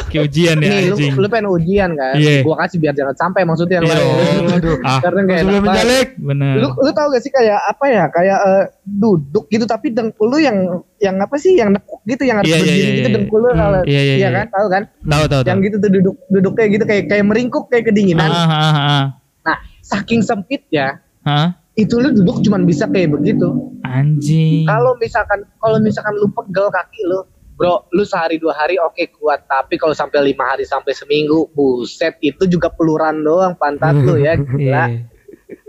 Kayak 0.09 0.25
ujian 0.25 0.57
ya 0.57 0.65
nih, 0.65 0.81
lu, 0.85 0.97
anjing. 0.97 1.13
lu 1.15 1.27
pengen 1.27 1.49
ujian 1.51 1.91
kan? 1.93 2.15
Iya. 2.15 2.41
Gua 2.41 2.57
kasih 2.57 2.77
biar 2.79 2.93
jangan 2.93 3.13
sampai 3.15 3.43
maksudnya 3.43 3.77
yang 3.77 3.85
Iya. 3.85 3.95
lain. 3.95 4.45
Aduh. 4.55 4.77
Ah, 4.89 4.99
Karena 4.99 5.21
enak 5.37 5.53
menjalek. 5.59 6.09
bener. 6.19 6.55
lu 6.57 6.69
lu 6.75 6.91
tau 6.91 7.07
gak 7.09 7.21
sih 7.21 7.29
kayak 7.29 7.61
apa 7.63 7.85
ya 7.87 8.05
kayak 8.09 8.39
eh, 8.41 8.65
duduk 8.83 9.45
gitu 9.47 9.65
tapi 9.65 9.91
dengkul 9.91 10.27
lu 10.27 10.39
yang 10.39 10.57
yang 10.97 11.17
apa 11.19 11.37
sih 11.37 11.53
yang 11.53 11.71
nekuk 11.71 12.01
gitu 12.05 12.25
yang 12.25 12.41
harus 12.41 12.49
Iya, 12.49 12.57
iya, 12.57 12.63
berdiri 12.63 12.81
iya, 12.81 12.95
gitu 12.95 13.05
iya. 13.05 13.15
dengkul 13.15 13.39
lu 13.39 13.49
Hmm, 13.49 13.59
kalau 13.59 13.81
iya, 13.85 14.01
iya, 14.03 14.15
iya. 14.17 14.29
kan 14.35 14.47
tahu 14.49 14.67
kan 14.67 14.83
Tahu 14.99 15.25
tahu 15.27 15.41
tahu. 15.41 15.45
yang 15.47 15.59
gitu 15.61 15.77
tuh 15.79 15.91
duduk 15.91 16.17
duduk 16.27 16.53
kayak 16.55 16.71
gitu 16.73 16.85
kayak 16.85 17.05
kayak 17.07 17.25
meringkuk 17.25 17.65
kayak 17.67 17.85
kedinginan 17.85 18.27
Ah, 18.27 18.49
ah, 18.49 18.73
ah. 18.73 19.05
nah 19.43 19.57
saking 19.81 20.21
sempitnya 20.21 21.05
Hah? 21.21 21.53
Itu 21.79 21.95
lu 22.03 22.11
duduk 22.11 22.43
cuman 22.43 22.67
bisa 22.67 22.91
kayak 22.91 23.15
begitu 23.15 23.47
Anjing. 23.87 24.67
kalau 24.67 24.99
misalkan 24.99 25.47
kalau 25.63 25.79
misalkan 25.79 26.15
lu 26.19 26.27
pegel 26.35 26.67
kaki 26.75 27.01
lu 27.07 27.23
bro 27.55 27.87
lu 27.95 28.03
sehari 28.03 28.43
dua 28.43 28.55
hari 28.55 28.83
oke 28.83 28.99
kuat 29.19 29.47
tapi 29.47 29.79
kalau 29.79 29.95
sampai 29.95 30.35
lima 30.35 30.43
hari 30.43 30.67
sampai 30.67 30.91
seminggu 30.91 31.47
buset 31.55 32.19
itu 32.19 32.51
juga 32.51 32.71
peluran 32.75 33.23
doang 33.23 33.55
pantat 33.55 33.95
lu 33.95 34.19
ya 34.19 34.35
gila 34.43 34.91
Iya. 34.91 35.07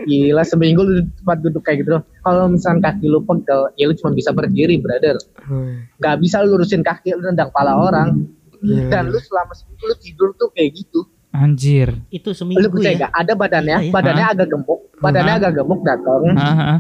Gila 0.03 0.43
seminggu 0.43 0.81
lu 0.83 1.03
tempat 1.23 1.39
duduk 1.39 1.63
kayak 1.63 1.87
gitu. 1.87 2.03
Kalau 2.23 2.51
misalkan 2.51 2.83
kaki 2.83 3.07
lu 3.07 3.23
pegel, 3.23 3.71
ya 3.79 3.87
lu 3.87 3.95
cuma 3.95 4.11
bisa 4.11 4.35
berdiri, 4.35 4.75
brother. 4.79 5.15
Gak 6.03 6.19
bisa 6.19 6.43
lu 6.43 6.55
lurusin 6.55 6.83
kaki 6.83 7.15
lu 7.15 7.23
nendang 7.23 7.51
pala 7.55 7.79
orang. 7.79 8.27
Dan 8.91 9.07
lu 9.07 9.19
selama 9.23 9.55
seminggu 9.55 9.83
lu 9.87 9.95
tidur 9.99 10.29
tuh 10.35 10.51
kayak 10.51 10.75
gitu. 10.75 11.07
Anjir. 11.29 11.93
Itu 12.09 12.33
Lu 12.33 12.35
seminggu 12.35 12.67
percaya 12.69 12.89
ya. 12.89 12.99
gak? 13.05 13.13
Ada 13.13 13.33
badannya, 13.33 13.75
Iya, 13.75 13.85
iya. 13.85 13.93
badannya 13.93 14.25
Hah? 14.25 14.33
agak 14.33 14.47
gemuk, 14.49 14.79
badannya 14.97 15.29
Hah? 15.29 15.39
agak 15.39 15.53
gemuk 15.55 15.81
datang. 15.81 16.21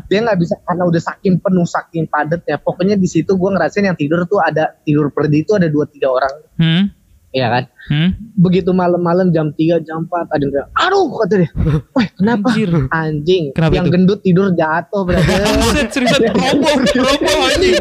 Dia 0.05 0.19
nggak 0.19 0.37
bisa 0.37 0.55
karena 0.59 0.83
udah 0.83 1.01
saking 1.03 1.35
penuh, 1.37 1.63
saking 1.63 2.05
padatnya. 2.05 2.55
Pokoknya 2.57 2.95
di 2.95 3.05
situ 3.05 3.31
gua 3.33 3.53
ngerasain 3.53 3.85
yang 3.85 3.93
tidur 3.93 4.25
tuh 4.25 4.41
ada 4.41 4.73
tidur 4.81 5.09
perdi 5.09 5.41
itu 5.41 5.53
ada 5.53 5.65
dua 5.65 5.85
tiga 5.85 6.09
orang, 6.09 6.33
Hmm? 6.57 6.83
Ya 7.29 7.47
kan? 7.49 7.63
Hmm? 7.89 8.09
Begitu 8.37 8.69
malam-malam 8.69 9.33
jam 9.33 9.49
3, 9.49 9.81
jam 9.81 10.05
4 10.05 10.29
ada 10.29 10.37
yang 10.37 10.51
bilang, 10.53 10.69
aduh 10.77 11.09
kata 11.09 11.33
dia, 11.41 11.49
wah 11.89 12.07
kenapa? 12.13 12.47
Anjir. 12.53 12.69
Anjing, 12.89 13.43
Kenapa 13.57 13.73
yang 13.73 13.85
itu? 13.89 13.93
gendut 13.97 14.19
tidur 14.21 14.47
jatuh. 14.53 15.01
Buset, 15.09 15.87
seriusan 15.89 16.21
roboh, 16.29 16.75
roboh 16.85 17.37
anjing. 17.49 17.75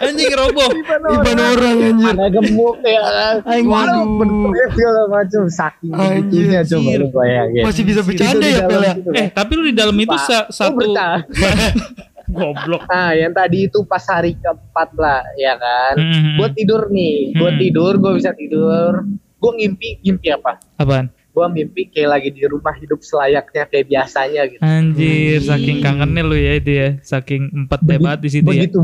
Anjing 0.00 0.30
roboh. 0.32 0.70
iban 0.88 1.36
orang 1.36 1.76
anjir. 1.84 2.14
Ada 2.16 2.28
gemuk 2.32 2.76
ya 2.80 3.02
kan. 3.04 3.34
Waduh, 3.60 4.04
bentuknya 4.16 4.66
segala 4.72 5.00
macam 5.08 5.42
saking 5.48 5.92
Anjir. 5.92 6.16
begitunya 6.24 6.60
coba 6.64 6.90
lu 6.96 7.06
bayangin. 7.12 7.62
Masih 7.68 7.82
bisa 7.84 8.00
bercanda 8.00 8.46
ya, 8.48 8.60
Pel 8.64 8.82
ya? 8.82 8.94
Eh, 9.20 9.26
tapi 9.28 9.52
lu 9.52 9.62
di 9.68 9.74
dalam 9.76 9.96
itu 9.96 10.16
satu. 10.48 10.80
goblok. 12.32 12.82
Ah, 12.88 13.12
yang 13.12 13.30
tadi 13.30 13.68
itu 13.68 13.84
pas 13.84 14.02
hari 14.08 14.34
keempat 14.34 14.96
lah, 14.96 15.20
ya 15.36 15.54
kan. 15.54 15.94
Hmm. 16.00 16.40
Gue 16.40 16.48
tidur 16.56 16.88
nih, 16.88 17.36
gue 17.36 17.50
Hmm. 17.52 17.60
tidur, 17.60 17.92
gue 17.96 18.12
bisa 18.16 18.32
tidur. 18.32 19.04
Gue 19.36 19.52
ngimpi, 19.58 20.00
ngimpi 20.00 20.28
apa? 20.32 20.58
Apaan? 20.76 21.12
Gue 21.32 21.46
mimpi 21.48 21.88
kayak 21.88 22.10
lagi 22.12 22.28
di 22.28 22.44
rumah 22.44 22.76
hidup 22.76 23.00
selayaknya 23.00 23.64
kayak 23.64 23.88
biasanya 23.88 24.42
gitu. 24.52 24.60
Anjir, 24.60 25.40
saking 25.40 25.80
kangennya 25.80 26.20
lu 26.20 26.36
ya 26.36 26.52
itu 26.60 26.72
ya. 26.72 26.88
Saking 27.00 27.48
empat 27.64 27.80
debat 27.80 28.20
di 28.20 28.28
situ 28.28 28.44
ya. 28.44 28.68
begitu 28.68 28.80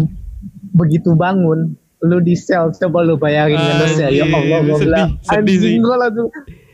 begitu 0.71 1.11
bangun 1.13 1.75
lu 1.99 2.19
di 2.23 2.39
sel 2.39 2.71
coba 2.71 3.03
lu 3.03 3.19
bayangin 3.19 3.59
Anjir, 3.59 4.15
ya 4.15 4.25
Allah 4.25 4.59
gue 4.63 4.77
sedih, 4.79 4.87
bilang 4.87 5.09
anjing 5.27 5.81
gue 5.83 5.97
langsung 5.99 6.29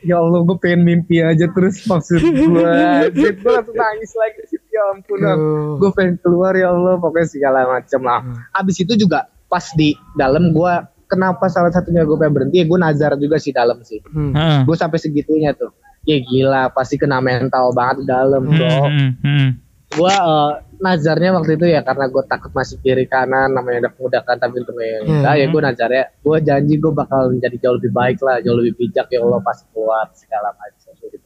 ya 0.04 0.16
Allah 0.16 0.40
gue 0.40 0.56
pengen 0.56 0.80
mimpi 0.82 1.18
aja 1.18 1.48
terus 1.48 1.80
maksud 1.82 2.20
gue 2.20 2.72
gue 3.34 3.50
langsung 3.50 3.74
nangis 3.74 4.12
lagi 4.14 4.40
sih 4.46 4.60
ya 4.68 4.92
ampun 4.92 5.18
Aduh. 5.18 5.76
gue 5.78 5.90
pengen 5.92 6.14
keluar 6.18 6.52
ya 6.52 6.68
Allah 6.68 6.96
pokoknya 6.96 7.26
segala 7.26 7.60
macam 7.66 8.00
lah 8.00 8.20
abis 8.52 8.76
itu 8.78 8.94
juga 8.94 9.26
pas 9.44 9.64
di 9.72 9.90
dalam 10.12 10.50
gue 10.50 10.72
kenapa 11.04 11.46
salah 11.46 11.70
satunya 11.70 12.02
gue 12.02 12.14
pengen 12.14 12.34
berhenti 12.34 12.56
ya 12.58 12.66
gue 12.66 12.78
nazar 12.78 13.12
juga 13.16 13.36
sih 13.36 13.50
dalam 13.50 13.80
sih 13.80 13.98
Hmm. 14.06 14.30
Heeh. 14.30 14.60
gue 14.62 14.76
sampai 14.76 14.98
segitunya 14.98 15.52
tuh 15.52 15.72
ya 16.02 16.18
gila 16.18 16.68
pasti 16.68 16.94
kena 16.94 17.18
mental 17.18 17.72
banget 17.72 18.02
di 18.02 18.06
dalam 18.06 18.42
bro 18.44 18.76
Hmm, 18.84 19.10
hmm. 19.18 19.48
gue 19.90 20.10
eh, 20.12 20.52
nazarnya 20.84 21.32
waktu 21.32 21.56
itu 21.56 21.66
ya 21.66 21.80
karena 21.80 22.04
gue 22.06 22.22
takut 22.24 22.52
masih 22.52 22.76
kiri 22.78 23.04
kanan 23.04 23.48
namanya 23.48 23.88
udah 23.88 23.92
muda 23.96 24.18
kan 24.20 24.36
tapi 24.36 24.60
untungnya 24.60 25.00
Hmm. 25.00 25.08
enggak 25.18 25.34
ya 25.34 25.46
gue 25.46 25.60
nazarnya 25.62 26.04
gue 26.14 26.36
janji 26.38 26.74
gue 26.76 26.92
bakal 26.92 27.20
menjadi 27.30 27.56
jauh 27.58 27.74
lebih 27.74 27.90
baik 27.90 28.18
lah 28.20 28.36
jauh 28.38 28.54
lebih 28.54 28.74
bijak 28.78 29.08
ya 29.08 29.18
Allah 29.18 29.40
pasti 29.40 29.64
keluar 29.70 30.04
segala 30.12 30.52
macam 30.52 30.92
gitu 31.00 31.18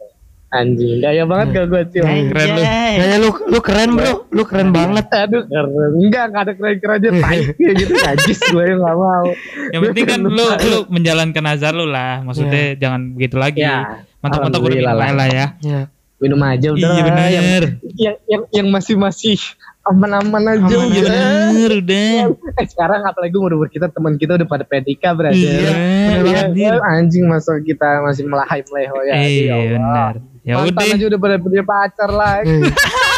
anjing 0.48 0.98
gaya 0.98 1.22
banget 1.22 1.46
gak 1.52 1.66
gue 1.66 1.82
sih 1.90 2.00
Keren 2.00 2.48
lu. 2.48 2.62
Kayaknya 2.64 3.18
lu 3.18 3.30
lu 3.44 3.58
keren 3.60 3.90
bro, 3.92 4.12
lu 4.30 4.42
keren 4.42 4.68
banget. 4.70 5.04
aduh 5.12 5.44
keren 5.44 5.68
enggak 6.00 6.24
enggak 6.24 6.42
ada 6.42 6.52
keren 6.56 6.76
kerennya 6.78 7.10
tai 7.20 7.38
kayak 7.58 7.74
gitu 7.76 7.92
najis 7.94 8.38
gue 8.40 8.64
yang 8.64 8.80
gak 8.80 8.96
mau 8.96 9.26
Yang 9.68 9.80
penting 9.84 10.04
kan 10.06 10.20
lu 10.24 10.44
lu 10.72 10.78
menjalankan 10.88 11.44
azar 11.46 11.72
lu 11.76 11.84
lah. 11.84 12.24
Maksudnya 12.24 12.80
jangan 12.80 13.12
begitu 13.12 13.36
lagi. 13.36 13.60
ya 13.60 14.00
Mantap-mantap 14.18 14.60
udah 14.64 14.80
lah. 14.88 15.10
lah 15.12 15.28
ya. 15.28 15.46
Ya. 15.60 15.80
Minum 16.18 16.40
aja 16.40 16.68
udah 16.70 16.82
Iya 16.90 17.02
lah. 17.04 17.28
yang, 17.28 17.44
bener. 17.46 17.64
yang 17.94 18.16
yang 18.26 18.42
yang 18.50 18.66
masih 18.68 18.94
masih 18.94 19.38
aman-aman 19.82 20.42
aja 20.52 20.66
Aman, 20.68 20.90
Iya 20.90 21.00
udah. 21.00 21.14
bener 21.48 21.72
udah. 21.80 22.10
Eh 22.54 22.66
sekarang 22.66 23.00
apalagi 23.02 23.34
umur 23.34 23.66
kita 23.66 23.88
teman 23.88 24.14
kita 24.14 24.34
udah 24.34 24.44
pada 24.44 24.62
pedika 24.62 25.14
berarti. 25.14 25.40
Iya, 25.40 25.72
Iya, 26.20 26.38
anjir. 26.44 26.74
anjing 26.76 27.24
masa 27.24 27.56
kita 27.58 28.02
masih 28.02 28.26
melahai 28.26 28.60
meleho 28.62 28.98
ya. 29.02 29.14
Iya 29.16 29.42
Ya 29.46 29.56
benar. 29.72 30.12
Ya 30.42 30.54
udah. 30.58 30.84
aja 30.90 31.04
udah 31.06 31.20
pada 31.20 31.36
punya 31.36 31.62
pacar 31.62 32.10
lah. 32.10 32.40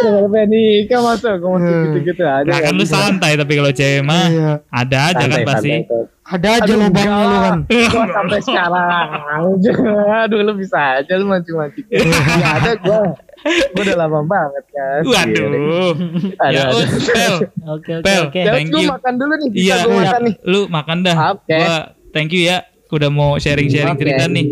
Udah 0.00 0.10
pada 0.10 0.28
pedika 0.30 0.96
masa 0.98 1.28
kamu 1.34 1.52
masih 1.52 1.68
Hmm. 1.70 1.84
gitu-gitu 1.86 2.22
aja. 2.22 2.46
Nah 2.46 2.58
kan 2.58 2.72
lu 2.72 2.84
santai 2.84 3.32
tapi 3.34 3.52
kalau 3.54 3.70
cewek 3.70 4.00
mah 4.00 4.24
Iya. 4.26 4.52
ada 4.66 4.98
aja 5.08 5.24
kan 5.26 5.40
pasti. 5.44 5.70
Ada 6.22 6.48
aja 6.56 6.72
lubangnya 6.72 7.16
lu 7.20 7.36
kan. 7.38 7.58
Gua 7.66 8.04
sampai 8.08 8.38
sekarang. 8.40 9.08
Aduh 10.22 10.40
lu 10.40 10.52
bisa 10.54 10.78
aja 10.98 11.12
lu 11.14 11.26
mancing-mancing. 11.26 11.86
Ya 12.40 12.48
ada 12.56 12.72
gua. 12.76 13.02
Gua 13.72 13.82
udah 13.82 13.96
lama 13.98 14.20
banget 14.22 14.64
kan. 14.70 15.00
Waduh. 15.02 15.94
Ada, 16.38 16.50
Ya 16.50 16.62
ada. 16.64 17.36
Oke 17.72 17.90
oke 17.98 18.12
oke. 18.22 18.40
Thank 18.40 18.68
lu 18.68 18.78
you. 18.80 18.88
makan 18.88 19.12
dulu 19.16 19.32
nih. 19.36 19.48
Bisa 19.50 19.60
Iya. 19.60 19.74
gua 19.82 19.94
makan 19.98 20.20
nih. 20.22 20.34
Lu 20.44 20.60
makan 20.68 20.96
dah. 21.02 21.16
Oke. 21.34 21.58
Thank 22.10 22.30
you 22.30 22.42
ya. 22.42 22.62
Udah 22.90 23.06
mau 23.06 23.34
sharing-sharing 23.36 23.94
cerita 23.94 24.26
nih. 24.26 24.46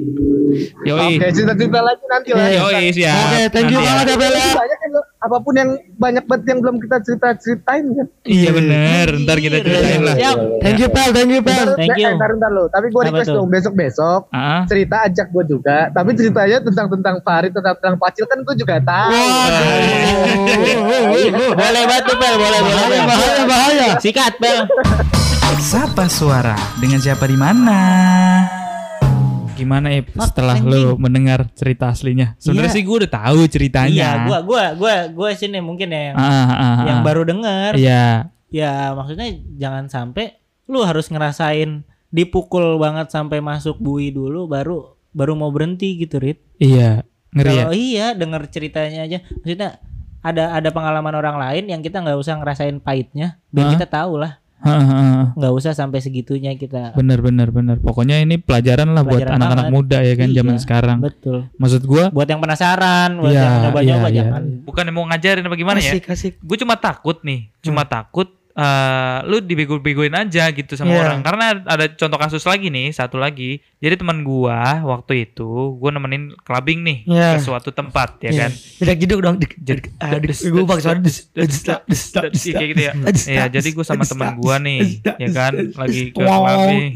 Yoi. 0.80 1.14
Oke, 1.14 1.26
cerita-cerita 1.28 1.80
lagi 1.80 2.04
nanti 2.06 2.28
lah. 2.30 2.46
ya. 2.46 2.60
Yoi 2.62 2.84
siap. 2.90 3.16
Oke, 3.22 3.40
thank 3.50 3.68
you 3.68 3.76
Nanti 3.76 3.84
ya. 3.84 3.92
banget 3.92 4.06
ya 4.06 4.16
Bel 4.16 4.34
ya. 4.34 4.48
banyak 4.54 4.78
kan 4.78 4.90
apa 5.18 5.36
pun 5.38 5.52
yang 5.52 5.70
banyak 5.94 6.24
banget 6.24 6.44
yang 6.46 6.58
belum 6.58 6.76
kita 6.78 6.96
cerita 7.00 7.28
ceritain 7.36 7.84
kan 7.90 8.06
Iya 8.22 8.50
bener. 8.50 9.06
Ntar 9.18 9.36
kita 9.36 9.56
ceritain 9.58 10.00
lah. 10.00 10.14
Siap. 10.14 10.36
Thank 10.60 10.78
you 10.78 10.88
Pel, 10.88 11.10
thank 11.10 11.30
you 11.30 11.42
Pel. 11.42 11.64
Ntar- 11.66 11.76
Thank 11.76 11.96
you. 11.96 12.06
eh, 12.06 12.14
ntar, 12.14 12.30
ntar 12.34 12.50
lo 12.50 12.64
tapi 12.66 12.86
gue 12.88 13.02
request 13.04 13.28
dong 13.28 13.48
besok 13.48 13.72
besok 13.72 14.20
Ah. 14.30 14.62
cerita 14.64 15.04
ajak 15.04 15.26
gue 15.28 15.44
juga 15.48 15.88
tapi 15.88 16.10
ceritanya 16.12 16.58
tentang 16.60 16.86
tentang 16.88 17.16
Farid 17.20 17.50
tentang 17.50 17.74
tentang 17.74 17.96
Pacil 17.96 18.24
kan 18.24 18.38
gue 18.40 18.54
juga 18.56 18.76
tahu 18.78 19.10
Boleh 21.50 21.82
banget 21.84 22.04
tuh 22.04 22.16
Pel, 22.16 22.34
boleh 22.34 22.60
boleh. 22.60 22.76
Bahaya, 22.78 22.86
boleh. 22.86 23.02
bahaya, 23.06 23.42
bahaya. 23.44 23.86
Sikat 23.98 24.32
Pel. 24.36 24.58
Sapa 25.58 26.06
suara 26.06 26.54
dengan 26.76 26.98
siapa 26.98 27.24
di 27.24 27.34
mana? 27.34 27.78
Gimana 29.58 29.90
ya 29.90 30.06
setelah 30.06 30.56
lu 30.62 30.94
mendengar 30.96 31.50
cerita 31.52 31.90
aslinya? 31.90 32.38
Sebenarnya 32.38 32.70
Iya. 32.70 32.76
sih 32.78 32.82
gue 32.86 32.96
udah 33.04 33.12
tahu 33.12 33.38
ceritanya. 33.50 33.90
Iya, 33.90 34.10
gua 34.24 34.38
gua 34.46 34.64
gua 34.78 34.94
gua 35.10 35.28
sini 35.34 35.58
mungkin 35.58 35.90
ya 35.90 36.14
yang, 36.14 36.16
Ah, 36.16 36.22
ah, 36.22 36.52
ah, 36.54 36.76
yang 36.86 36.98
ah. 37.02 37.04
baru 37.04 37.22
denger. 37.26 37.72
Iya. 37.74 38.30
Ya 38.48 38.94
maksudnya 38.94 39.28
jangan 39.58 39.90
sampai 39.90 40.38
lu 40.70 40.86
harus 40.86 41.10
ngerasain 41.10 41.82
dipukul 42.08 42.78
banget 42.78 43.12
sampai 43.12 43.42
masuk 43.42 43.76
bui 43.76 44.08
dulu 44.08 44.48
baru 44.48 44.96
baru 45.12 45.34
mau 45.34 45.50
berhenti 45.50 45.98
gitu 45.98 46.16
Rit. 46.16 46.40
Iya. 46.56 47.02
Ngeri 47.34 47.50
ya? 47.50 47.60
Kalau 47.60 47.74
iya 47.76 48.06
denger 48.16 48.42
ceritanya 48.48 49.04
aja 49.04 49.18
maksudnya 49.44 49.82
ada 50.18 50.56
ada 50.56 50.68
pengalaman 50.72 51.14
orang 51.14 51.36
lain 51.36 51.68
yang 51.68 51.80
kita 51.84 52.00
nggak 52.00 52.16
usah 52.16 52.40
ngerasain 52.40 52.80
pahitnya 52.80 53.36
biar 53.52 53.76
kita 53.76 53.86
tahu 53.86 54.16
lah 54.18 54.32
Ah, 54.32 54.32
ah, 54.32 54.40
ah. 54.40 54.47
Nggak 54.60 55.52
usah 55.52 55.70
sampai 55.70 55.98
segitunya 55.98 56.54
kita 56.54 56.92
Bener 56.92 57.18
bener 57.18 57.48
bener. 57.48 57.76
Pokoknya 57.78 58.18
ini 58.18 58.36
pelajaran 58.36 58.90
lah 58.90 59.02
buat 59.02 59.22
Pelajaran 59.22 59.38
anak-anak 59.38 59.66
banget. 59.66 59.76
muda 59.78 59.98
ya 60.00 60.14
kan 60.14 60.28
Iya. 60.28 60.36
zaman 60.36 60.56
sekarang. 60.58 60.98
betul 60.98 61.38
Maksud 61.56 61.82
gua 61.84 62.04
buat 62.10 62.26
yang 62.26 62.38
penasaran 62.38 63.10
buat 63.16 63.30
Iya, 63.30 63.40
yang 63.40 63.54
nyoba-nyoba 63.64 63.82
iya, 64.00 64.10
iya. 64.10 64.18
jangan 64.24 64.42
bukan 64.62 64.84
mau 64.90 65.04
ngajarin 65.06 65.42
apa 65.42 65.56
gimana 65.56 65.78
ya? 65.78 65.92
Asik, 65.92 66.04
asik. 66.08 66.34
Gue 66.40 66.56
cuma 66.56 66.74
takut 66.74 67.18
nih, 67.20 67.50
cuma 67.60 67.82
takut 67.84 68.37
eh 68.58 69.18
lu 69.22 69.38
dibego-begoin 69.38 70.10
aja 70.10 70.50
gitu 70.50 70.74
sama 70.74 70.90
Iya. 70.90 71.00
orang. 71.06 71.18
Karena 71.22 71.62
ada 71.62 71.86
contoh 71.88 72.18
kasus 72.18 72.42
lagi 72.42 72.68
nih, 72.68 72.90
satu 72.90 73.14
lagi. 73.14 73.62
Jadi 73.78 73.94
teman 73.94 74.26
gua 74.26 74.82
waktu 74.82 75.30
itu 75.30 75.46
gua 75.78 75.94
nemenin 75.94 76.34
clubbing 76.42 76.82
nih 76.82 76.98
Iya. 77.06 77.38
ke 77.38 77.46
suatu 77.46 77.70
tempat 77.70 78.18
ya 78.18 78.34
Iya. 78.34 78.40
kan. 78.42 78.50
Tidak 78.82 78.96
jeduk 78.98 79.20
dong. 79.22 79.38
Jadi 79.38 79.94
ah, 80.02 80.18
des, 80.18 80.42
Iya, 80.42 80.58
kayak 82.50 82.68
gitu 82.74 82.82
ya. 82.82 82.92
Iya, 82.98 83.44
des, 83.46 83.54
jadi 83.54 83.68
gua 83.70 83.84
sama 83.86 84.02
teman 84.02 84.34
gua 84.34 84.58
nih, 84.58 85.06
ya 85.06 85.28
kan, 85.30 85.52
lagi 85.78 86.10
ke 86.10 86.18
clubbing. 86.18 86.90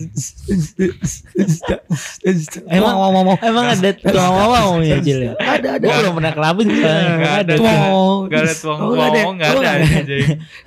Emang 2.67 2.95
mau 2.97 3.11
mau 3.13 3.23
mau. 3.23 3.37
emang 3.39 3.67
ada 3.71 3.91
tuang 3.95 4.33
mau 4.35 4.73
ya 4.83 4.99
Jil 4.99 5.31
ya 5.31 5.33
Ada 5.39 5.79
ada. 5.79 5.87
Gua 5.87 5.97
belum 6.03 6.15
pernah 6.19 6.33
kelabing 6.35 6.69
soalnya. 6.75 7.07
Nggak 7.15 7.35
ada. 7.39 7.55
Tuang. 7.55 7.79
Gak 8.27 8.41
ada 8.43 8.55
tuang 8.59 8.79
Oh, 8.83 8.91
nggak 8.91 9.07
ada. 9.07 9.21
tuang, 9.23 9.37
Oh, 9.39 9.61
nggak 9.63 9.79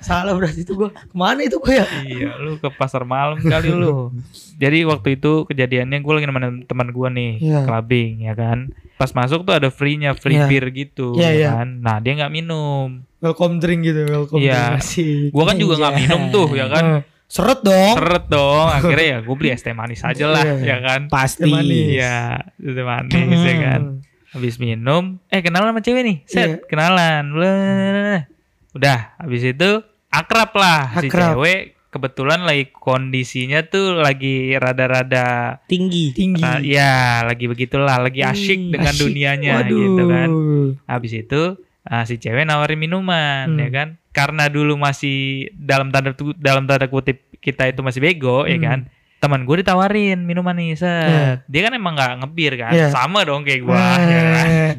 Salah 0.00 0.32
berarti 0.32 0.60
itu 0.64 0.72
gue. 0.86 0.94
Ke 0.94 1.12
mana 1.12 1.40
itu 1.40 1.56
gue 1.56 1.74
ya? 1.74 1.86
Iya, 2.00 2.30
lu 2.38 2.56
ke 2.56 2.68
pasar 2.70 3.02
malam 3.02 3.38
kali 3.38 3.68
lu. 3.68 4.10
Jadi 4.62 4.82
waktu 4.82 5.08
itu 5.14 5.44
kejadiannya 5.44 5.98
gue 5.98 6.12
lagi 6.12 6.26
nemenin 6.26 6.64
teman 6.64 6.88
gue 6.88 7.08
nih 7.10 7.32
Iya. 7.38 7.60
clubbing 7.62 8.12
ya 8.22 8.32
kan. 8.32 8.70
Pas 8.96 9.12
masuk 9.12 9.42
tuh 9.42 9.52
ada 9.52 9.68
free-nya, 9.68 10.12
free 10.12 10.34
Iya. 10.34 10.46
beer 10.46 10.66
gitu 10.70 11.12
Iya, 11.12 11.28
ya 11.28 11.30
iya. 11.30 11.48
kan. 11.52 11.68
Nah, 11.78 11.96
dia 11.98 12.16
nggak 12.16 12.32
minum. 12.32 13.04
Welcome 13.18 13.58
drink 13.58 13.84
gitu, 13.84 14.06
welcome 14.06 14.40
Iya. 14.40 14.78
drink. 14.78 15.30
Gua 15.30 15.44
kan 15.44 15.56
juga 15.56 15.74
nggak 15.76 15.92
Iya. 15.92 16.00
minum 16.00 16.20
tuh 16.30 16.48
ya 16.52 16.66
kan. 16.66 16.84
Eh, 16.96 17.02
Seret 17.26 17.58
dong. 17.60 17.94
Seret 17.98 18.24
dong. 18.30 18.66
Akhirnya 18.70 19.06
ya 19.08 19.18
gue 19.20 19.34
beli 19.34 19.50
es 19.54 19.60
teh 19.60 19.74
manis 19.74 20.00
aja 20.00 20.26
lah 20.26 20.40
Iya. 20.40 20.56
ya 20.62 20.76
kan. 20.80 21.00
pasti. 21.10 21.50
Iya, 21.50 22.16
es 22.56 22.72
teh 22.72 22.86
manis 22.86 23.12
ya 23.42 23.56
kan. 23.60 23.82
Habis 24.32 24.56
minum, 24.56 25.16
eh 25.26 25.40
kenalan 25.40 25.72
sama 25.72 25.80
cewek 25.80 26.02
nih. 26.02 26.16
Set, 26.24 26.44
Iya. 26.46 26.56
kenalan. 26.64 27.22
Bleh. 27.32 28.18
Udah, 28.72 29.16
habis 29.16 29.42
itu 29.42 29.70
akrab 30.18 30.50
lah 30.52 30.80
si 30.96 31.06
Akrab. 31.06 31.34
cewek. 31.34 31.60
Kebetulan 31.86 32.44
lagi 32.44 32.68
kondisinya 32.70 33.64
tuh 33.64 33.96
lagi 33.96 34.52
rada-rada 34.52 35.56
tinggi 35.64 36.12
Tinggi. 36.12 36.44
Nah, 36.44 36.60
ya 36.60 37.24
lagi 37.24 37.46
begitulah, 37.46 37.96
lagi 37.98 38.20
asyik 38.20 38.60
Hmm, 38.60 38.70
dengan 38.70 38.92
asyik. 38.92 39.00
dunianya 39.02 39.52
Waduh. 39.58 39.78
gitu 39.78 40.02
kan. 40.06 40.28
Habis 40.86 41.12
itu 41.16 41.42
ah, 41.82 42.02
si 42.02 42.16
cewek 42.16 42.44
nawarin 42.44 42.76
minuman 42.76 43.48
Hmm. 43.48 43.56
ya 43.58 43.68
kan. 43.70 43.88
Karena 44.10 44.48
dulu 44.48 44.76
masih 44.76 45.48
dalam 45.52 45.88
tanda 45.88 46.12
dalam 46.34 46.64
tanda 46.64 46.84
kutip 46.86 47.16
kita 47.38 47.64
itu 47.64 47.80
masih 47.80 48.00
bego 48.00 48.44
ya 48.44 48.56
Hmm. 48.56 48.66
kan. 48.66 48.78
Teman 49.16 49.48
gue 49.48 49.56
ditawarin 49.58 50.20
minuman 50.20 50.52
nih, 50.52 50.76
set. 50.76 51.08
Iya. 51.08 51.24
Dia 51.46 51.60
kan 51.62 51.72
emang 51.72 51.96
nggak 51.96 52.12
ngebir 52.20 52.52
kan. 52.56 52.72
Iya. 52.72 52.88
Sama 52.90 53.24
dong 53.24 53.40
kayak 53.40 53.64
gua 53.64 53.80
ya 54.04 54.20
kan. 54.26 54.46
Eh, 54.46 54.72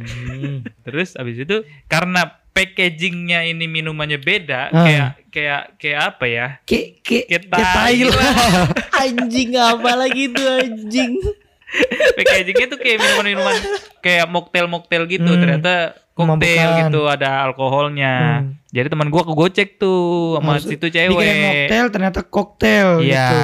Terus 0.86 1.18
habis 1.18 1.36
itu 1.36 1.56
karena 1.88 2.30
packagingnya 2.58 3.46
ini 3.46 3.66
minumannya 3.66 4.18
beda, 4.18 4.62
Ah. 4.68 4.82
kayak 4.82 5.10
kayak 5.30 5.62
kayak 5.78 6.00
apa 6.04 6.26
ya? 6.26 6.48
Kayak 6.66 6.90
kayak 7.06 7.44
tai 7.48 8.02
anjing 9.06 9.54
apa 9.54 9.92
lagi 9.94 10.24
tuh 10.28 10.48
anjing 10.58 11.14
packagingnya 12.18 12.68
tuh 12.68 12.80
kayak 12.80 12.98
minuman-minuman 12.98 13.56
kayak 14.00 14.26
mocktail-mocktail 14.26 15.04
gitu 15.06 15.28
Hmm. 15.28 15.38
ternyata 15.38 15.74
koktail 16.12 16.34
Memabukkan. 16.34 16.82
gitu 16.90 17.02
ada 17.06 17.30
alkoholnya 17.44 18.14
Hmm. 18.42 18.58
Jadi 18.78 18.88
teman 18.88 19.08
gua 19.08 19.24
kegocek 19.24 19.76
tuh 19.76 19.98
sama 20.36 20.54
Maksud- 20.54 20.70
situ 20.70 20.86
Dikira 20.86 21.10
cewek 21.10 21.34
mocktail 21.42 21.86
ternyata 21.90 22.20
koktail 22.22 22.90
iya 23.00 23.26
gitu. 23.26 23.38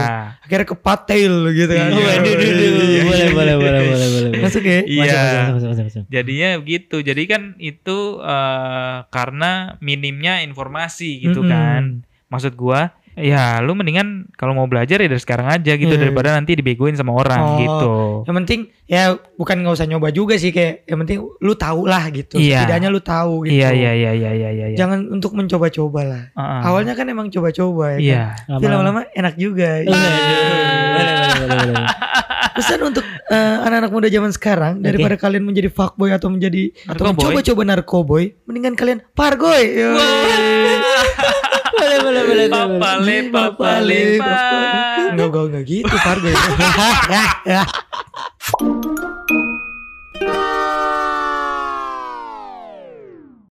Akhirnya 0.44 0.68
ke 0.68 0.78
patail 0.78 1.36
gitu 1.52 1.72
kan. 1.72 1.90
Iya. 1.90 2.06
Waduh, 2.14 2.34
duh. 2.34 2.52
Iya. 2.54 3.02
boleh 3.04 3.28
boleh 3.32 3.56
boleh 3.56 3.82
boleh 3.84 4.08
boleh 4.12 4.30
Masuk 4.40 4.64
ya? 4.64 4.80
iya 4.84 5.02
Masuk, 5.02 5.18
masuk, 5.18 5.42
masuk, 5.50 5.68
masuk, 5.68 5.84
masuk. 5.86 6.04
jadinya 6.08 6.50
gitu 6.62 6.98
jadi 7.00 7.24
kan 7.26 7.42
itu 7.58 7.98
eh, 8.20 8.98
karena 9.08 9.52
minimnya 9.80 10.40
informasi 10.40 11.18
gitu 11.20 11.42
Mm-mm. 11.42 11.50
kan 11.50 11.82
maksud 12.28 12.54
gua 12.54 12.94
Ya, 13.16 13.60
lu 13.60 13.74
mendingan 13.74 14.26
kalau 14.34 14.52
mau 14.52 14.66
belajar 14.66 14.98
ya 14.98 15.06
dari 15.06 15.18
sekarang 15.18 15.46
aja 15.48 15.74
gitu 15.74 15.90
Iya. 15.90 16.02
daripada 16.02 16.32
nanti 16.32 16.54
dibegoin 16.54 16.94
sama 16.94 17.14
orang 17.14 17.40
Oh, 17.40 17.58
gitu. 17.58 17.92
Yang 18.26 18.36
penting 18.40 18.60
ya 18.84 19.04
bukan 19.34 19.56
nggak 19.60 19.74
usah 19.74 19.86
nyoba 19.86 20.10
juga 20.10 20.34
sih 20.34 20.50
kayak 20.50 20.86
yang 20.86 21.00
penting 21.00 21.22
lu 21.22 21.54
tahu 21.54 21.86
lah 21.86 22.10
gitu. 22.10 22.36
Iya. 22.36 22.66
Setidaknya 22.66 22.90
lu 22.90 23.00
tahu 23.00 23.46
gitu. 23.46 23.54
Iya, 23.56 23.70
iya, 23.70 23.92
iya, 23.94 24.12
iya, 24.12 24.32
iya, 24.32 24.50
iya. 24.50 24.66
iya. 24.70 24.78
Jangan 24.78 25.08
untuk 25.08 25.34
mencoba-coba 25.34 26.02
lah. 26.04 26.24
Heeh. 26.32 26.62
Awalnya 26.64 26.94
kan 26.94 27.06
emang 27.06 27.30
coba-coba 27.30 27.96
ya. 27.96 28.00
Iya. 28.00 28.24
Kan? 28.44 28.58
Tapi 28.58 28.66
lama-lama 28.68 29.02
enak 29.10 29.34
juga. 29.36 29.70
Iya, 29.80 29.94
iya. 29.94 31.86
Pesan 32.54 32.86
untuk 32.86 33.02
eh, 33.28 33.56
anak-anak 33.62 33.90
muda 33.90 34.08
zaman 34.08 34.30
sekarang 34.30 34.74
daripada 34.80 35.18
kalian 35.18 35.42
menjadi 35.42 35.70
fuckboy 35.70 36.10
atau 36.10 36.30
menjadi 36.30 36.70
atau 36.86 37.10
Narkoboy. 37.10 37.34
mencoba-coba 37.34 37.62
narkoboy, 37.66 38.24
mendingan 38.46 38.74
kalian 38.74 39.02
pargoy. 39.14 39.64
Yo 39.74 39.90
boleh 42.02 42.24
boleh 42.26 42.46
boleh. 42.50 42.80
Papale 42.80 43.18
papale 43.30 44.02
Enggak 45.14 45.28
enggak 45.30 45.44
nggak 45.52 45.64
gitu 45.68 45.96
Fargo. 46.02 46.30
Ya, 46.34 46.42
ya, 47.12 47.24
ya. 47.46 47.64